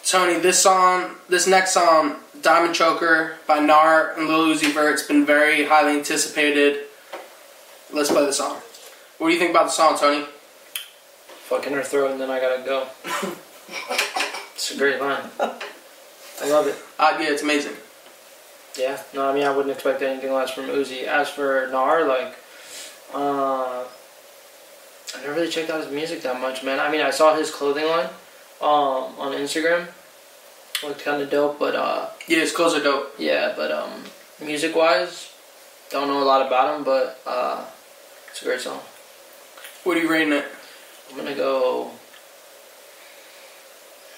Tony, 0.04 0.40
this 0.40 0.62
song, 0.62 1.16
this 1.30 1.48
next 1.48 1.74
song, 1.74 2.16
Diamond 2.42 2.74
Choker 2.74 3.38
by 3.48 3.60
Nar 3.60 4.14
and 4.18 4.28
Lil 4.28 4.56
Uzi 4.56 4.74
Vert's 4.74 5.04
been 5.04 5.26
very 5.26 5.66
highly 5.66 5.98
anticipated. 5.98 6.86
Let's 7.94 8.12
play 8.12 8.26
the 8.26 8.34
song. 8.34 8.62
What 9.22 9.28
do 9.28 9.34
you 9.36 9.40
think 9.40 9.52
about 9.52 9.66
the 9.66 9.72
song, 9.72 9.96
Tony? 10.00 10.26
Fucking 11.46 11.74
her 11.74 11.84
throat 11.84 12.10
and 12.10 12.20
then 12.20 12.32
I 12.32 12.40
gotta 12.40 12.64
go. 12.66 12.88
it's 14.56 14.74
a 14.74 14.78
great 14.80 15.00
line. 15.00 15.22
I 15.40 16.50
love 16.50 16.66
it. 16.66 16.76
Uh, 16.98 17.16
yeah, 17.20 17.30
it's 17.30 17.44
amazing. 17.44 17.76
Yeah, 18.76 19.00
no, 19.14 19.30
I 19.30 19.32
mean 19.36 19.44
I 19.44 19.56
wouldn't 19.56 19.76
expect 19.76 20.02
anything 20.02 20.34
less 20.34 20.50
from 20.50 20.66
Uzi. 20.66 21.04
As 21.04 21.30
for 21.30 21.70
Nar, 21.72 22.08
like, 22.08 22.34
uh, 23.14 23.84
I 25.16 25.22
never 25.22 25.34
really 25.36 25.50
checked 25.50 25.70
out 25.70 25.84
his 25.84 25.94
music 25.94 26.24
that 26.24 26.42
much, 26.42 26.64
man. 26.64 26.80
I 26.80 26.92
mean, 26.92 27.02
I 27.02 27.12
saw 27.12 27.36
his 27.36 27.52
clothing 27.52 27.86
line, 27.86 28.10
um, 28.60 29.14
on 29.22 29.34
Instagram. 29.34 29.88
Looked 30.82 31.06
kind 31.06 31.22
of 31.22 31.30
dope, 31.30 31.60
but 31.60 31.76
uh, 31.76 32.08
Yeah, 32.28 32.40
his 32.40 32.54
clothes 32.54 32.74
are 32.74 32.82
dope. 32.82 33.14
yeah, 33.20 33.54
but 33.56 33.72
um, 33.72 34.04
music 34.44 34.76
wise, 34.76 35.32
don't 35.92 36.08
know 36.08 36.24
a 36.24 36.26
lot 36.26 36.48
about 36.48 36.76
him, 36.76 36.84
but 36.84 37.22
uh, 37.28 37.64
it's 38.32 38.42
a 38.42 38.46
great 38.46 38.62
song. 38.62 38.80
What 39.84 39.98
are 39.98 40.00
you 40.02 40.10
rating 40.10 40.34
it? 40.34 40.46
I'm 41.10 41.18
gonna 41.18 41.36
go 41.36 41.92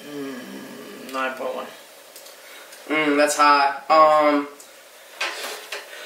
mm, 0.04 1.14
nine 1.14 1.34
point 1.34 1.56
one. 1.56 1.66
Mm, 2.88 3.16
that's 3.18 3.38
high. 3.38 3.82
Um, 3.90 4.48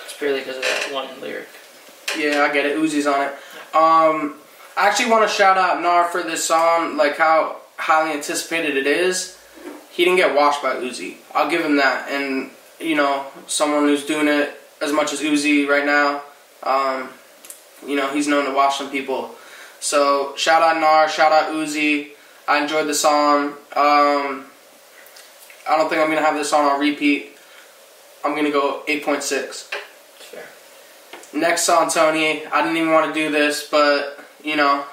It's 0.06 0.16
purely 0.18 0.40
because 0.40 0.58
of 0.58 0.62
that 0.64 0.90
one 0.94 1.08
lyric. 1.22 1.48
yeah, 2.18 2.44
I 2.50 2.54
get 2.54 2.66
it. 2.66 2.78
Uzi's 2.78 3.08
on 3.08 3.22
it. 3.24 3.32
Um, 3.76 4.36
I 4.78 4.88
actually 4.88 5.10
want 5.10 5.28
to 5.28 5.34
shout 5.36 5.58
out 5.58 5.82
Nar 5.82 6.06
for 6.06 6.22
this 6.22 6.44
song, 6.46 6.96
like 6.98 7.18
how 7.18 7.58
highly 7.78 8.12
anticipated 8.14 8.78
it 8.78 8.86
is. 8.88 9.38
He 9.92 10.04
didn't 10.04 10.18
get 10.18 10.36
washed 10.36 10.62
by 10.62 10.76
Uzi. 10.76 11.18
I'll 11.34 11.50
give 11.50 11.66
him 11.66 11.78
that. 11.78 12.10
And 12.12 12.52
you 12.80 12.96
know, 12.96 13.26
someone 13.48 13.86
who's 13.88 14.06
doing 14.06 14.28
it 14.28 14.62
as 14.82 14.94
much 14.94 15.12
as 15.14 15.22
Uzi 15.22 15.68
right 15.68 15.86
now, 15.86 16.22
um, 16.62 17.10
you 17.86 17.96
know, 17.96 18.08
he's 18.12 18.28
known 18.28 18.46
to 18.46 18.52
wash 18.52 18.78
some 18.78 18.92
people. 18.92 19.34
So 19.80 20.36
shout 20.36 20.62
out 20.62 20.80
Nar, 20.80 21.10
shout 21.10 21.32
out 21.32 21.52
Uzi. 21.54 22.10
I 22.48 22.62
enjoyed 22.62 22.88
the 22.88 22.94
song. 22.94 23.50
Um, 23.76 24.46
I 25.70 25.76
don't 25.76 25.90
think 25.90 26.02
I'm 26.02 26.10
gonna 26.10 26.22
have 26.22 26.36
this 26.36 26.50
song 26.50 26.66
on 26.66 26.80
repeat. 26.80 27.38
I'm 28.24 28.36
gonna 28.36 28.52
go 28.52 28.84
8.6. 28.88 29.22
It's 29.32 29.64
fair. 30.20 30.46
Next 31.34 31.64
song, 31.64 31.90
Tony. 31.90 32.46
I 32.48 32.62
didn't 32.62 32.78
even 32.78 32.92
want 32.92 33.14
to 33.14 33.20
do 33.20 33.32
this, 33.32 33.68
but 33.70 34.20
you 34.44 34.56
know, 34.56 34.86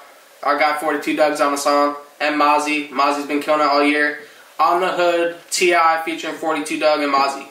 our 0.43 0.59
guy 0.59 0.77
42 0.77 1.15
Dugg's 1.15 1.41
on 1.41 1.51
the 1.51 1.57
song, 1.57 1.95
and 2.19 2.39
Mozzy. 2.39 2.89
Mozzy's 2.89 3.27
been 3.27 3.41
killing 3.41 3.61
it 3.61 3.67
all 3.67 3.83
year. 3.83 4.19
On 4.59 4.79
the 4.79 4.91
Hood, 4.91 5.35
T.I. 5.51 6.01
featuring 6.05 6.35
42 6.35 6.79
Dugg 6.79 7.01
and 7.01 7.13
Mozzy. 7.13 7.47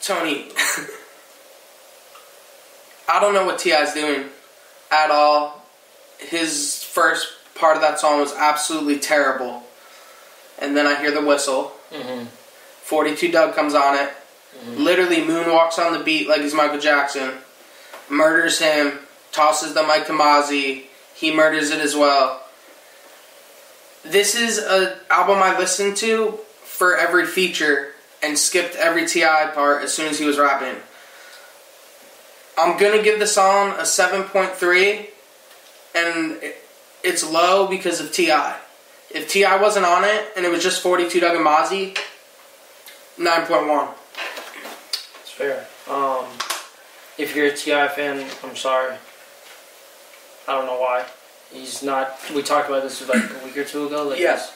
Tony, 0.00 0.48
I 3.08 3.20
don't 3.20 3.34
know 3.34 3.44
what 3.44 3.58
T.I.'s 3.58 3.92
doing 3.92 4.24
at 4.90 5.10
all. 5.10 5.59
His 6.20 6.82
first 6.82 7.28
part 7.54 7.76
of 7.76 7.82
that 7.82 7.98
song 7.98 8.20
was 8.20 8.34
absolutely 8.34 8.98
terrible, 8.98 9.64
and 10.58 10.76
then 10.76 10.86
I 10.86 11.00
hear 11.00 11.10
the 11.10 11.24
whistle. 11.24 11.72
Mm-hmm. 11.90 12.26
42 12.82 13.30
Dugg 13.30 13.54
comes 13.54 13.74
on 13.74 13.96
it. 13.96 14.12
Literally 14.76 15.18
moonwalks 15.18 15.78
on 15.78 15.96
the 15.96 16.04
beat 16.04 16.28
like 16.28 16.42
he's 16.42 16.54
Michael 16.54 16.80
Jackson. 16.80 17.34
Murders 18.08 18.58
him. 18.58 18.98
Tosses 19.32 19.74
the 19.74 19.82
mic 19.84 20.06
to 20.06 20.12
Mozzy. 20.12 20.86
He 21.14 21.32
murders 21.32 21.70
it 21.70 21.80
as 21.80 21.94
well. 21.94 22.42
This 24.04 24.34
is 24.34 24.58
an 24.58 24.94
album 25.08 25.38
I 25.38 25.56
listened 25.56 25.96
to 25.98 26.38
for 26.64 26.96
every 26.96 27.26
feature 27.26 27.92
and 28.22 28.36
skipped 28.36 28.74
every 28.74 29.06
T.I. 29.06 29.52
part 29.54 29.82
as 29.84 29.92
soon 29.92 30.08
as 30.08 30.18
he 30.18 30.24
was 30.24 30.38
rapping. 30.38 30.80
I'm 32.58 32.78
gonna 32.78 33.02
give 33.02 33.18
the 33.18 33.26
song 33.26 33.70
a 33.72 33.82
7.3. 33.82 35.06
and 35.94 36.42
it, 36.42 36.56
it's 37.02 37.28
low 37.28 37.66
because 37.66 38.00
of 38.00 38.12
Ti. 38.12 38.32
If 39.10 39.28
T.I. 39.28 39.60
wasn't 39.60 39.86
on 39.86 40.04
it 40.04 40.32
and 40.36 40.44
it 40.44 40.50
was 40.50 40.62
just 40.62 40.82
42 40.82 41.20
Dugg 41.20 41.36
and 41.36 41.44
Mozzy, 41.44 41.96
9.1. 43.18 43.94
It's 45.20 45.30
fair. 45.30 45.66
Um, 45.88 46.26
if 47.18 47.34
you're 47.34 47.46
a 47.46 47.56
T.I. 47.56 47.88
fan, 47.88 48.24
I'm 48.44 48.54
sorry. 48.54 48.94
I 50.46 50.52
don't 50.52 50.66
know 50.66 50.80
why. 50.80 51.04
He's 51.52 51.82
not. 51.82 52.18
We 52.34 52.42
talked 52.42 52.68
about 52.68 52.82
this 52.82 53.06
like 53.08 53.22
a 53.22 53.44
week 53.44 53.56
or 53.56 53.64
two 53.64 53.86
ago. 53.86 54.08
Like 54.08 54.20
Yeah. 54.20 54.34
It's, 54.34 54.52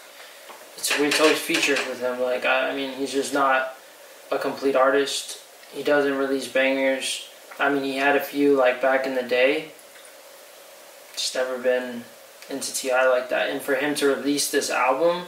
it's 0.77 0.99
we 0.99 1.13
always 1.21 1.39
features 1.39 1.79
with 1.89 2.01
him. 2.01 2.21
Like 2.21 2.45
I, 2.45 2.71
I 2.71 2.77
mean, 2.77 2.93
he's 2.93 3.13
just 3.13 3.35
not 3.35 3.77
a 4.31 4.39
complete 4.39 4.77
artist. 4.77 5.41
He 5.73 5.83
doesn't 5.83 6.17
release 6.17 6.47
bangers. 6.47 7.29
I 7.59 7.73
mean, 7.73 7.83
he 7.83 7.97
had 7.97 8.17
a 8.17 8.21
few 8.21 8.57
like 8.57 8.81
back 8.81 9.07
in 9.07 9.15
the 9.15 9.23
day. 9.23 9.73
Just 11.15 11.35
never 11.35 11.59
been 11.59 12.05
into 12.51 12.75
T.I 12.75 13.09
like 13.09 13.29
that. 13.31 13.51
And 13.51 13.61
for 13.61 13.75
him 13.75 13.95
to 13.97 14.07
release 14.07 14.51
this 14.51 14.71
album 14.71 15.25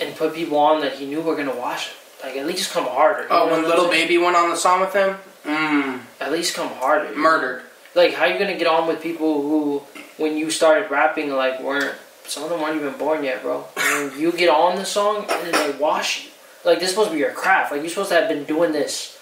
and 0.00 0.16
put 0.16 0.34
people 0.34 0.58
on 0.58 0.80
that 0.80 0.94
he 0.94 1.06
knew 1.06 1.20
were 1.20 1.36
gonna 1.36 1.54
watch 1.54 1.88
it, 1.88 2.26
like 2.26 2.36
at 2.36 2.46
least 2.46 2.72
come 2.72 2.86
harder. 2.86 3.26
Oh, 3.30 3.50
when 3.50 3.62
Little 3.62 3.90
saying? 3.90 4.08
Baby 4.08 4.18
went 4.18 4.36
on 4.36 4.50
the 4.50 4.56
song 4.56 4.80
with 4.80 4.92
him, 4.92 5.16
mmm, 5.44 6.00
at 6.20 6.32
least 6.32 6.54
come 6.54 6.68
harder. 6.68 7.10
you 7.10 7.14
know? 7.14 7.22
murdered. 7.22 7.62
Like, 7.94 8.14
how 8.14 8.24
you 8.24 8.38
gonna 8.38 8.56
get 8.56 8.66
on 8.66 8.88
with 8.88 9.02
people 9.02 9.42
who, 9.42 9.82
when 10.16 10.36
you 10.36 10.50
started 10.50 10.90
rapping, 10.90 11.30
like 11.30 11.60
weren't 11.60 11.94
some 12.26 12.44
of 12.44 12.50
them 12.50 12.60
weren't 12.60 12.76
even 12.76 12.96
born 12.96 13.24
yet, 13.24 13.42
bro. 13.42 13.64
And 13.76 14.12
you 14.14 14.32
get 14.32 14.48
on 14.48 14.76
the 14.76 14.84
song 14.84 15.26
and 15.28 15.52
then 15.52 15.72
they 15.72 15.78
wash 15.78 16.24
you. 16.24 16.30
Like 16.64 16.78
this 16.78 16.88
is 16.88 16.94
supposed 16.94 17.10
to 17.10 17.14
be 17.14 17.20
your 17.20 17.32
craft. 17.32 17.72
Like 17.72 17.82
you're 17.82 17.90
supposed 17.90 18.10
to 18.10 18.14
have 18.14 18.28
been 18.28 18.44
doing 18.44 18.72
this 18.72 19.18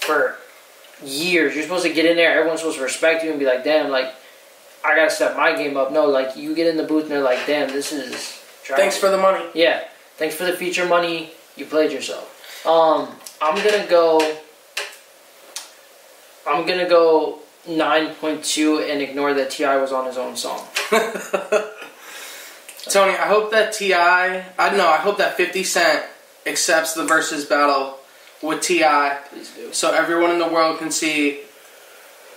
for 0.00 0.36
years. 1.02 1.54
You're 1.54 1.64
supposed 1.64 1.84
to 1.84 1.92
get 1.92 2.04
in 2.04 2.16
there. 2.16 2.36
Everyone's 2.36 2.60
supposed 2.60 2.78
to 2.78 2.84
respect 2.84 3.24
you 3.24 3.30
and 3.30 3.38
be 3.38 3.46
like, 3.46 3.64
damn, 3.64 3.90
like 3.90 4.14
I 4.84 4.94
gotta 4.94 5.10
step 5.10 5.36
my 5.36 5.56
game 5.56 5.76
up. 5.76 5.92
No, 5.92 6.06
like 6.06 6.36
you 6.36 6.54
get 6.54 6.66
in 6.66 6.76
the 6.76 6.82
booth 6.84 7.04
and 7.04 7.12
they're 7.12 7.22
like, 7.22 7.46
damn, 7.46 7.68
this 7.70 7.90
is. 7.92 8.14
Thanks 8.64 8.96
for 8.96 9.10
the 9.10 9.18
money. 9.18 9.44
Yeah. 9.54 9.84
Thanks 10.16 10.34
for 10.34 10.44
the 10.44 10.52
feature 10.52 10.86
money. 10.86 11.30
You 11.56 11.66
played 11.66 11.90
yourself. 11.92 12.30
Um, 12.66 13.08
I'm 13.40 13.56
gonna 13.56 13.86
go. 13.88 14.20
I'm 16.46 16.66
gonna 16.66 16.88
go 16.88 17.40
9.2 17.66 18.90
and 18.90 19.00
ignore 19.00 19.32
that 19.34 19.50
T.I 19.50 19.76
was 19.78 19.92
on 19.92 20.06
his 20.06 20.18
own 20.18 20.36
song. 20.36 20.66
Tony, 22.90 23.12
I 23.12 23.26
hope 23.26 23.50
that 23.52 23.72
T.I, 23.72 24.44
I 24.58 24.68
don't 24.68 24.76
know, 24.76 24.88
I 24.88 24.98
hope 24.98 25.16
that 25.18 25.38
50 25.38 25.64
Cent 25.64 26.04
accepts 26.46 26.92
the 26.92 27.04
versus 27.04 27.46
battle 27.46 27.98
with 28.42 28.60
T.I, 28.60 29.20
Please 29.30 29.50
do. 29.54 29.72
so 29.72 29.94
everyone 29.94 30.30
in 30.32 30.38
the 30.38 30.48
world 30.48 30.78
can 30.78 30.90
see 30.90 31.40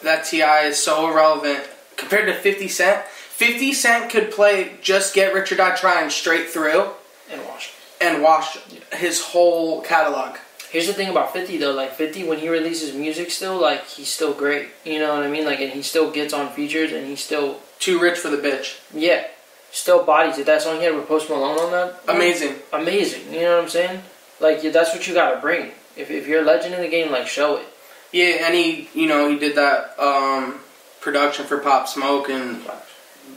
that 0.03 0.23
T.I 0.23 0.62
is 0.67 0.81
so 0.81 1.12
irrelevant 1.12 1.67
compared 1.97 2.27
to 2.27 2.33
50 2.33 2.67
Cent. 2.67 3.05
50 3.05 3.73
Cent 3.73 4.10
could 4.10 4.31
play 4.31 4.77
"Just 4.81 5.13
Get 5.13 5.33
Rich 5.33 5.51
or 5.51 5.55
Die 5.57 5.75
Trying" 5.75 6.10
straight 6.10 6.49
through 6.49 6.91
And 7.31 7.43
wash. 7.45 7.71
and 7.99 8.23
wash 8.23 8.57
his 8.93 9.21
whole 9.21 9.81
catalog. 9.81 10.38
Here's 10.71 10.88
the 10.88 10.93
thing 10.93 11.10
about 11.10 11.33
50 11.33 11.57
though, 11.57 11.71
like 11.73 11.93
50 11.93 12.23
when 12.27 12.39
he 12.39 12.49
releases 12.49 12.93
music 12.93 13.31
still, 13.31 13.60
like 13.60 13.86
he's 13.86 14.10
still 14.10 14.33
great. 14.33 14.69
You 14.86 14.99
know 14.99 15.13
what 15.15 15.23
I 15.23 15.29
mean? 15.29 15.45
Like 15.45 15.60
and 15.62 15.71
he 15.71 15.81
still 15.81 16.12
gets 16.12 16.33
on 16.33 16.49
features 16.49 16.91
and 16.91 17.05
he's 17.07 17.23
still 17.23 17.60
Too 17.79 17.99
rich 17.99 18.17
for 18.19 18.29
the 18.29 18.38
bitch. 18.38 18.79
yeah, 18.93 19.27
still 19.71 20.03
bodies 20.03 20.38
it. 20.39 20.45
That 20.45 20.62
song 20.62 20.77
he 20.79 20.83
had 20.86 20.95
with 20.95 21.07
Post 21.07 21.29
Malone 21.29 21.60
on 21.60 21.71
that. 21.71 22.01
Amazing. 22.07 22.55
Amazing. 22.73 23.33
You 23.33 23.41
know 23.41 23.55
what 23.57 23.63
I'm 23.63 23.69
saying? 23.69 24.01
Like 24.39 24.62
yeah, 24.63 24.71
that's 24.71 24.93
what 24.93 25.07
you 25.07 25.13
gotta 25.13 25.39
bring. 25.39 25.71
If, 25.95 26.12
if 26.12 26.27
you're 26.27 26.41
a 26.41 26.45
legend 26.45 26.73
in 26.75 26.81
the 26.81 26.89
game, 26.89 27.12
like 27.12 27.27
show 27.27 27.55
it. 27.57 27.65
Yeah, 28.12 28.45
and 28.45 28.53
he, 28.55 28.88
you 28.93 29.07
know, 29.07 29.29
he 29.29 29.38
did 29.39 29.55
that 29.57 29.97
um, 29.99 30.60
production 31.08 31.46
for 31.46 31.60
Pop 31.60 31.88
Smoke, 31.88 32.28
and 32.30 32.62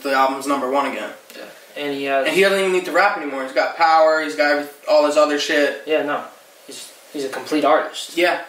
the 0.02 0.10
album's 0.12 0.44
number 0.48 0.68
one 0.68 0.90
again. 0.90 1.12
Yeah. 1.36 1.44
And 1.76 1.94
he 1.94 2.02
has 2.04 2.26
And 2.26 2.34
he 2.34 2.42
doesn't 2.42 2.58
even 2.58 2.72
need 2.72 2.84
to 2.86 2.90
rap 2.92 3.16
anymore. 3.16 3.44
He's 3.44 3.52
got 3.52 3.76
power. 3.76 4.20
He's 4.22 4.34
got 4.34 4.68
all 4.90 5.06
his 5.06 5.16
other 5.16 5.38
shit. 5.38 5.84
Yeah, 5.86 6.02
no. 6.02 6.24
He's 6.66 6.92
he's 7.12 7.24
a 7.24 7.28
complete 7.28 7.64
artist. 7.64 8.16
Yeah. 8.16 8.42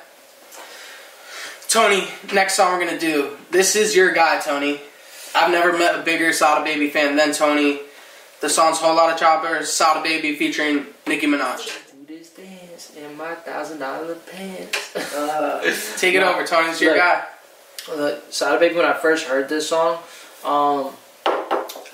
Tony, 1.70 2.08
next 2.34 2.56
song 2.56 2.74
we're 2.74 2.84
gonna 2.84 3.00
do. 3.00 3.38
This 3.52 3.76
is 3.76 3.96
your 3.96 4.12
guy, 4.12 4.40
Tony. 4.40 4.82
I've 5.36 5.52
never 5.52 5.78
met 5.78 6.00
a 6.00 6.02
bigger 6.02 6.34
Sada 6.34 6.64
Baby 6.64 6.90
fan 6.90 7.16
than 7.16 7.32
Tony. 7.32 7.80
The 8.42 8.50
song's 8.50 8.80
Whole 8.80 8.96
Lot 8.96 9.14
of 9.14 9.20
Choppers, 9.20 9.72
Sada 9.72 10.02
Baby 10.02 10.36
featuring 10.36 10.88
Nicki 11.06 11.28
Minaj. 11.28 11.68
Do 12.08 12.18
this 12.18 12.32
dance 12.32 12.92
in 12.98 13.16
my 13.16 13.36
thousand 13.36 13.78
dollar 13.78 14.16
pants. 14.16 14.94
Take 16.02 16.16
it 16.16 16.22
No. 16.22 16.34
over, 16.34 16.46
Tony. 16.46 16.70
It's 16.72 16.82
your 16.82 16.94
Look. 16.94 17.00
guy. 17.02 17.24
Sada 17.84 18.60
Baby, 18.60 18.76
when 18.76 18.86
I 18.86 18.94
first 18.94 19.26
heard 19.26 19.50
this 19.50 19.67
song, 19.67 19.96
um, 20.46 20.94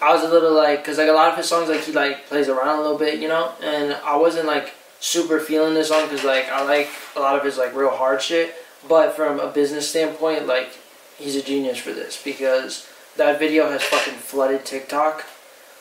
I 0.01 0.13
was 0.13 0.21
a 0.21 0.27
little 0.29 0.53
like, 0.53 0.83
cause 0.83 0.97
like 0.97 1.07
a 1.07 1.13
lot 1.13 1.29
of 1.29 1.37
his 1.37 1.47
songs, 1.47 1.69
like 1.69 1.81
he 1.81 1.93
like 1.93 2.27
plays 2.27 2.49
around 2.49 2.79
a 2.79 2.81
little 2.81 2.97
bit, 2.97 3.19
you 3.19 3.29
know, 3.29 3.53
and 3.63 3.93
I 3.93 4.17
wasn't 4.17 4.47
like 4.47 4.73
super 4.99 5.39
feeling 5.39 5.75
this 5.75 5.87
song, 5.87 6.09
cause 6.09 6.25
like 6.25 6.49
I 6.49 6.63
like 6.65 6.89
a 7.15 7.21
lot 7.21 7.37
of 7.37 7.45
his 7.45 7.57
like 7.57 7.73
real 7.73 7.89
hard 7.89 8.21
shit, 8.21 8.53
but 8.89 9.15
from 9.15 9.39
a 9.39 9.49
business 9.49 9.89
standpoint, 9.89 10.45
like 10.45 10.77
he's 11.17 11.37
a 11.37 11.41
genius 11.41 11.77
for 11.77 11.93
this 11.93 12.21
because 12.21 12.89
that 13.15 13.39
video 13.39 13.69
has 13.69 13.81
fucking 13.83 14.15
flooded 14.15 14.65
TikTok, 14.65 15.25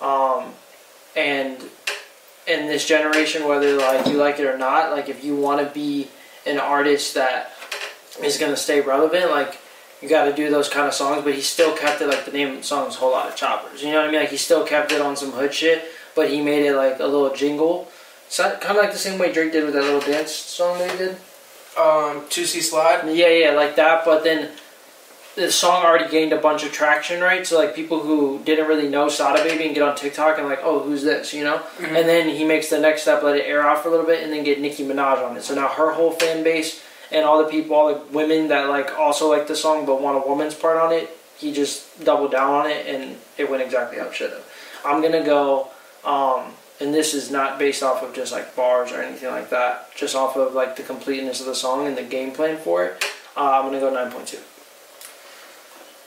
um, 0.01 0.53
and 1.17 1.59
in 2.47 2.69
this 2.69 2.87
generation, 2.87 3.49
whether 3.49 3.77
like 3.77 4.07
you 4.07 4.19
like 4.19 4.39
it 4.39 4.47
or 4.47 4.57
not, 4.57 4.93
like 4.93 5.09
if 5.09 5.25
you 5.25 5.35
want 5.35 5.67
to 5.67 5.75
be 5.75 6.09
an 6.47 6.59
artist 6.59 7.15
that 7.15 7.51
is 8.23 8.39
gonna 8.39 8.57
stay 8.57 8.81
relevant, 8.81 9.33
like 9.33 9.59
you 10.07 10.11
got 10.11 10.27
to 10.27 10.33
do 10.33 10.49
those 10.51 10.69
kind 10.69 10.87
of 10.87 10.95
songs. 10.95 11.25
But 11.25 11.35
he 11.35 11.41
still 11.41 11.77
kept 11.77 12.01
it 12.01 12.07
like 12.07 12.25
the 12.25 12.33
name 12.33 12.51
of 12.51 12.57
the 12.59 12.63
song 12.63 12.89
is 12.89 12.95
"Whole 12.95 13.13
Lot 13.13 13.29
of 13.29 13.37
Choppers." 13.37 13.83
You 13.83 13.91
know 13.91 14.01
what 14.01 14.09
I 14.09 14.13
mean? 14.13 14.21
Like 14.21 14.31
he 14.31 14.37
still 14.37 14.65
kept 14.65 14.93
it 14.93 15.01
on 15.01 15.17
some 15.17 15.33
hood 15.33 15.53
shit, 15.53 15.85
but 16.15 16.31
he 16.31 16.41
made 16.41 16.65
it 16.65 16.77
like 16.77 17.01
a 17.01 17.07
little 17.07 17.35
jingle. 17.35 17.89
So 18.29 18.51
kind 18.61 18.77
of 18.77 18.83
like 18.83 18.93
the 18.93 18.99
same 18.99 19.19
way 19.19 19.33
Drake 19.33 19.53
did 19.53 19.65
with 19.65 19.75
that 19.75 19.83
little 19.83 20.01
dance 20.01 20.33
song 20.33 20.79
that 20.79 20.91
he 20.91 20.99
did. 20.99 21.11
Um, 21.79 22.23
Toosie 22.31 22.63
Slide. 22.63 23.07
Yeah, 23.15 23.29
yeah, 23.29 23.51
like 23.51 23.77
that. 23.77 24.05
But 24.05 24.25
then 24.25 24.51
the 25.37 25.53
song 25.53 25.85
already 25.85 26.11
gained 26.11 26.33
a 26.33 26.41
bunch 26.41 26.65
of 26.65 26.73
traction, 26.73 27.21
right? 27.21 27.47
So 27.47 27.59
like 27.59 27.75
people 27.75 28.01
who 28.01 28.41
didn't 28.45 28.67
really 28.67 28.89
know 28.89 29.09
Sada 29.09 29.45
Baby 29.45 29.67
and 29.67 29.75
get 29.75 29.83
on 29.83 29.95
TikTok 29.95 30.39
and 30.39 30.49
like, 30.49 30.61
oh, 30.63 30.81
who's 30.81 31.03
this? 31.03 31.35
You 31.35 31.45
know? 31.45 31.63
And 31.81 32.09
then 32.09 32.29
he 32.29 32.45
makes 32.45 32.71
the 32.71 32.81
next 32.81 33.03
step, 33.03 33.23
let 33.23 33.37
it 33.37 33.45
air 33.47 33.69
off 33.69 33.83
for 33.83 33.89
a 33.89 33.91
little 33.91 34.07
bit, 34.07 34.25
and 34.25 34.33
then 34.33 34.45
get 34.45 34.61
Nicki 34.61 34.83
Minaj 34.83 35.23
on 35.23 35.37
it. 35.37 35.43
So 35.43 35.55
now 35.55 35.69
her 35.69 35.93
whole 35.93 36.13
fan 36.13 36.43
base 36.43 36.83
and 37.11 37.25
all 37.25 37.43
the 37.43 37.51
people, 37.51 37.77
all 37.77 37.95
the 37.95 38.01
women 38.13 38.49
that 38.49 38.69
like 38.69 38.99
also 38.99 39.31
like 39.31 39.47
the 39.47 39.57
song 39.57 39.87
but 39.87 40.01
want 40.01 40.23
a 40.23 40.29
woman's 40.29 40.55
part 40.55 40.77
on 40.77 40.93
it, 40.93 41.11
he 41.39 41.53
just 41.53 42.05
doubled 42.05 42.33
down 42.33 42.53
on 42.53 42.71
it, 42.71 42.87
and 42.87 43.17
it 43.37 43.51
went 43.51 43.63
exactly 43.63 43.99
how 43.99 44.07
it 44.07 44.15
should 44.15 44.31
have. 44.31 44.45
I'm 44.85 45.03
gonna 45.03 45.25
go. 45.25 45.69
Um, 46.05 46.53
and 46.81 46.93
this 46.93 47.15
is 47.15 47.31
not 47.31 47.59
based 47.59 47.83
off 47.83 48.03
of 48.03 48.15
just 48.15 48.33
like 48.33 48.55
bars 48.55 48.93
or 48.93 49.01
anything 49.01 49.31
like 49.31 49.51
that. 49.51 49.95
Just 49.97 50.15
off 50.15 50.37
of 50.37 50.55
like 50.55 50.77
the 50.77 50.83
completeness 50.83 51.41
of 51.41 51.47
the 51.47 51.55
song 51.55 51.87
and 51.87 51.97
the 51.97 52.03
game 52.03 52.33
plan 52.33 52.59
for 52.59 52.85
it. 52.85 53.05
Uh, 53.37 53.61
I'm 53.61 53.65
gonna 53.65 53.81
go 53.81 53.93
9.2. 53.93 54.39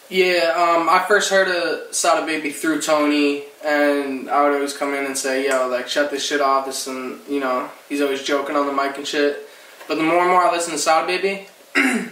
Yeah, 0.10 0.54
um, 0.56 0.90
I 0.90 1.06
first 1.08 1.30
heard 1.30 1.48
of 1.50 1.94
Sada 1.94 2.26
Baby 2.26 2.50
through 2.50 2.82
Tony, 2.82 3.44
and 3.64 4.28
I 4.28 4.44
would 4.44 4.56
always 4.56 4.76
come 4.76 4.96
in 4.96 5.06
and 5.06 5.16
say, 5.16 5.48
"Yo, 5.48 5.68
like, 5.68 5.88
shut 5.88 6.10
this 6.10 6.26
shit 6.26 6.42
off." 6.42 6.66
This 6.66 6.88
and 6.88 7.20
you 7.30 7.40
know, 7.40 7.70
he's 7.88 8.02
always 8.02 8.24
joking 8.24 8.56
on 8.56 8.66
the 8.66 8.74
mic 8.74 8.98
and 8.98 9.08
shit. 9.08 9.48
But 9.90 9.98
the 9.98 10.04
more 10.04 10.20
and 10.20 10.30
more 10.30 10.44
I 10.44 10.52
listen 10.52 10.72
to 10.74 10.78
Sada 10.78 11.08
Baby, 11.08 11.48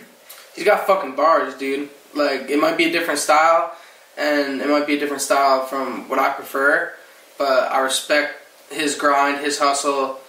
he's 0.56 0.66
got 0.66 0.88
fucking 0.88 1.16
bars, 1.16 1.54
dude. 1.54 1.90
Like, 2.16 2.50
it 2.50 2.60
might 2.60 2.76
be 2.76 2.86
a 2.86 2.92
different 2.92 3.20
style, 3.20 3.72
and 4.18 4.60
it 4.62 4.68
might 4.68 4.88
be 4.88 4.96
a 4.96 5.00
different 5.00 5.22
style 5.22 5.64
from 5.68 6.10
what 6.10 6.18
I 6.18 6.34
prefer, 6.34 6.92
but 7.38 7.72
I 7.72 7.80
respect 7.82 8.34
his 8.72 8.96
grind, 8.96 9.46
his 9.46 9.60
hustle, 9.60 10.20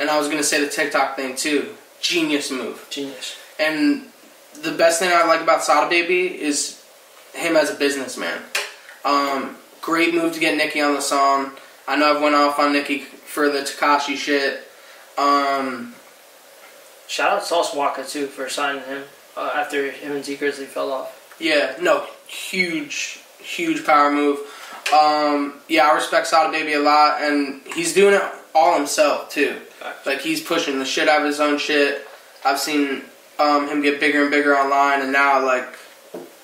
and 0.00 0.08
I 0.08 0.18
was 0.18 0.28
gonna 0.28 0.42
say 0.42 0.64
the 0.64 0.70
TikTok 0.70 1.14
thing 1.14 1.36
too. 1.36 1.74
Genius 2.00 2.50
move. 2.50 2.86
Genius. 2.88 3.36
And 3.60 4.06
the 4.62 4.72
best 4.72 4.98
thing 4.98 5.10
I 5.12 5.26
like 5.26 5.42
about 5.42 5.62
Sada 5.62 5.90
Baby 5.90 6.40
is 6.40 6.82
him 7.34 7.54
as 7.54 7.70
a 7.70 7.74
businessman. 7.74 8.40
Um, 9.04 9.56
great 9.82 10.14
move 10.14 10.32
to 10.32 10.40
get 10.40 10.56
Nicki 10.56 10.80
on 10.80 10.94
the 10.94 11.02
song. 11.02 11.52
I 11.86 11.96
know 11.96 12.16
I've 12.16 12.22
went 12.22 12.34
off 12.34 12.58
on 12.58 12.72
Nicki 12.72 13.00
for 13.00 13.50
the 13.50 13.58
Tekashi 13.58 14.16
shit. 14.16 14.66
Um, 15.18 15.93
Shout 17.08 17.30
out 17.32 17.44
Sauce 17.44 17.70
Walka 17.74 18.08
too 18.10 18.26
for 18.26 18.48
signing 18.48 18.82
him 18.84 19.04
uh, 19.36 19.50
after 19.54 19.90
him 19.90 20.12
and 20.16 20.24
Tee 20.24 20.36
Grizzley 20.36 20.66
fell 20.66 20.90
off. 20.92 21.36
yeah, 21.40 21.74
no, 21.80 22.06
huge, 22.26 23.20
huge 23.38 23.84
power 23.84 24.10
move. 24.10 24.38
Um, 24.92 25.54
yeah, 25.68 25.88
I 25.88 25.94
respect 25.94 26.26
Sada 26.26 26.52
Baby 26.52 26.74
a 26.74 26.80
lot, 26.80 27.20
and 27.22 27.60
he's 27.74 27.92
doing 27.94 28.14
it 28.14 28.22
all 28.54 28.76
himself 28.76 29.30
too. 29.30 29.56
Like 30.06 30.20
he's 30.20 30.40
pushing 30.40 30.78
the 30.78 30.84
shit 30.84 31.08
out 31.08 31.20
of 31.20 31.26
his 31.26 31.40
own 31.40 31.58
shit. 31.58 32.06
I've 32.44 32.60
seen 32.60 33.02
um, 33.38 33.68
him 33.68 33.82
get 33.82 33.98
bigger 34.00 34.22
and 34.22 34.30
bigger 34.30 34.54
online, 34.56 35.00
and 35.02 35.12
now 35.12 35.44
like, 35.44 35.66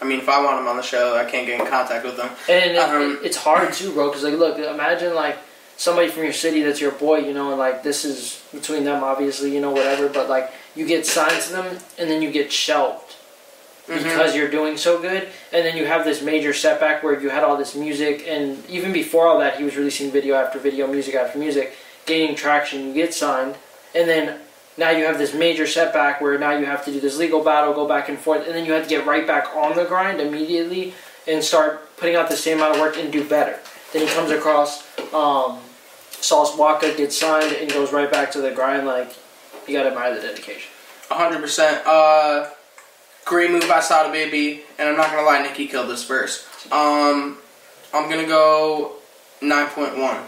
I 0.03 0.05
mean, 0.05 0.19
if 0.19 0.29
I 0.29 0.43
want 0.45 0.59
him 0.61 0.67
on 0.67 0.77
the 0.77 0.83
show, 0.83 1.17
I 1.17 1.25
can't 1.31 1.47
get 1.47 1.61
in 1.61 1.67
contact 1.67 2.05
with 2.05 2.19
him. 2.19 2.31
And 2.49 2.77
Um, 2.79 3.21
it's 3.23 3.37
hard 3.37 3.73
too, 3.73 3.93
bro. 3.93 4.09
Because 4.09 4.25
like, 4.25 4.35
look, 4.35 4.59
imagine 4.59 5.15
like 5.15 5.37
somebody 5.81 6.09
from 6.11 6.25
your 6.25 6.33
city 6.35 6.61
that's 6.61 6.79
your 6.79 6.91
boy, 6.91 7.17
you 7.17 7.33
know, 7.33 7.49
and 7.49 7.59
like 7.59 7.83
this 7.83 8.05
is 8.05 8.45
between 8.53 8.85
them, 8.85 9.03
obviously, 9.03 9.55
you 9.55 9.63
know, 9.63 9.71
whatever. 9.71 10.11
But 10.11 10.29
like, 10.29 10.53
you 10.77 10.87
get 10.87 11.07
signed 11.07 11.41
to 11.45 11.53
them, 11.53 11.79
and 11.99 12.11
then 12.11 12.21
you 12.21 12.31
get 12.31 12.53
shelved 12.53 13.17
because 13.89 14.37
you're 14.37 14.51
doing 14.51 14.77
so 14.77 15.01
good, 15.01 15.27
and 15.53 15.65
then 15.65 15.79
you 15.79 15.87
have 15.87 16.05
this 16.05 16.23
major 16.23 16.53
setback 16.53 17.03
where 17.03 17.19
you 17.19 17.31
had 17.31 17.43
all 17.43 17.57
this 17.57 17.75
music, 17.75 18.25
and 18.29 18.65
even 18.69 18.93
before 18.93 19.27
all 19.27 19.39
that, 19.39 19.57
he 19.57 19.65
was 19.65 19.75
releasing 19.75 20.11
video 20.11 20.35
after 20.35 20.59
video, 20.59 20.87
music 20.87 21.15
after 21.15 21.39
music, 21.39 21.75
gaining 22.05 22.37
traction. 22.37 22.89
You 22.89 22.93
get 22.93 23.15
signed, 23.15 23.57
and 23.95 24.07
then 24.07 24.39
now 24.77 24.91
you 24.91 25.07
have 25.07 25.17
this 25.17 25.35
major 25.35 25.67
setback 25.67 26.21
where 26.21 26.39
now 26.39 26.53
you 26.57 26.67
have 26.67 26.85
to 26.85 26.93
do 26.93 27.01
this 27.01 27.17
legal 27.17 27.43
battle, 27.43 27.73
go 27.73 27.89
back 27.89 28.11
and 28.11 28.19
forth, 28.19 28.47
and 28.47 28.55
then 28.55 28.67
you 28.67 28.73
have 28.75 28.83
to 28.83 28.89
get 28.89 29.07
right 29.07 29.27
back 29.27 29.57
on 29.57 29.75
the 29.75 29.87
grind 29.87 30.21
immediately 30.21 30.93
and 31.27 31.43
start 31.43 31.97
putting 31.97 32.17
out 32.17 32.29
the 32.29 32.37
same 32.37 32.59
amount 32.59 32.75
of 32.75 32.81
work 32.81 32.99
and 32.99 33.11
do 33.11 33.27
better. 33.27 33.59
Then 33.93 34.07
he 34.07 34.15
comes 34.15 34.31
across 34.31 34.87
um, 35.13 35.59
Sauce 36.21 36.57
Walka, 36.57 36.97
gets 36.97 37.19
signed, 37.19 37.55
and 37.55 37.71
goes 37.71 37.93
right 37.93 38.11
back 38.11 38.31
to 38.33 38.41
the 38.41 38.51
grind. 38.51 38.87
Like 38.87 39.15
you 39.67 39.75
gotta 39.75 39.91
admire 39.91 40.15
the 40.15 40.21
dedication. 40.21 40.71
100%. 41.11 41.83
Uh, 41.87 42.51
great 43.25 43.51
move 43.51 43.69
by 43.69 43.81
Sada 43.81 44.13
Baby, 44.13 44.63
and 44.79 44.89
I'm 44.89 44.97
not 44.97 45.11
gonna 45.11 45.23
lie, 45.23 45.43
Nicki 45.43 45.67
killed 45.67 45.89
this 45.89 46.05
verse. 46.05 46.47
Um, 46.71 47.39
I'm 47.93 48.09
gonna 48.09 48.27
go 48.27 48.93
9.1. 49.41 50.25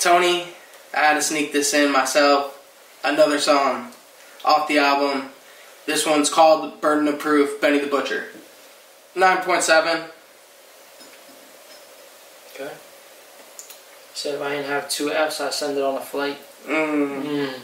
Tony, 0.00 0.48
I 0.94 0.98
had 0.98 1.14
to 1.14 1.22
sneak 1.22 1.52
this 1.52 1.72
in 1.72 1.90
myself. 1.90 2.52
Another 3.04 3.38
song 3.38 3.92
off 4.44 4.68
the 4.68 4.78
album. 4.78 5.30
This 5.86 6.04
one's 6.04 6.28
called 6.28 6.80
Burden 6.80 7.08
of 7.08 7.18
Proof, 7.18 7.60
Benny 7.60 7.78
the 7.78 7.86
Butcher. 7.86 8.26
9.7. 9.14 10.10
Okay. 12.54 12.72
Said 14.16 14.36
if 14.36 14.40
I 14.40 14.56
didn't 14.56 14.70
have 14.70 14.88
two 14.88 15.12
F's, 15.12 15.42
I'd 15.42 15.52
send 15.52 15.76
it 15.76 15.84
on 15.84 15.96
a 15.96 16.00
flight. 16.00 16.38
Mm. 16.66 17.22
Mm. 17.22 17.54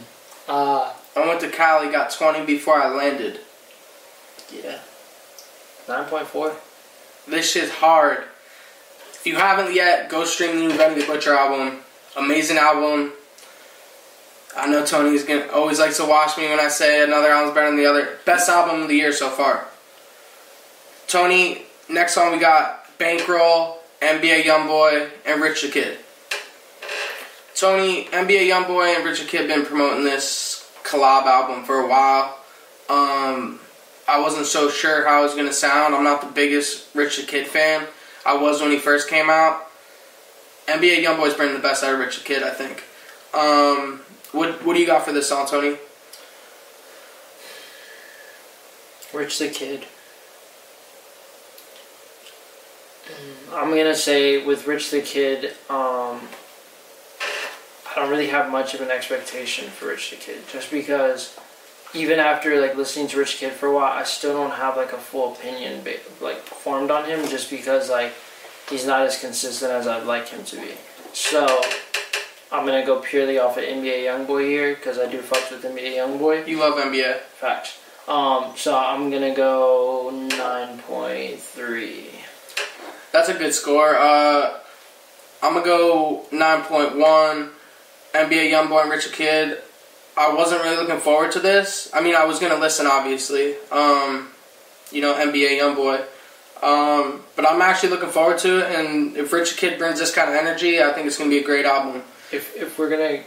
Uh, 0.47 0.93
I 1.17 1.27
went 1.27 1.41
to 1.41 1.49
Cali, 1.49 1.91
got 1.91 2.11
20 2.11 2.45
before 2.45 2.75
I 2.79 2.95
landed. 2.95 3.41
yeah. 4.53 4.81
9.4. 5.87 6.55
This 7.27 7.51
shit's 7.51 7.73
hard. 7.73 8.25
If 9.15 9.23
you 9.27 9.37
haven't 9.37 9.75
yet, 9.75 10.11
go 10.11 10.27
stream 10.27 10.57
the 10.57 10.69
new 10.69 10.77
Benny 10.77 11.01
the 11.01 11.07
Butcher 11.07 11.33
album. 11.33 11.81
Amazing 12.19 12.59
album. 12.59 13.13
I 14.55 14.69
know 14.69 14.85
Tony's 14.85 15.25
gonna 15.25 15.49
always 15.55 15.79
likes 15.79 15.97
to 15.97 16.05
watch 16.05 16.37
me 16.37 16.51
when 16.51 16.61
I 16.61 16.69
say 16.69 17.03
another 17.03 17.29
album's 17.29 17.55
better 17.55 17.69
than 17.69 17.79
the 17.79 17.87
other. 17.87 18.19
Best 18.27 18.51
album 18.51 18.83
of 18.83 18.89
the 18.89 18.95
year 18.97 19.13
so 19.13 19.31
far. 19.31 19.69
Tony, 21.07 21.63
next 21.89 22.13
song 22.13 22.33
we 22.33 22.39
got 22.39 22.99
Bankroll, 22.99 23.79
NBA 24.03 24.43
Youngboy, 24.43 25.09
and 25.25 25.41
Rich 25.41 25.63
the 25.63 25.69
Kid. 25.69 25.99
Tony, 27.55 28.05
NBA 28.05 28.49
Youngboy 28.49 28.97
and 28.97 29.05
Richard 29.05 29.27
the 29.27 29.31
Kid 29.31 29.49
been 29.49 29.65
promoting 29.65 30.05
this 30.05 30.71
collab 30.85 31.25
album 31.27 31.65
for 31.65 31.81
a 31.81 31.89
while. 31.89 32.39
Um, 32.89 33.61
I 34.09 34.21
wasn't 34.21 34.47
so 34.47 34.69
sure 34.69 35.05
how 35.07 35.21
it 35.21 35.25
was 35.25 35.35
gonna 35.35 35.53
sound. 35.53 35.95
I'm 35.95 36.05
not 36.05 36.21
the 36.21 36.33
biggest 36.33 36.95
Richard 36.95 37.27
the 37.27 37.31
Kid 37.31 37.47
fan. 37.47 37.87
I 38.25 38.37
was 38.37 38.61
when 38.61 38.71
he 38.71 38.79
first 38.79 39.09
came 39.09 39.31
out. 39.31 39.69
NBA 40.67 41.03
Youngboy's 41.05 41.35
bringing 41.35 41.55
the 41.55 41.63
best 41.63 41.85
out 41.85 41.93
of 41.95 42.01
Richard 42.01 42.23
the 42.23 42.27
Kid, 42.27 42.43
I 42.43 42.51
think. 42.51 42.85
Um, 43.35 44.01
what 44.33 44.65
what 44.65 44.75
do 44.75 44.81
you 44.81 44.87
got 44.87 45.05
for 45.05 45.13
this 45.13 45.29
song, 45.29 45.47
Tony? 45.47 45.77
Rich 49.13 49.39
the 49.39 49.49
Kid. 49.49 49.85
Mm, 53.07 53.55
I'm 53.55 53.71
gonna 53.71 53.95
say 53.95 54.45
with 54.45 54.67
Rich 54.67 54.91
the 54.91 55.03
Kid, 55.03 55.55
um, 55.69 56.21
I 57.95 58.01
don't 58.01 58.11
really 58.11 58.29
have 58.29 58.51
much 58.51 58.75
of 58.75 58.81
an 58.81 58.91
expectation 58.91 59.69
for 59.69 59.89
Rich 59.89 60.11
the 60.11 60.17
Kid, 60.17 60.49
just 60.51 60.71
because 60.71 61.39
even 61.95 62.19
after 62.19 62.61
like 62.61 62.75
listening 62.75 63.07
to 63.09 63.19
Rich 63.19 63.37
Kid 63.37 63.53
for 63.53 63.67
a 63.67 63.75
while, 63.75 63.93
I 63.93 64.05
still 64.05 64.33
don't 64.33 64.53
have 64.53 64.77
like 64.77 64.93
a 64.93 64.99
full 64.99 65.35
opinion 65.35 65.85
ba- 65.85 66.01
like 66.21 66.39
formed 66.39 66.91
on 66.91 67.05
him, 67.05 67.29
just 67.29 67.51
because 67.51 67.91
like 67.91 68.13
he's 68.71 68.87
not 68.87 69.03
as 69.07 69.21
consistent 69.21 69.73
as 69.73 69.87
I'd 69.87 70.07
like 70.07 70.29
him 70.29 70.45
to 70.45 70.57
be. 70.57 70.73
So 71.13 71.61
I'm 72.51 72.65
gonna 72.65 72.87
go 72.87 73.01
purely 73.01 73.39
off 73.39 73.59
of 73.59 73.65
NBA 73.65 74.05
YoungBoy 74.05 74.47
here 74.47 74.75
because 74.75 74.99
I 74.99 75.11
do 75.11 75.19
fuck 75.19 75.51
with 75.51 75.63
NBA 75.63 75.97
YoungBoy. 75.97 76.49
You 76.49 76.61
love 76.61 76.75
NBA. 76.75 77.19
Facts. 77.21 77.79
Um, 78.09 78.55
so 78.57 78.77
I'm 78.77 79.11
gonna 79.11 79.35
go 79.35 80.11
nine 80.11 80.79
point 80.79 81.41
three. 81.41 82.11
That's 83.13 83.29
a 83.29 83.35
good 83.35 83.53
score. 83.53 83.95
Uh, 83.97 84.59
I'm 85.43 85.55
gonna 85.55 85.65
go 85.65 86.25
9.1. 86.31 87.51
NBA 88.15 88.51
Youngboy 88.51 88.83
and 88.83 88.91
Rich 88.91 89.07
the 89.09 89.13
Kid. 89.13 89.59
I 90.17 90.33
wasn't 90.35 90.63
really 90.63 90.77
looking 90.77 90.99
forward 91.01 91.33
to 91.33 91.41
this. 91.41 91.91
I 91.95 92.03
mean, 92.03 92.15
I 92.15 92.25
was 92.27 92.39
gonna 92.39 92.59
listen, 92.59 92.87
obviously. 92.87 93.55
Um, 93.71 94.29
you 94.91 95.01
know, 95.01 95.15
NBA 95.15 95.59
Youngboy. 95.59 96.05
Um, 96.63 97.23
but 97.35 97.49
I'm 97.49 97.61
actually 97.63 97.89
looking 97.89 98.11
forward 98.11 98.39
to 98.41 98.59
it. 98.61 98.75
And 98.79 99.17
if 99.17 99.33
Rich 99.33 99.53
the 99.55 99.57
Kid 99.59 99.79
brings 99.79 99.99
this 99.99 100.15
kind 100.15 100.29
of 100.29 100.37
energy, 100.37 100.83
I 100.83 100.93
think 100.93 101.07
it's 101.07 101.17
gonna 101.19 101.31
be 101.31 101.39
a 101.39 101.45
great 101.45 101.65
album. 101.67 102.03
If 102.31 102.55
if 102.57 102.79
we're 102.79 102.91
gonna 102.91 103.23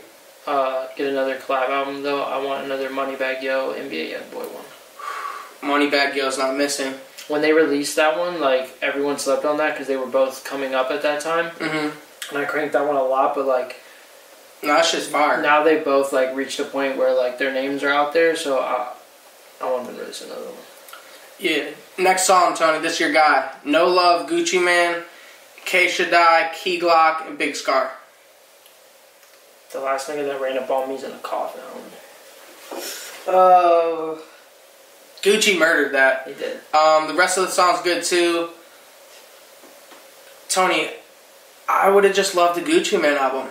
uh, 0.47 0.87
get 0.95 1.07
another 1.09 1.35
collab 1.37 1.69
album 1.69 2.03
though, 2.03 2.21
I 2.23 2.43
want 2.43 2.65
another 2.65 2.89
Moneybag 2.89 3.41
Yo 3.41 3.73
NBA 3.73 4.11
Youngboy 4.13 4.45
one. 4.53 4.65
Moneybag 5.89 6.15
Yo's 6.15 6.37
not 6.37 6.55
missing. 6.55 6.93
When 7.27 7.41
they 7.41 7.51
released 7.53 7.95
that 7.95 8.17
one, 8.19 8.39
like 8.39 8.77
everyone 8.83 9.17
slept 9.17 9.45
on 9.45 9.57
that 9.57 9.73
because 9.73 9.87
they 9.87 9.97
were 9.97 10.05
both 10.05 10.43
coming 10.43 10.75
up 10.75 10.91
at 10.91 11.01
that 11.01 11.21
time, 11.21 11.49
Mm-hmm. 11.55 12.35
and 12.35 12.37
I 12.37 12.45
cranked 12.45 12.73
that 12.73 12.85
one 12.85 12.95
a 12.95 13.03
lot. 13.03 13.33
But 13.35 13.47
like 13.47 13.81
No, 14.63 14.69
that's 14.69 14.91
just 14.91 15.11
fire. 15.11 15.41
now 15.41 15.63
they 15.63 15.79
both 15.79 16.11
like 16.11 16.35
reached 16.35 16.59
a 16.59 16.63
point 16.63 16.97
where 16.97 17.13
like 17.15 17.37
their 17.37 17.53
names 17.53 17.83
are 17.83 17.89
out 17.89 18.13
there, 18.13 18.35
so 18.35 18.59
I 18.59 18.93
I 19.61 19.71
want 19.71 19.87
to 19.87 19.93
release 19.93 20.21
another 20.23 20.45
one. 20.45 20.55
Yeah. 21.39 21.69
Next 21.97 22.25
song, 22.25 22.55
Tony. 22.55 22.81
This 22.81 22.99
your 22.99 23.11
guy. 23.11 23.53
No 23.63 23.87
Love, 23.87 24.29
Gucci 24.29 24.63
Mane, 24.63 25.03
K 25.65 25.87
Shiday, 25.87 26.53
Key 26.53 26.79
Glock, 26.79 27.27
and 27.27 27.37
Big 27.37 27.55
Scarr. 27.55 27.91
The 29.71 29.79
last 29.79 30.07
nigga 30.09 30.25
that 30.27 30.41
ran 30.41 30.57
up 30.57 30.69
on 30.69 30.89
me's 30.89 31.03
in 31.03 31.11
a 31.11 31.17
coffin. 31.17 31.61
Oh. 33.27 34.23
Gucci 35.21 35.57
murdered 35.57 35.93
that. 35.93 36.27
He 36.27 36.33
did. 36.33 36.57
Um, 36.73 37.07
the 37.07 37.15
rest 37.15 37.37
of 37.37 37.45
the 37.45 37.51
song's 37.51 37.81
good 37.81 38.03
too. 38.03 38.49
Tony, 40.47 40.89
I 41.67 41.89
would 41.89 42.03
have 42.03 42.15
just 42.15 42.35
loved 42.35 42.59
the 42.59 42.71
Gucci 42.71 43.01
Mane 43.01 43.17
album. 43.17 43.49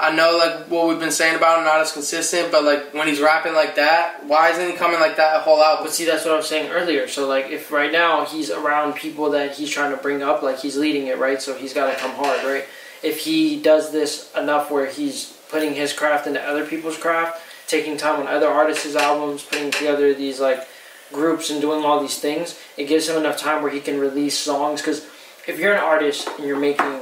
I 0.00 0.14
know 0.14 0.36
like 0.38 0.70
what 0.70 0.86
we've 0.86 1.00
been 1.00 1.10
saying 1.10 1.34
about 1.34 1.58
him, 1.58 1.64
not 1.64 1.80
as 1.80 1.90
consistent, 1.90 2.52
but 2.52 2.62
like 2.62 2.94
when 2.94 3.08
he's 3.08 3.20
rapping 3.20 3.54
like 3.54 3.74
that, 3.76 4.24
why 4.26 4.50
isn't 4.50 4.70
he 4.70 4.76
coming 4.76 5.00
like 5.00 5.16
that 5.16 5.42
whole 5.42 5.60
out? 5.60 5.82
But 5.82 5.92
see, 5.92 6.04
that's 6.04 6.24
what 6.24 6.34
I 6.34 6.36
was 6.36 6.48
saying 6.48 6.70
earlier. 6.70 7.08
So, 7.08 7.26
like, 7.26 7.46
if 7.46 7.72
right 7.72 7.90
now 7.90 8.24
he's 8.24 8.50
around 8.50 8.94
people 8.94 9.30
that 9.30 9.56
he's 9.56 9.70
trying 9.70 9.90
to 9.90 10.00
bring 10.00 10.22
up, 10.22 10.42
like 10.42 10.60
he's 10.60 10.76
leading 10.76 11.08
it, 11.08 11.18
right? 11.18 11.42
So 11.42 11.54
he's 11.54 11.74
got 11.74 11.92
to 11.92 11.98
come 11.98 12.12
hard, 12.12 12.44
right? 12.44 12.64
If 13.02 13.24
he 13.24 13.60
does 13.60 13.90
this 13.90 14.32
enough 14.36 14.70
where 14.70 14.86
he's 14.86 15.36
putting 15.50 15.74
his 15.74 15.92
craft 15.92 16.28
into 16.28 16.40
other 16.42 16.64
people's 16.64 16.96
craft, 16.96 17.40
taking 17.66 17.96
time 17.96 18.20
on 18.20 18.28
other 18.28 18.48
artists' 18.48 18.94
albums, 18.94 19.42
putting 19.42 19.70
together 19.72 20.14
these 20.14 20.38
like 20.38 20.66
groups 21.12 21.50
and 21.50 21.60
doing 21.60 21.84
all 21.84 22.00
these 22.00 22.18
things, 22.20 22.58
it 22.76 22.86
gives 22.86 23.08
him 23.08 23.16
enough 23.16 23.36
time 23.36 23.62
where 23.62 23.72
he 23.72 23.80
can 23.80 23.98
release 23.98 24.38
songs. 24.38 24.80
Because 24.80 25.06
if 25.48 25.58
you're 25.58 25.72
an 25.72 25.80
artist 25.80 26.28
and 26.38 26.46
you're 26.46 26.58
making, 26.58 27.00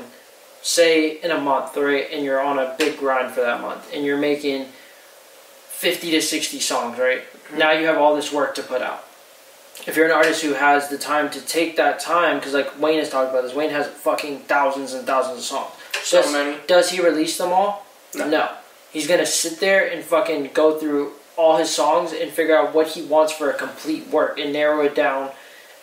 say, 0.67 1.21
in 1.23 1.31
a 1.31 1.41
month, 1.41 1.77
right, 1.77 2.09
and 2.11 2.25
you're 2.25 2.41
on 2.41 2.59
a 2.59 2.75
big 2.77 2.99
grind 2.99 3.33
for 3.33 3.41
that 3.41 3.61
month, 3.61 3.89
and 3.95 4.05
you're 4.05 4.19
making 4.19 4.67
50 5.69 6.11
to 6.11 6.21
60 6.21 6.59
songs, 6.59 6.99
right? 6.99 7.21
Mm-hmm. 7.21 7.59
Now 7.59 7.71
you 7.71 7.87
have 7.87 7.99
all 7.99 8.17
this 8.17 8.33
work 8.33 8.57
to 8.57 8.63
put 8.63 8.83
out. 8.83 9.05
If 9.87 9.95
you're 9.95 10.07
an 10.07 10.13
artist 10.13 10.43
who 10.43 10.55
has 10.55 10.89
the 10.89 10.99
time 10.99 11.31
to 11.31 11.41
take 11.41 11.77
that 11.77 12.01
time, 12.01 12.39
because 12.39 12.53
like 12.53 12.81
Wayne 12.81 12.99
has 12.99 13.11
talked 13.11 13.31
about 13.31 13.43
this, 13.43 13.55
Wayne 13.55 13.71
has 13.71 13.87
fucking 13.87 14.41
thousands 14.41 14.93
and 14.93 15.07
thousands 15.07 15.39
of 15.39 15.45
songs. 15.45 15.71
So 16.03 16.23
does, 16.23 16.33
many. 16.33 16.57
Does 16.67 16.91
he 16.91 17.01
release 17.01 17.39
them 17.39 17.53
all? 17.53 17.87
No. 18.17 18.51
He's 18.91 19.07
gonna 19.07 19.27
sit 19.27 19.61
there 19.61 19.89
and 19.89 20.03
fucking 20.03 20.51
go 20.53 20.79
through 20.79 21.13
all 21.37 21.59
his 21.59 21.73
songs 21.73 22.13
and 22.13 22.31
figure 22.31 22.57
out 22.57 22.75
what 22.75 22.89
he 22.89 23.03
wants 23.03 23.33
for 23.33 23.51
a 23.51 23.55
complete 23.55 24.09
work 24.09 24.39
and 24.39 24.53
narrow 24.53 24.81
it 24.81 24.97
down. 24.97 25.31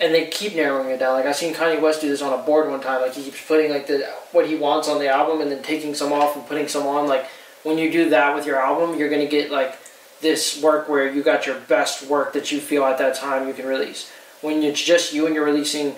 And 0.03 0.13
they 0.13 0.27
keep 0.27 0.55
narrowing 0.55 0.89
it 0.89 0.99
down. 0.99 1.13
Like 1.13 1.25
I've 1.25 1.35
seen 1.35 1.53
Kanye 1.53 1.81
West 1.81 2.01
do 2.01 2.09
this 2.09 2.21
on 2.21 2.37
a 2.37 2.43
board 2.43 2.69
one 2.69 2.81
time. 2.81 3.01
Like 3.01 3.13
he 3.13 3.23
keeps 3.23 3.45
putting 3.45 3.71
like 3.71 3.87
the 3.87 4.05
what 4.31 4.47
he 4.47 4.55
wants 4.55 4.89
on 4.89 4.99
the 4.99 5.07
album 5.07 5.39
and 5.39 5.49
then 5.49 5.63
taking 5.63 5.95
some 5.95 6.11
off 6.11 6.35
and 6.35 6.45
putting 6.45 6.67
some 6.67 6.85
on. 6.85 7.07
Like 7.07 7.25
when 7.63 7.77
you 7.77 7.91
do 7.91 8.09
that 8.09 8.35
with 8.35 8.45
your 8.45 8.59
album, 8.59 8.99
you're 8.99 9.09
gonna 9.09 9.25
get 9.25 9.49
like 9.49 9.79
this 10.21 10.61
work 10.61 10.89
where 10.89 11.11
you 11.11 11.23
got 11.23 11.45
your 11.45 11.59
best 11.59 12.07
work 12.07 12.33
that 12.33 12.51
you 12.51 12.59
feel 12.59 12.83
at 12.83 12.97
that 12.97 13.15
time 13.15 13.47
you 13.47 13.53
can 13.53 13.65
release. 13.65 14.11
When 14.41 14.61
it's 14.63 14.81
just 14.81 15.13
you 15.13 15.25
and 15.25 15.33
you're 15.35 15.45
releasing 15.45 15.95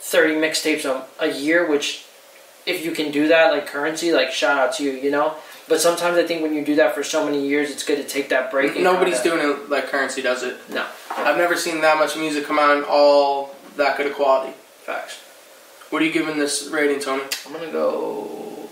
30 0.00 0.34
mixtapes 0.34 0.84
a, 0.84 1.06
a 1.18 1.32
year, 1.32 1.68
which 1.68 2.04
if 2.66 2.84
you 2.84 2.92
can 2.92 3.10
do 3.10 3.28
that, 3.28 3.52
like 3.52 3.66
currency, 3.66 4.12
like 4.12 4.32
shout 4.32 4.58
out 4.58 4.74
to 4.74 4.84
you, 4.84 4.92
you 4.92 5.10
know. 5.10 5.34
But 5.68 5.80
sometimes 5.80 6.18
I 6.18 6.26
think 6.26 6.42
when 6.42 6.54
you 6.54 6.64
do 6.64 6.74
that 6.76 6.94
for 6.94 7.02
so 7.02 7.24
many 7.24 7.46
years, 7.46 7.70
it's 7.70 7.84
good 7.84 7.96
to 7.96 8.04
take 8.04 8.28
that 8.30 8.50
break. 8.50 8.78
Nobody's 8.78 9.20
doing 9.20 9.40
it 9.40 9.70
like 9.70 9.86
Curren$y 9.86 10.22
does 10.22 10.42
it. 10.42 10.56
No. 10.68 10.84
I've 11.10 11.36
never 11.36 11.56
seen 11.56 11.80
that 11.82 11.98
much 11.98 12.16
music 12.16 12.46
come 12.46 12.58
out 12.58 12.76
in 12.76 12.84
all 12.84 13.54
that 13.76 13.96
good 13.96 14.06
of 14.06 14.14
quality. 14.14 14.52
Facts. 14.84 15.20
What 15.90 16.02
are 16.02 16.04
you 16.04 16.12
giving 16.12 16.38
this 16.38 16.68
rating, 16.68 17.00
Tony? 17.00 17.24
I'm 17.46 17.52
gonna 17.52 17.70
go. 17.72 18.68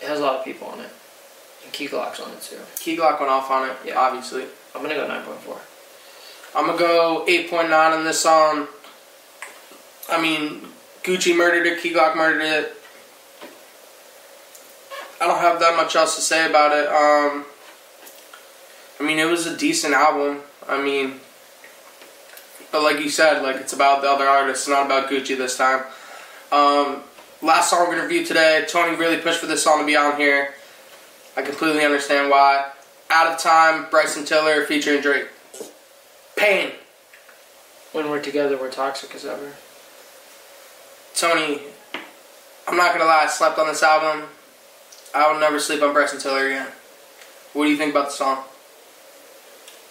It 0.00 0.08
has 0.08 0.20
a 0.20 0.22
lot 0.22 0.36
of 0.38 0.44
people 0.44 0.68
on 0.68 0.80
it. 0.80 0.90
And 1.64 1.72
Key 1.72 1.88
Glock's 1.88 2.20
on 2.20 2.30
it 2.30 2.42
too. 2.42 2.58
Key 2.78 2.96
Glock 2.96 3.18
went 3.18 3.30
off 3.32 3.50
on 3.50 3.68
it, 3.68 3.76
Yeah. 3.84 3.98
obviously. 3.98 4.46
I'm 4.74 4.82
gonna 4.82 4.94
go 4.94 5.06
9.4. 5.06 5.60
I'm 6.54 6.66
gonna 6.66 6.78
go 6.78 7.24
8.9 7.26 7.92
on 7.92 8.04
this 8.04 8.20
song. 8.20 8.68
I 10.08 10.20
mean, 10.20 10.72
Gucci 11.02 11.34
murdered 11.34 11.66
it, 11.66 11.82
Key 11.82 11.92
Glock 11.92 12.14
murdered 12.14 12.42
it. 12.42 12.82
I 15.20 15.26
don't 15.26 15.38
have 15.40 15.58
that 15.60 15.76
much 15.76 15.96
else 15.96 16.14
to 16.16 16.20
say 16.22 16.46
about 16.46 16.72
it. 16.72 16.86
Um, 16.88 17.46
I 18.98 19.02
mean, 19.02 19.18
it 19.18 19.26
was 19.26 19.46
a 19.46 19.56
decent 19.56 19.94
album. 19.94 20.42
I 20.68 20.82
mean, 20.82 21.20
but 22.72 22.82
like 22.82 23.00
you 23.00 23.08
said, 23.08 23.42
like 23.42 23.56
it's 23.56 23.72
about 23.72 24.02
the 24.02 24.08
other 24.08 24.26
artists, 24.26 24.68
not 24.68 24.86
about 24.86 25.10
Gucci 25.10 25.36
this 25.36 25.56
time. 25.56 25.84
Um, 26.52 27.02
last 27.42 27.70
song 27.70 27.80
we're 27.80 27.96
gonna 27.96 28.02
review 28.06 28.24
today. 28.24 28.64
Tony 28.68 28.96
really 28.96 29.18
pushed 29.18 29.40
for 29.40 29.46
this 29.46 29.62
song 29.62 29.80
to 29.80 29.86
be 29.86 29.96
on 29.96 30.16
here. 30.16 30.54
I 31.36 31.42
completely 31.42 31.84
understand 31.84 32.30
why. 32.30 32.70
Out 33.10 33.32
of 33.32 33.38
Time, 33.38 33.86
Bryson 33.90 34.24
Tiller 34.24 34.64
featuring 34.64 35.00
Drake. 35.00 35.28
Pain. 36.36 36.72
When 37.92 38.10
we're 38.10 38.22
together, 38.22 38.56
we're 38.56 38.70
toxic 38.70 39.14
as 39.14 39.24
ever. 39.24 39.52
Tony, 41.14 41.60
I'm 42.66 42.76
not 42.76 42.92
gonna 42.92 43.06
lie, 43.06 43.24
I 43.24 43.26
slept 43.28 43.58
on 43.58 43.68
this 43.68 43.82
album. 43.82 44.28
I 45.14 45.32
will 45.32 45.40
never 45.40 45.60
sleep 45.60 45.82
on 45.82 45.92
Bryson 45.92 46.18
Tiller 46.18 46.46
again. 46.46 46.68
What 47.52 47.64
do 47.64 47.70
you 47.70 47.76
think 47.76 47.92
about 47.92 48.06
the 48.06 48.12
song? 48.12 48.44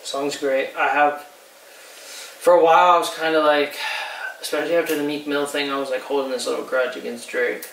Song's 0.06 0.38
great. 0.38 0.70
I 0.78 0.88
have. 0.90 1.22
For 1.24 2.54
a 2.54 2.64
while, 2.64 2.96
I 2.96 3.00
was 3.00 3.10
kind 3.10 3.36
of 3.36 3.44
like, 3.44 3.76
especially 4.40 4.76
after 4.76 4.96
the 4.96 5.04
Meek 5.04 5.26
Mill 5.26 5.48
thing, 5.48 5.72
I 5.72 5.80
was 5.80 5.90
like 5.90 6.02
holding 6.02 6.32
this 6.32 6.46
little 6.46 6.64
grudge 6.64 6.96
against 6.96 7.28
Drake. 7.28 7.68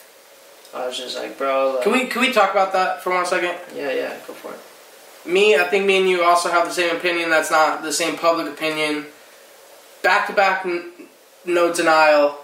I 0.74 0.87
was 0.87 0.97
just 0.97 1.16
like, 1.16 1.37
bro. 1.37 1.74
Like, 1.74 1.83
Can 1.83 1.93
we 1.93 2.07
can 2.07 2.22
we 2.22 2.33
talk 2.33 2.51
about 2.51 2.72
that 2.72 3.03
for 3.03 3.12
one 3.12 3.26
second? 3.26 3.55
Yeah, 3.76 3.93
yeah, 3.93 4.16
go 4.26 4.33
for 4.33 4.53
it. 4.53 5.30
Me, 5.30 5.57
I 5.57 5.64
think 5.64 5.85
me 5.85 5.99
and 5.99 6.09
you 6.09 6.24
also 6.24 6.51
have 6.51 6.66
the 6.66 6.72
same 6.74 6.97
opinion. 6.97 7.28
That's 7.28 7.51
not 7.51 7.83
the 7.83 7.93
same 7.93 8.16
public 8.16 8.49
opinion. 8.49 9.07
Back 10.03 10.26
to 10.28 10.33
back, 10.33 10.66
no 11.45 11.72
denial. 11.72 12.39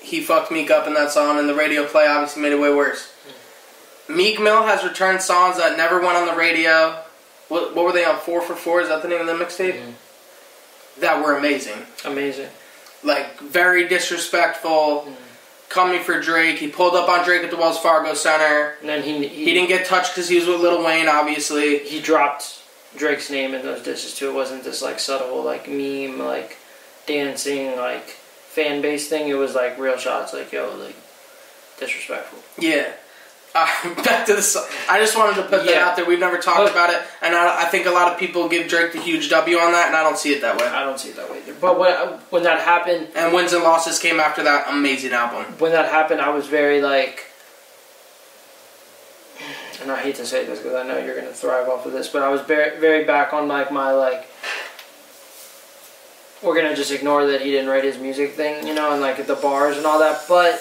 He 0.00 0.20
fucked 0.20 0.50
Meek 0.52 0.70
up 0.70 0.86
in 0.86 0.94
that 0.94 1.10
song, 1.10 1.38
and 1.38 1.48
the 1.48 1.54
radio 1.54 1.84
play 1.86 2.06
obviously 2.06 2.42
made 2.42 2.52
it 2.52 2.60
way 2.60 2.72
worse. 2.72 3.12
Hmm. 4.06 4.16
Meek 4.16 4.40
Mill 4.40 4.62
has 4.62 4.84
returned 4.84 5.20
songs 5.20 5.56
that 5.58 5.76
never 5.76 6.00
went 6.00 6.16
on 6.16 6.26
the 6.26 6.34
radio. 6.34 7.02
What, 7.48 7.74
what 7.74 7.84
were 7.84 7.92
they 7.92 8.04
on? 8.04 8.18
Four 8.18 8.40
for 8.42 8.54
Four? 8.54 8.80
Is 8.80 8.88
that 8.88 9.02
the 9.02 9.08
name 9.08 9.20
of 9.20 9.26
the 9.26 9.44
mixtape? 9.44 9.80
That 11.00 11.22
were 11.24 11.36
amazing. 11.36 11.78
Amazing. 12.04 12.48
Like 13.02 13.38
very 13.40 13.88
disrespectful. 13.88 15.12
Coming 15.68 16.02
for 16.02 16.20
Drake. 16.20 16.58
He 16.58 16.68
pulled 16.68 16.94
up 16.94 17.08
on 17.08 17.24
Drake 17.24 17.42
at 17.42 17.50
the 17.50 17.56
Wells 17.56 17.78
Fargo 17.78 18.12
Center. 18.14 18.74
And 18.80 18.88
then 18.88 19.02
he 19.02 19.26
he, 19.26 19.44
He 19.46 19.54
didn't 19.54 19.68
get 19.68 19.86
touched 19.86 20.14
because 20.14 20.28
he 20.28 20.36
was 20.36 20.46
with 20.46 20.60
Lil 20.60 20.84
Wayne, 20.84 21.08
obviously. 21.08 21.78
he 21.78 21.98
dropped 22.00 22.62
Drake's 22.96 23.30
name 23.30 23.54
in 23.54 23.62
those 23.62 23.82
dishes 23.82 24.14
too. 24.14 24.28
It 24.28 24.34
wasn't 24.34 24.64
this 24.64 24.82
like 24.82 25.00
subtle 25.00 25.42
like 25.42 25.66
meme 25.68 26.18
like 26.18 26.58
dancing 27.06 27.74
like 27.76 28.06
fan 28.10 28.82
base 28.82 29.08
thing. 29.08 29.28
It 29.28 29.34
was 29.34 29.54
like 29.54 29.78
real 29.78 29.96
shots. 29.96 30.34
Like 30.34 30.52
yo, 30.52 30.76
like 30.76 30.96
disrespectful. 31.80 32.38
Yeah. 32.62 32.92
Uh, 33.54 33.66
back 34.02 34.24
to 34.26 34.34
the 34.34 34.42
song. 34.42 34.64
I 34.88 34.98
just 34.98 35.16
wanted 35.16 35.36
to 35.36 35.42
put 35.42 35.64
that 35.64 35.70
Yeah. 35.70 35.86
out 35.88 35.96
there. 35.96 36.04
We've 36.06 36.18
never 36.18 36.38
talked 36.38 36.58
But- 36.58 36.70
about 36.72 36.90
it, 36.90 37.02
and 37.20 37.34
I, 37.34 37.62
I 37.62 37.64
think 37.66 37.86
a 37.86 37.90
lot 37.90 38.10
of 38.10 38.18
people 38.18 38.48
give 38.48 38.66
Drake 38.68 38.92
the 38.92 38.98
huge 39.00 39.28
W 39.30 39.58
on 39.58 39.72
that, 39.72 39.88
and 39.88 39.96
I 39.96 40.02
don't 40.02 40.16
see 40.16 40.32
it 40.32 40.40
that 40.40 40.56
way. 40.56 40.66
I 40.66 40.84
don't 40.84 40.98
see 40.98 41.10
it 41.10 41.16
that 41.16 41.30
way 41.30 41.38
either. 41.38 41.52
But 41.60 41.78
when 41.78 41.92
when 42.30 42.42
that 42.44 42.60
happened, 42.60 43.08
And 43.14 43.32
Wins 43.34 43.52
and 43.52 43.62
Losses 43.62 43.98
came 43.98 44.20
after 44.20 44.42
that 44.44 44.66
amazing 44.70 45.12
album. 45.12 45.44
when 45.58 45.72
that 45.72 45.90
happened, 45.90 46.20
I 46.22 46.30
was 46.30 46.46
very 46.46 46.80
like, 46.80 47.26
and 49.82 49.90
I 49.92 49.96
hate 50.00 50.14
to 50.16 50.24
say 50.26 50.44
this 50.46 50.60
because 50.60 50.74
I 50.74 50.84
know 50.84 50.98
you're 50.98 51.14
gonna 51.16 51.32
thrive 51.32 51.68
off 51.68 51.84
of 51.84 51.92
this, 51.92 52.08
but 52.08 52.22
I 52.22 52.28
was 52.28 52.40
very 52.42 52.78
very 52.78 53.04
back 53.04 53.32
on 53.34 53.48
like 53.48 53.70
my 53.70 53.92
like. 53.92 54.26
We're 56.40 56.56
gonna 56.56 56.74
just 56.74 56.90
ignore 56.90 57.26
that 57.26 57.40
he 57.42 57.50
didn't 57.52 57.68
write 57.68 57.84
his 57.84 57.98
music 57.98 58.32
thing, 58.34 58.66
you 58.66 58.74
know, 58.74 58.92
and 58.92 59.00
like 59.00 59.24
the 59.26 59.36
bars 59.36 59.76
and 59.76 59.86
all 59.86 59.98
that. 60.00 60.22
But 60.28 60.60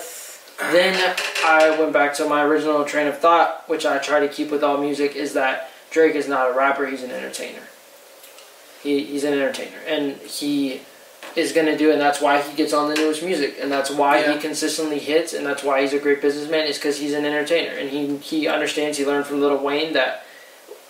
then 0.71 1.15
I 1.45 1.75
went 1.79 1.93
back 1.93 2.13
to 2.15 2.27
my 2.27 2.43
original 2.43 2.83
train 2.85 3.07
of 3.07 3.17
thought, 3.17 3.63
which 3.67 3.85
I 3.85 3.97
try 3.97 4.19
to 4.19 4.27
keep 4.27 4.51
with 4.51 4.63
all 4.63 4.77
music, 4.77 5.15
is 5.15 5.33
that 5.33 5.69
Drake 5.89 6.15
is 6.15 6.27
not 6.27 6.49
a 6.49 6.53
rapper; 6.53 6.85
he's 6.87 7.03
an 7.03 7.11
entertainer. 7.11 7.61
He, 8.83 9.03
he's 9.03 9.23
an 9.23 9.33
entertainer, 9.33 9.77
and 9.87 10.17
he 10.17 10.81
is 11.35 11.51
going 11.53 11.67
to 11.67 11.77
do, 11.77 11.91
and 11.91 12.01
that's 12.01 12.19
why 12.19 12.41
he 12.41 12.55
gets 12.55 12.73
on 12.73 12.89
the 12.89 12.95
newest 12.95 13.21
music, 13.23 13.57
and 13.61 13.71
that's 13.71 13.89
why 13.91 14.19
Yeah. 14.19 14.33
he 14.33 14.39
consistently 14.39 14.99
hits, 14.99 15.33
and 15.33 15.45
that's 15.45 15.63
why 15.63 15.81
he's 15.81 15.93
a 15.93 15.99
great 15.99 16.21
businessman. 16.21 16.65
Is 16.65 16.77
because 16.77 16.97
he's 16.99 17.13
an 17.13 17.25
entertainer, 17.25 17.71
and 17.77 17.89
he 17.89 18.17
he 18.17 18.47
understands. 18.47 18.97
He 18.97 19.05
learned 19.05 19.25
from 19.27 19.39
Lil 19.41 19.57
Wayne 19.57 19.93
that 19.93 20.25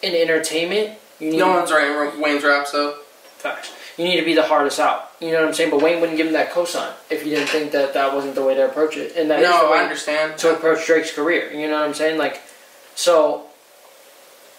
in 0.02 0.16
entertainment, 0.16 0.98
you 1.20 1.32
need 1.32 1.38
No 1.38 1.50
one's 1.50 1.72
writing 1.72 2.20
Wayne's 2.22 2.44
raps, 2.44 2.72
though. 2.72 2.96
facts. 3.38 3.72
You 3.98 4.06
need 4.06 4.20
to 4.20 4.26
be 4.26 4.34
the 4.34 4.44
hardest 4.44 4.80
out. 4.80 5.12
You 5.20 5.32
know 5.32 5.40
what 5.42 5.50
I'm 5.50 5.54
saying? 5.54 5.70
But 5.70 5.82
Wayne 5.82 6.00
wouldn't 6.00 6.18
give 6.18 6.28
him 6.28 6.34
that 6.34 6.52
cosign 6.52 6.92
if 7.10 7.24
he 7.24 7.30
didn't 7.30 7.48
think 7.50 7.72
that 7.74 7.94
that 7.94 8.14
wasn't 8.14 8.36
the 8.36 8.44
way 8.44 8.56
to 8.56 8.66
approach 8.68 8.96
it, 8.98 9.16
and 9.18 9.30
that 9.30 9.42
No, 9.42 9.74
I 9.74 9.80
understand. 9.84 10.38
to 10.40 10.54
approach 10.54 10.86
Drake's 10.86 11.14
career. 11.14 11.52
You 11.52 11.68
know 11.68 11.76
what 11.76 11.84
I'm 11.88 11.94
saying? 11.94 12.18
Like, 12.18 12.42
so 12.96 13.48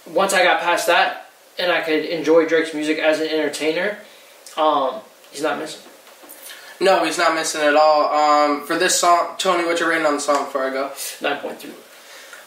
once 0.06 0.32
I 0.34 0.42
got 0.44 0.60
past 0.60 0.86
that 0.86 1.30
and 1.58 1.70
I 1.72 1.80
could 1.80 2.04
enjoy 2.04 2.46
Drake's 2.46 2.74
music 2.74 2.98
as 2.98 3.20
an 3.20 3.28
entertainer, 3.28 3.98
um, 4.56 5.00
he's 5.30 5.42
not 5.42 5.58
missing. 5.58 5.82
No, 6.80 7.04
he's 7.04 7.18
not 7.18 7.34
missing 7.34 7.60
at 7.62 7.76
all. 7.76 8.12
Um, 8.12 8.66
for 8.66 8.76
this 8.76 8.98
song, 8.98 9.36
Tony, 9.38 9.64
what's 9.64 9.80
your 9.80 9.88
rating 9.90 10.04
on 10.06 10.14
the 10.14 10.20
song 10.20 10.44
before 10.46 10.64
I 10.64 10.70
go? 10.70 10.90
Nine 11.20 11.38
point 11.38 11.60
three. 11.60 11.70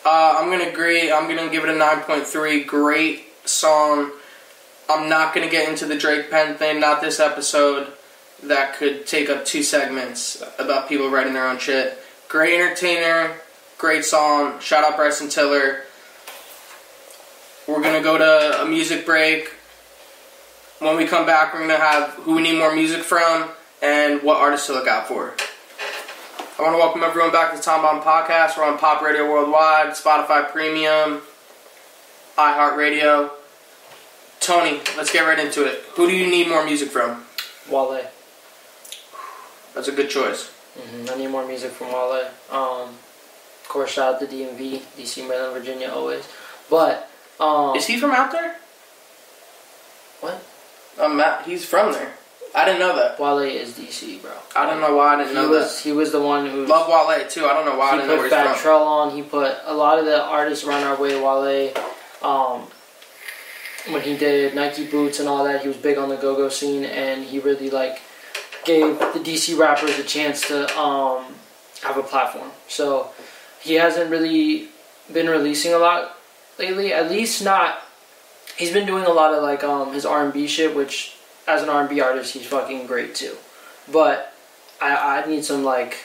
Uh, 0.05 0.35
I'm 0.39 0.51
gonna 0.51 0.69
agree. 0.69 1.11
I'm 1.11 1.27
gonna 1.27 1.49
give 1.49 1.63
it 1.63 1.69
a 1.69 1.73
9.3. 1.73 2.67
Great 2.67 3.23
song. 3.47 4.11
I'm 4.89 5.09
not 5.09 5.33
gonna 5.33 5.49
get 5.49 5.67
into 5.67 5.85
the 5.85 5.97
Drake 5.97 6.29
pen 6.29 6.55
thing. 6.57 6.79
Not 6.79 7.01
this 7.01 7.19
episode. 7.19 7.91
That 8.43 8.75
could 8.75 9.07
take 9.07 9.29
up 9.29 9.45
two 9.45 9.63
segments 9.63 10.43
about 10.59 10.87
people 10.87 11.09
writing 11.09 11.33
their 11.33 11.47
own 11.47 11.57
shit. 11.57 11.97
Great 12.27 12.53
entertainer. 12.53 13.33
Great 13.77 14.05
song. 14.05 14.59
Shout 14.59 14.83
out 14.83 14.95
Bryson 14.95 15.29
Tiller. 15.29 15.81
We're 17.67 17.81
gonna 17.81 18.03
go 18.03 18.17
to 18.17 18.61
a 18.61 18.65
music 18.65 19.05
break. 19.05 19.51
When 20.79 20.97
we 20.97 21.07
come 21.07 21.25
back, 21.25 21.53
we're 21.53 21.61
gonna 21.61 21.77
have 21.77 22.09
who 22.11 22.35
we 22.35 22.41
need 22.43 22.59
more 22.59 22.75
music 22.75 23.01
from 23.01 23.49
and 23.81 24.21
what 24.21 24.37
artists 24.37 24.67
to 24.67 24.73
look 24.73 24.87
out 24.87 25.07
for. 25.07 25.33
I 26.57 26.61
want 26.61 26.73
to 26.73 26.77
welcome 26.77 27.03
everyone 27.03 27.31
back 27.31 27.51
to 27.51 27.57
the 27.57 27.63
Tom 27.63 27.81
Bomb 27.81 28.01
Podcast. 28.01 28.57
We're 28.57 28.63
on 28.63 28.77
Pop 28.77 29.01
Radio 29.01 29.29
Worldwide, 29.29 29.89
Spotify 29.89 30.49
Premium, 30.49 31.21
iHeartRadio. 32.37 33.31
Tony, 34.39 34.79
let's 34.97 35.11
get 35.11 35.21
right 35.25 35.39
into 35.39 35.65
it. 35.65 35.83
Who 35.95 36.07
do 36.07 36.15
you 36.15 36.27
need 36.29 36.47
more 36.47 36.63
music 36.65 36.89
from? 36.89 37.25
Wale. 37.69 38.01
That's 39.73 39.87
a 39.87 39.91
good 39.91 40.09
choice. 40.09 40.51
hmm 40.77 41.05
I 41.09 41.15
need 41.15 41.27
more 41.29 41.45
music 41.47 41.71
from 41.71 41.87
Wale. 41.87 42.29
Um, 42.51 42.89
of 42.89 43.65
course, 43.67 43.91
shout 43.91 44.15
out 44.15 44.19
to 44.21 44.27
DMV, 44.27 44.81
DC, 44.97 45.27
Maryland, 45.27 45.53
Virginia, 45.57 45.89
always. 45.91 46.27
But 46.69 47.09
um, 47.39 47.75
Is 47.75 47.87
he 47.87 47.97
from 47.99 48.11
out 48.11 48.31
there? 48.31 48.55
what? 50.21 50.43
Um, 50.99 51.21
he's 51.45 51.65
from 51.65 51.91
there. 51.91 52.13
I 52.53 52.63
didn't 52.63 52.79
know 52.79 52.95
that. 52.95 53.19
Wale 53.19 53.39
is 53.39 53.73
DC, 53.73 54.21
bro. 54.21 54.31
I 54.55 54.65
don't 54.65 54.79
know 54.79 54.95
why 54.95 55.15
I 55.15 55.17
didn't 55.17 55.29
He 55.29 55.33
know 55.35 55.49
was 55.49 55.81
he 55.81 55.91
was 55.91 56.11
the 56.13 56.21
one 56.21 56.49
who. 56.49 56.65
Love 56.65 56.87
Wale 56.87 57.27
too. 57.27 57.45
I 57.47 57.53
don't 57.53 57.65
know 57.65 57.77
why 57.77 57.89
I 57.89 57.95
didn't 57.97 58.07
know 58.07 58.15
where 58.15 58.29
he's 58.29 58.61
from. 58.61 58.71
Trell 58.71 58.85
on. 58.85 59.13
He 59.15 59.21
put 59.23 59.57
a 59.65 59.73
lot 59.73 59.99
of 59.99 60.05
the 60.05 60.23
artists 60.23 60.63
around 60.65 60.83
our 60.83 60.95
way. 60.95 61.19
Wale, 61.19 61.73
um, 62.21 62.67
when 63.89 64.01
he 64.01 64.17
did 64.17 64.55
Nike 64.55 64.85
boots 64.87 65.19
and 65.19 65.29
all 65.29 65.43
that, 65.43 65.61
he 65.61 65.67
was 65.67 65.77
big 65.77 65.97
on 65.97 66.09
the 66.09 66.15
go-go 66.15 66.49
scene, 66.49 66.85
and 66.85 67.23
he 67.23 67.39
really 67.39 67.69
like 67.69 68.01
gave 68.63 68.97
the 68.99 69.19
DC 69.19 69.57
rappers 69.57 69.97
a 69.99 70.03
chance 70.03 70.47
to 70.47 70.63
um, 70.77 71.25
have 71.83 71.97
a 71.97 72.03
platform. 72.03 72.49
So 72.67 73.11
he 73.61 73.75
hasn't 73.75 74.09
really 74.09 74.69
been 75.11 75.27
releasing 75.27 75.73
a 75.73 75.77
lot 75.77 76.17
lately. 76.57 76.93
At 76.93 77.09
least 77.09 77.43
not. 77.43 77.81
He's 78.57 78.71
been 78.71 78.85
doing 78.85 79.05
a 79.05 79.09
lot 79.11 79.33
of 79.33 79.43
like 79.43 79.63
um, 79.63 79.93
his 79.93 80.05
R 80.05 80.23
and 80.23 80.33
B 80.33 80.47
shit, 80.47 80.75
which 80.75 81.15
as 81.47 81.61
an 81.61 81.69
R 81.69 81.81
and 81.81 81.89
B 81.89 82.01
artist, 82.01 82.33
he's 82.33 82.45
fucking 82.45 82.87
great 82.87 83.13
too. 83.15 83.35
But 83.91 84.33
I, 84.81 85.21
I 85.23 85.27
need 85.27 85.45
some 85.45 85.63
like 85.63 85.97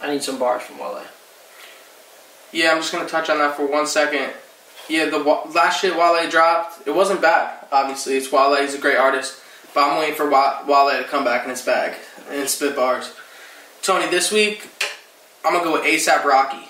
I 0.00 0.10
need 0.10 0.22
some 0.22 0.38
bars 0.38 0.62
from 0.62 0.78
Wale. 0.78 1.02
Yeah, 2.52 2.72
I'm 2.72 2.78
just 2.78 2.92
gonna 2.92 3.08
touch 3.08 3.30
on 3.30 3.38
that 3.38 3.56
for 3.56 3.66
one 3.66 3.86
second. 3.86 4.32
Yeah, 4.90 5.08
the 5.08 5.18
last 5.18 5.80
shit 5.80 5.96
Wale 5.96 6.28
dropped, 6.28 6.86
it 6.86 6.90
wasn't 6.90 7.22
bad. 7.22 7.64
Obviously, 7.70 8.16
it's 8.16 8.32
Wale. 8.32 8.56
He's 8.56 8.74
a 8.74 8.78
great 8.78 8.96
artist, 8.96 9.40
but 9.72 9.84
I'm 9.84 9.98
waiting 9.98 10.16
for 10.16 10.28
Wa- 10.28 10.64
Wale 10.66 11.00
to 11.00 11.08
come 11.08 11.22
back 11.24 11.44
in 11.44 11.50
his 11.50 11.62
bag 11.62 11.94
and 12.28 12.48
spit 12.48 12.74
bars. 12.74 13.14
Tony, 13.82 14.10
this 14.10 14.32
week 14.32 14.68
I'm 15.44 15.52
gonna 15.52 15.64
go 15.64 15.72
with 15.74 15.82
ASAP 15.82 16.24
Rocky. 16.24 16.68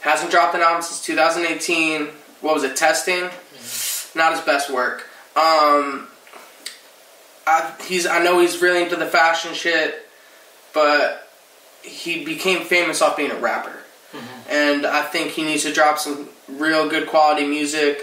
Hasn't 0.00 0.32
dropped 0.32 0.56
an 0.56 0.62
album 0.62 0.82
since 0.82 1.00
2018. 1.04 2.08
What 2.40 2.54
was 2.54 2.64
it? 2.64 2.76
Testing. 2.76 3.30
Not 4.16 4.32
his 4.32 4.40
best 4.40 4.68
work. 4.68 5.06
Um, 5.36 6.08
I, 7.46 7.72
he's. 7.86 8.04
I 8.06 8.22
know 8.22 8.40
he's 8.40 8.60
really 8.60 8.82
into 8.82 8.96
the 8.96 9.06
fashion 9.06 9.54
shit, 9.54 10.08
but 10.74 11.28
he 11.82 12.24
became 12.24 12.64
famous 12.64 13.00
off 13.00 13.16
being 13.16 13.30
a 13.30 13.36
rapper. 13.38 13.77
And 14.48 14.86
I 14.86 15.02
think 15.02 15.32
he 15.32 15.44
needs 15.44 15.62
to 15.64 15.72
drop 15.72 15.98
some 15.98 16.28
real 16.48 16.88
good 16.88 17.06
quality 17.06 17.46
music. 17.46 18.00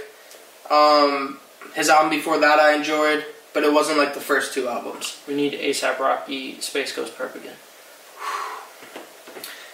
Um, 0.69 1.39
his 1.75 1.89
album 1.89 2.09
before 2.09 2.39
that 2.39 2.59
I 2.59 2.75
enjoyed, 2.75 3.25
but 3.53 3.63
it 3.63 3.73
wasn't 3.73 3.97
like 3.97 4.13
the 4.13 4.21
first 4.21 4.53
two 4.53 4.67
albums. 4.67 5.21
We 5.27 5.35
need 5.35 5.53
ASAP 5.53 5.99
Rocky 5.99 6.59
Space 6.61 6.95
Goes 6.95 7.09
Perp 7.09 7.35
again. 7.35 7.55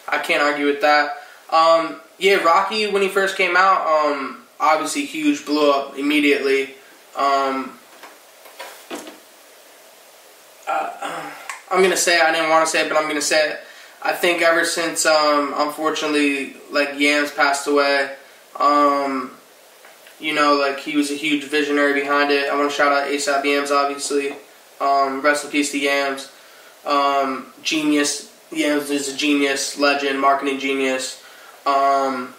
I 0.08 0.18
can't 0.18 0.42
argue 0.42 0.66
with 0.66 0.82
that. 0.82 1.18
Um, 1.50 2.02
yeah, 2.18 2.36
Rocky 2.36 2.88
when 2.88 3.02
he 3.02 3.10
first 3.10 3.38
came 3.38 3.56
out, 3.56 3.86
um, 3.86 4.44
obviously 4.60 5.06
huge, 5.06 5.46
blew 5.46 5.72
up 5.72 5.98
immediately. 5.98 6.76
Um, 7.16 7.78
uh, 10.68 11.32
I'm 11.70 11.82
gonna 11.82 11.98
say 11.98 12.18
it, 12.18 12.24
I 12.24 12.32
didn't 12.32 12.50
want 12.50 12.66
to 12.66 12.72
say 12.72 12.86
it, 12.86 12.90
but 12.90 12.98
I'm 12.98 13.08
gonna 13.08 13.22
say 13.22 13.52
it. 13.52 13.60
I 14.04 14.14
think 14.14 14.42
ever 14.42 14.66
since, 14.66 15.06
um, 15.06 15.54
unfortunately, 15.56 16.56
like 16.72 17.00
Yams 17.00 17.32
passed 17.32 17.68
away, 17.68 18.16
um, 18.60 19.32
you 20.20 20.34
know, 20.34 20.56
like 20.56 20.80
he 20.80 20.98
was 20.98 21.12
a 21.12 21.16
huge 21.16 21.44
visionary 21.44 21.94
behind 21.94 22.32
it. 22.32 22.50
I 22.50 22.56
want 22.56 22.70
to 22.70 22.76
shout 22.76 22.92
out 22.92 23.10
ASAP 23.10 23.44
Yams, 23.46 23.72
obviously. 23.72 24.36
Um, 24.80 25.22
rest 25.22 25.46
in 25.46 25.52
peace 25.52 25.72
to 25.72 25.80
Yams. 25.80 26.32
Um, 26.86 27.54
genius. 27.62 28.32
Yams 28.52 28.90
is 28.90 29.14
a 29.14 29.16
genius, 29.16 29.78
legend, 29.80 30.20
marketing 30.20 30.60
genius. 30.60 31.24
Um, 31.66 32.34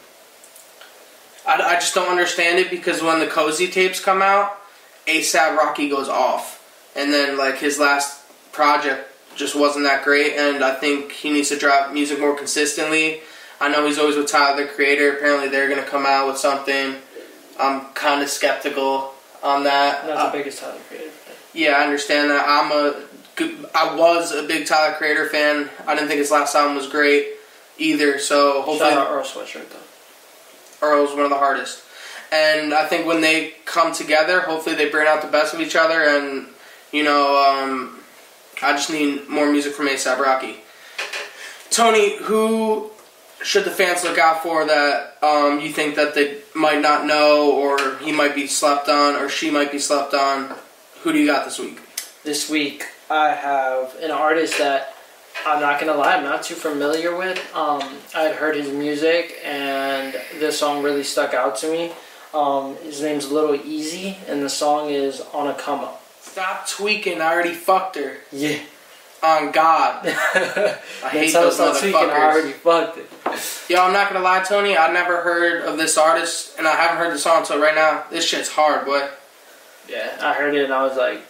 I, 1.47 1.61
I 1.63 1.75
just 1.75 1.95
don't 1.95 2.09
understand 2.09 2.59
it 2.59 2.71
because 2.71 3.03
when 3.03 3.21
the 3.21 3.27
Cozy 3.27 3.69
tapes 3.69 4.01
come 4.01 4.21
out, 4.21 4.59
ASAP 5.07 5.57
Rocky 5.57 5.89
goes 5.89 6.09
off. 6.09 6.59
And 6.95 7.13
then, 7.13 7.39
like, 7.39 7.59
his 7.59 7.79
last 7.79 8.21
project 8.53 9.12
just 9.37 9.55
wasn't 9.55 9.85
that 9.85 10.05
great, 10.05 10.35
and 10.37 10.63
I 10.65 10.75
think 10.75 11.13
he 11.13 11.31
needs 11.33 11.49
to 11.51 11.59
drop 11.59 11.93
music 11.93 12.21
more 12.21 12.35
consistently. 12.37 13.21
I 13.61 13.69
know 13.69 13.87
he's 13.87 13.99
always 13.99 14.17
with 14.17 14.27
Tyler, 14.29 14.65
the 14.67 14.69
creator. 14.73 15.17
Apparently, 15.17 15.49
they're 15.49 15.69
going 15.69 15.83
to 15.83 15.89
come 15.89 16.05
out 16.07 16.27
with 16.29 16.37
something. 16.39 16.97
I'm 17.59 17.87
kind 17.95 18.23
of 18.23 18.29
skeptical 18.29 19.15
on 19.43 19.65
that. 19.65 20.07
Not 20.07 20.17
Uh, 20.17 20.27
the 20.31 20.39
biggest 20.39 20.59
Tyler 20.61 20.79
creator. 20.89 21.11
yeah, 21.55 21.73
I 21.73 21.85
understand 21.85 22.31
that. 22.31 22.45
I'm 22.47 22.73
a, 22.73 23.03
I 23.75 23.95
was 23.95 24.33
a 24.33 24.43
big 24.43 24.67
Tyler 24.67 24.95
Creator 24.97 25.29
fan. 25.29 25.71
I 25.87 25.95
didn't 25.95 26.09
think 26.09 26.19
his 26.19 26.31
last 26.31 26.55
album 26.55 26.77
was 26.77 26.89
great 26.89 27.29
either. 27.79 28.19
So 28.19 28.63
hopefully, 28.63 28.91
Shout 28.91 28.99
out 29.07 29.11
Earl 29.11 29.25
Sweatshirt 29.25 29.69
though. 29.71 30.87
Earl 30.87 31.03
was 31.03 31.13
one 31.13 31.21
of 31.25 31.31
the 31.31 31.39
hardest. 31.39 31.83
And 32.33 32.73
I 32.75 32.87
think 32.87 33.07
when 33.07 33.21
they 33.21 33.55
come 33.65 33.93
together, 33.93 34.41
hopefully 34.41 34.75
they 34.75 34.89
bring 34.89 35.07
out 35.07 35.23
the 35.23 35.29
best 35.29 35.55
of 35.55 35.61
each 35.61 35.77
other. 35.77 36.03
And 36.03 36.47
you 36.91 37.05
know, 37.05 37.37
um, 37.37 38.01
I 38.63 38.73
just 38.73 38.91
need 38.91 39.29
more 39.29 39.51
music 39.51 39.75
from 39.75 39.89
ASAP 39.89 40.19
Rocky. 40.19 40.57
Tony, 41.71 42.19
who 42.19 42.91
should 43.43 43.65
the 43.65 43.71
fans 43.71 44.05
look 44.05 44.19
out 44.19 44.43
for 44.43 44.65
that 44.65 45.17
um, 45.23 45.61
you 45.61 45.71
think 45.71 45.97
that 45.97 46.15
they 46.15 46.39
might 46.55 46.81
not 46.81 47.07
know, 47.07 47.51
or 47.51 47.97
he 47.99 48.13
might 48.13 48.35
be 48.35 48.47
slept 48.47 48.89
on, 48.89 49.17
or 49.17 49.29
she 49.29 49.51
might 49.51 49.73
be 49.73 49.79
slept 49.79 50.15
on? 50.15 50.55
Who 51.03 51.13
do 51.13 51.19
you 51.19 51.27
got 51.27 51.45
this 51.45 51.59
week? 51.59 51.81
This 52.23 52.49
week 52.49 52.87
I 53.11 53.31
have 53.31 53.97
an 53.97 54.11
artist 54.11 54.59
that 54.59 54.95
I'm 55.45 55.61
not 55.61 55.81
gonna 55.81 55.95
lie, 55.95 56.15
I'm 56.15 56.25
not 56.25 56.45
too 56.45 56.55
familiar 56.55 57.17
with. 57.17 57.39
Um, 57.55 57.83
I 58.15 58.23
had 58.23 58.37
heard 58.37 58.55
his 58.55 58.71
music 58.71 59.41
and 59.45 60.15
this 60.39 60.59
song 60.59 60.83
really 60.83 61.03
stuck 61.03 61.35
out 61.35 61.57
to 61.57 61.71
me. 61.71 61.93
Um, 62.33 62.77
his 62.77 63.03
name's 63.03 63.31
Little 63.31 63.57
Easy 63.57 64.19
and 64.29 64.43
the 64.43 64.49
song 64.49 64.91
is 64.91 65.21
On 65.33 65.49
a 65.49 65.55
Come 65.55 65.81
Up. 65.81 66.02
Stop 66.23 66.69
tweaking. 66.69 67.21
I 67.21 67.33
already 67.33 67.53
fucked 67.53 67.97
her. 67.97 68.17
Yeah. 68.31 68.59
On 69.23 69.53
God. 69.53 70.07
I 70.07 70.79
hate 71.11 71.33
those 71.33 71.57
tweaking. 71.57 71.95
I 71.95 72.33
already 72.33 72.53
fucked 72.53 72.99
it. 72.99 73.11
Yo, 73.69 73.83
I'm 73.83 73.93
not 73.93 74.11
gonna 74.11 74.25
lie, 74.25 74.43
Tony. 74.43 74.77
I 74.77 74.93
never 74.93 75.23
heard 75.23 75.65
of 75.65 75.77
this 75.79 75.97
artist, 75.99 76.59
and 76.59 76.67
I 76.67 76.75
haven't 76.75 76.97
heard 76.97 77.15
the 77.15 77.19
song 77.19 77.41
until 77.41 77.61
right 77.61 77.75
now. 77.75 78.05
This 78.11 78.27
shit's 78.27 78.49
hard, 78.49 78.85
boy. 78.85 79.09
Yeah, 79.89 80.17
I 80.21 80.33
heard 80.33 80.55
it 80.55 80.65
and 80.65 80.73
I 80.73 80.85
was 80.87 80.97
like, 80.97 81.21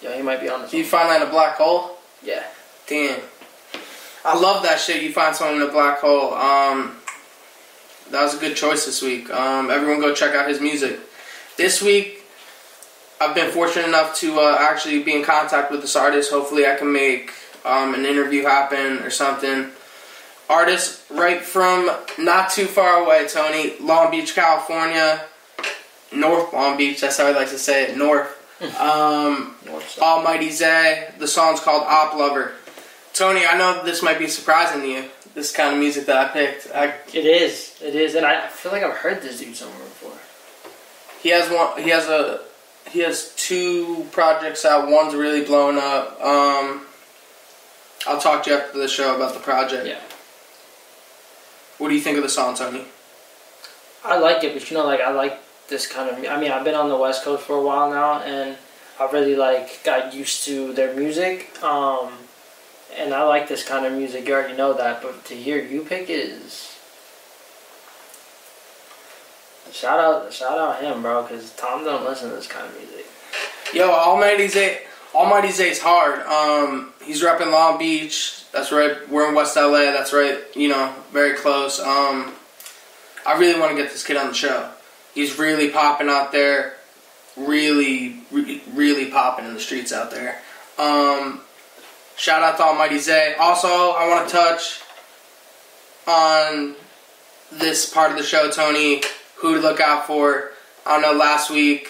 yeah, 0.00 0.16
he 0.16 0.22
might 0.22 0.40
be 0.40 0.48
on 0.48 0.62
this. 0.62 0.72
You 0.72 0.84
find 0.84 1.08
that 1.10 1.22
in 1.22 1.28
a 1.28 1.30
black 1.30 1.56
hole? 1.56 1.96
Yeah. 2.22 2.44
Damn. 2.86 3.20
I 4.24 4.38
love 4.38 4.62
that 4.62 4.80
shit. 4.80 5.02
You 5.02 5.12
find 5.12 5.34
someone 5.34 5.62
in 5.62 5.68
a 5.68 5.72
black 5.72 6.00
hole. 6.00 6.34
Um, 6.34 6.96
that 8.10 8.22
was 8.22 8.34
a 8.34 8.38
good 8.38 8.56
choice 8.56 8.86
this 8.86 9.02
week. 9.02 9.30
Um, 9.30 9.70
everyone 9.70 10.00
go 10.00 10.14
check 10.14 10.34
out 10.34 10.48
his 10.48 10.60
music. 10.60 11.00
This 11.56 11.82
week, 11.82 12.17
I've 13.20 13.34
been 13.34 13.50
fortunate 13.50 13.86
enough 13.88 14.14
to 14.20 14.38
uh, 14.38 14.56
actually 14.60 15.02
be 15.02 15.14
in 15.14 15.24
contact 15.24 15.70
with 15.70 15.80
this 15.80 15.96
artist. 15.96 16.30
Hopefully, 16.30 16.66
I 16.66 16.76
can 16.76 16.92
make 16.92 17.32
um, 17.64 17.94
an 17.94 18.04
interview 18.04 18.44
happen 18.44 18.98
or 18.98 19.10
something. 19.10 19.70
Artist 20.48 21.02
right 21.10 21.42
from 21.42 21.90
not 22.18 22.50
too 22.50 22.66
far 22.66 23.04
away, 23.04 23.26
Tony, 23.28 23.74
Long 23.80 24.10
Beach, 24.10 24.34
California, 24.34 25.24
North 26.12 26.52
Long 26.52 26.76
Beach. 26.78 27.00
That's 27.00 27.18
how 27.18 27.26
I 27.26 27.32
like 27.32 27.50
to 27.50 27.58
say 27.58 27.84
it, 27.90 27.98
North. 27.98 28.34
Um, 28.80 29.54
Almighty 30.00 30.50
Zay. 30.50 31.12
The 31.18 31.28
song's 31.28 31.60
called 31.60 31.84
Op 31.86 32.14
Lover. 32.14 32.54
Tony, 33.12 33.42
I 33.46 33.58
know 33.58 33.84
this 33.84 34.02
might 34.02 34.18
be 34.18 34.26
surprising 34.28 34.80
to 34.82 34.88
you. 34.88 35.04
This 35.34 35.52
kind 35.52 35.74
of 35.74 35.80
music 35.80 36.06
that 36.06 36.16
I 36.16 36.32
picked. 36.32 36.68
I, 36.74 36.94
It 37.12 37.26
is. 37.26 37.76
It 37.82 37.94
is. 37.94 38.14
And 38.14 38.24
I 38.24 38.48
feel 38.48 38.72
like 38.72 38.82
I've 38.82 38.96
heard 38.96 39.22
this 39.22 39.40
dude 39.40 39.54
somewhere 39.54 39.78
before. 39.78 40.12
he 41.20 41.28
has 41.30 41.50
one. 41.50 41.82
He 41.82 41.90
has 41.90 42.06
a. 42.08 42.40
He 42.90 43.00
has 43.00 43.34
two 43.36 44.06
projects 44.12 44.64
out. 44.64 44.88
One's 44.88 45.14
really 45.14 45.44
blown 45.44 45.76
up. 45.78 46.20
Um, 46.20 46.86
I'll 48.06 48.20
talk 48.20 48.44
to 48.44 48.50
you 48.50 48.56
after 48.56 48.78
the 48.78 48.88
show 48.88 49.14
about 49.14 49.34
the 49.34 49.40
project. 49.40 49.86
Yeah. 49.86 50.00
What 51.78 51.88
do 51.88 51.94
you 51.94 52.00
think 52.00 52.16
of 52.16 52.22
the 52.22 52.28
song, 52.28 52.56
Tony? 52.56 52.84
I 54.04 54.18
like 54.18 54.42
it, 54.42 54.54
but 54.54 54.70
you 54.70 54.76
know, 54.76 54.86
like 54.86 55.00
I 55.00 55.10
like 55.10 55.38
this 55.68 55.86
kind 55.86 56.08
of. 56.10 56.24
I 56.30 56.40
mean, 56.40 56.50
I've 56.50 56.64
been 56.64 56.74
on 56.74 56.88
the 56.88 56.96
West 56.96 57.24
Coast 57.24 57.44
for 57.44 57.56
a 57.56 57.62
while 57.62 57.90
now, 57.90 58.20
and 58.22 58.56
I 58.98 59.10
really 59.10 59.36
like 59.36 59.84
got 59.84 60.14
used 60.14 60.44
to 60.44 60.72
their 60.72 60.94
music. 60.94 61.62
Um, 61.62 62.12
and 62.96 63.12
I 63.12 63.24
like 63.24 63.48
this 63.48 63.64
kind 63.64 63.86
of 63.86 63.92
music. 63.92 64.26
You 64.26 64.34
already 64.34 64.56
know 64.56 64.72
that, 64.72 65.02
but 65.02 65.24
to 65.26 65.34
hear 65.34 65.62
you 65.62 65.82
pick 65.82 66.08
it 66.08 66.18
is. 66.18 66.77
Shout 69.72 69.98
out, 69.98 70.32
shout 70.32 70.58
out 70.58 70.82
him, 70.82 71.02
bro, 71.02 71.22
because 71.22 71.52
Tom 71.54 71.84
don't 71.84 72.04
listen 72.04 72.30
to 72.30 72.36
this 72.36 72.46
kind 72.46 72.66
of 72.66 72.76
music. 72.76 73.06
Yo, 73.74 73.90
Almighty 73.90 74.48
Zay. 74.48 74.80
Almighty 75.14 75.50
Zay's 75.50 75.80
hard. 75.80 76.20
Um, 76.20 76.92
he's 77.02 77.22
repping 77.22 77.50
Long 77.50 77.78
Beach. 77.78 78.44
That's 78.52 78.72
right. 78.72 79.08
We're 79.08 79.28
in 79.28 79.34
West 79.34 79.56
LA. 79.56 79.90
That's 79.92 80.12
right. 80.12 80.38
You 80.54 80.68
know, 80.68 80.94
very 81.12 81.34
close. 81.34 81.80
Um, 81.80 82.32
I 83.26 83.38
really 83.38 83.58
want 83.58 83.72
to 83.72 83.76
get 83.76 83.90
this 83.90 84.04
kid 84.04 84.16
on 84.16 84.28
the 84.28 84.34
show. 84.34 84.70
He's 85.14 85.38
really 85.38 85.70
popping 85.70 86.08
out 86.08 86.32
there. 86.32 86.74
Really, 87.36 88.20
re- 88.30 88.62
really 88.74 89.10
popping 89.10 89.46
in 89.46 89.54
the 89.54 89.60
streets 89.60 89.92
out 89.92 90.10
there. 90.10 90.40
Um, 90.78 91.40
shout 92.16 92.42
out 92.42 92.56
to 92.58 92.64
Almighty 92.64 92.98
Zay. 92.98 93.34
Also, 93.38 93.68
I 93.68 94.08
want 94.08 94.28
to 94.28 94.34
touch 94.34 94.80
on 96.06 96.74
this 97.52 97.92
part 97.92 98.10
of 98.10 98.16
the 98.16 98.24
show, 98.24 98.50
Tony. 98.50 99.02
Who 99.40 99.54
to 99.54 99.60
look 99.60 99.80
out 99.80 100.06
for? 100.06 100.50
I 100.84 100.92
don't 100.92 101.02
know. 101.02 101.18
Last 101.18 101.50
week, 101.50 101.88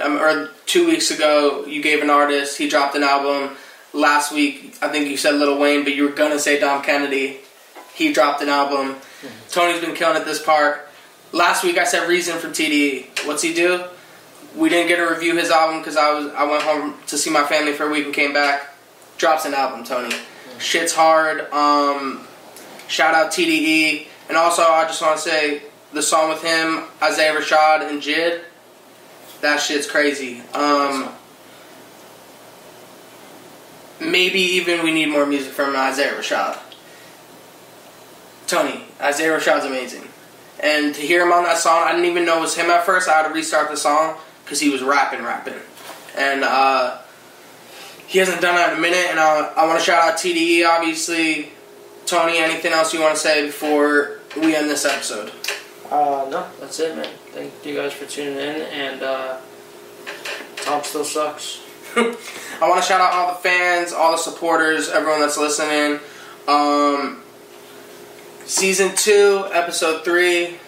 um, 0.00 0.16
or 0.18 0.50
two 0.66 0.86
weeks 0.86 1.10
ago, 1.10 1.64
you 1.66 1.82
gave 1.82 2.02
an 2.02 2.10
artist. 2.10 2.58
He 2.58 2.68
dropped 2.68 2.94
an 2.94 3.02
album. 3.02 3.56
Last 3.92 4.32
week, 4.32 4.76
I 4.82 4.88
think 4.88 5.08
you 5.08 5.16
said 5.16 5.36
Lil 5.36 5.58
Wayne, 5.58 5.84
but 5.84 5.94
you 5.94 6.04
were 6.04 6.14
gonna 6.14 6.38
say 6.38 6.58
Dom 6.58 6.82
Kennedy. 6.82 7.38
He 7.94 8.12
dropped 8.12 8.42
an 8.42 8.48
album. 8.48 8.96
Tony's 9.50 9.80
been 9.80 9.94
killing 9.94 10.20
it 10.20 10.24
this 10.24 10.42
part. 10.42 10.88
Last 11.32 11.64
week, 11.64 11.78
I 11.78 11.84
said 11.84 12.08
Reason 12.08 12.38
from 12.38 12.52
TDE. 12.52 13.26
What's 13.26 13.42
he 13.42 13.54
do? 13.54 13.84
We 14.56 14.68
didn't 14.68 14.88
get 14.88 14.96
to 14.96 15.04
review 15.04 15.36
his 15.36 15.50
album 15.50 15.78
because 15.78 15.96
I 15.96 16.12
was 16.12 16.32
I 16.34 16.44
went 16.44 16.62
home 16.62 16.94
to 17.06 17.16
see 17.16 17.30
my 17.30 17.44
family 17.44 17.72
for 17.72 17.86
a 17.86 17.90
week 17.90 18.04
and 18.04 18.14
came 18.14 18.32
back. 18.32 18.74
Drops 19.16 19.44
an 19.44 19.54
album, 19.54 19.84
Tony. 19.84 20.14
Shit's 20.58 20.94
hard. 20.94 21.50
Um, 21.52 22.26
shout 22.88 23.14
out 23.14 23.32
TDE, 23.32 24.06
and 24.28 24.36
also 24.36 24.62
I 24.62 24.84
just 24.84 25.00
want 25.00 25.16
to 25.16 25.22
say 25.22 25.62
the 25.94 26.02
song 26.02 26.28
with 26.28 26.42
him, 26.42 26.84
Isaiah 27.00 27.32
Rashad 27.32 27.88
and 27.88 28.02
Jid. 28.02 28.42
That 29.40 29.60
shit's 29.60 29.88
crazy. 29.88 30.42
Um, 30.52 31.10
maybe 34.00 34.40
even 34.40 34.82
we 34.82 34.92
need 34.92 35.08
more 35.08 35.24
music 35.24 35.52
from 35.52 35.76
Isaiah 35.76 36.14
Rashad. 36.14 36.58
Tony, 38.46 38.82
Isaiah 39.00 39.38
Rashad's 39.38 39.64
amazing. 39.64 40.08
And 40.60 40.94
to 40.94 41.00
hear 41.00 41.22
him 41.24 41.32
on 41.32 41.44
that 41.44 41.58
song, 41.58 41.84
I 41.84 41.92
didn't 41.92 42.06
even 42.06 42.24
know 42.24 42.38
it 42.38 42.42
was 42.42 42.56
him 42.56 42.70
at 42.70 42.84
first. 42.84 43.08
I 43.08 43.22
had 43.22 43.28
to 43.28 43.34
restart 43.34 43.70
the 43.70 43.76
song 43.76 44.18
because 44.44 44.60
he 44.60 44.70
was 44.70 44.82
rapping, 44.82 45.22
rapping. 45.22 45.54
And 46.16 46.42
uh, 46.42 46.98
he 48.06 48.18
hasn't 48.18 48.40
done 48.40 48.54
that 48.56 48.72
in 48.72 48.78
a 48.78 48.80
minute. 48.80 49.06
And 49.10 49.20
I, 49.20 49.52
I 49.56 49.66
want 49.66 49.78
to 49.78 49.84
shout 49.84 50.10
out 50.10 50.18
TDE, 50.18 50.66
obviously. 50.66 51.52
Tony, 52.06 52.38
anything 52.38 52.72
else 52.72 52.92
you 52.92 53.00
want 53.00 53.14
to 53.14 53.20
say 53.20 53.46
before 53.46 54.20
we 54.36 54.54
end 54.54 54.68
this 54.68 54.84
episode? 54.84 55.32
Uh, 55.90 56.26
no, 56.30 56.46
that's 56.60 56.80
it, 56.80 56.96
man. 56.96 57.08
Thank 57.32 57.52
you 57.64 57.74
guys 57.76 57.92
for 57.92 58.06
tuning 58.06 58.36
in, 58.38 58.62
and 58.62 59.02
uh, 59.02 59.38
Tom 60.56 60.82
still 60.82 61.04
sucks. 61.04 61.60
I 61.96 62.68
want 62.68 62.82
to 62.82 62.86
shout 62.86 63.00
out 63.00 63.12
all 63.12 63.28
the 63.34 63.40
fans, 63.40 63.92
all 63.92 64.12
the 64.12 64.18
supporters, 64.18 64.88
everyone 64.88 65.20
that's 65.20 65.38
listening. 65.38 66.00
Um, 66.48 67.20
Season 68.46 68.94
two, 68.94 69.46
episode 69.52 70.04
three. 70.04 70.58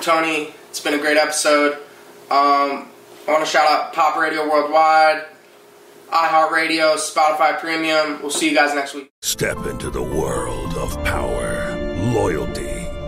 Tony, 0.00 0.54
it's 0.70 0.80
been 0.80 0.94
a 0.94 0.98
great 0.98 1.18
episode. 1.18 1.74
Um, 2.30 2.88
I 3.28 3.32
want 3.32 3.44
to 3.44 3.50
shout 3.50 3.70
out 3.70 3.92
Pop 3.92 4.16
Radio 4.16 4.48
Worldwide, 4.48 5.24
iHeartRadio, 6.10 6.94
Spotify 6.96 7.58
Premium. 7.60 8.18
We'll 8.22 8.30
see 8.30 8.48
you 8.48 8.54
guys 8.56 8.74
next 8.74 8.94
week. 8.94 9.10
Step 9.20 9.58
into 9.66 9.90
the 9.90 10.02
world 10.02 10.74
of 10.76 10.94
power, 11.04 11.76
loyalty, 12.14 12.43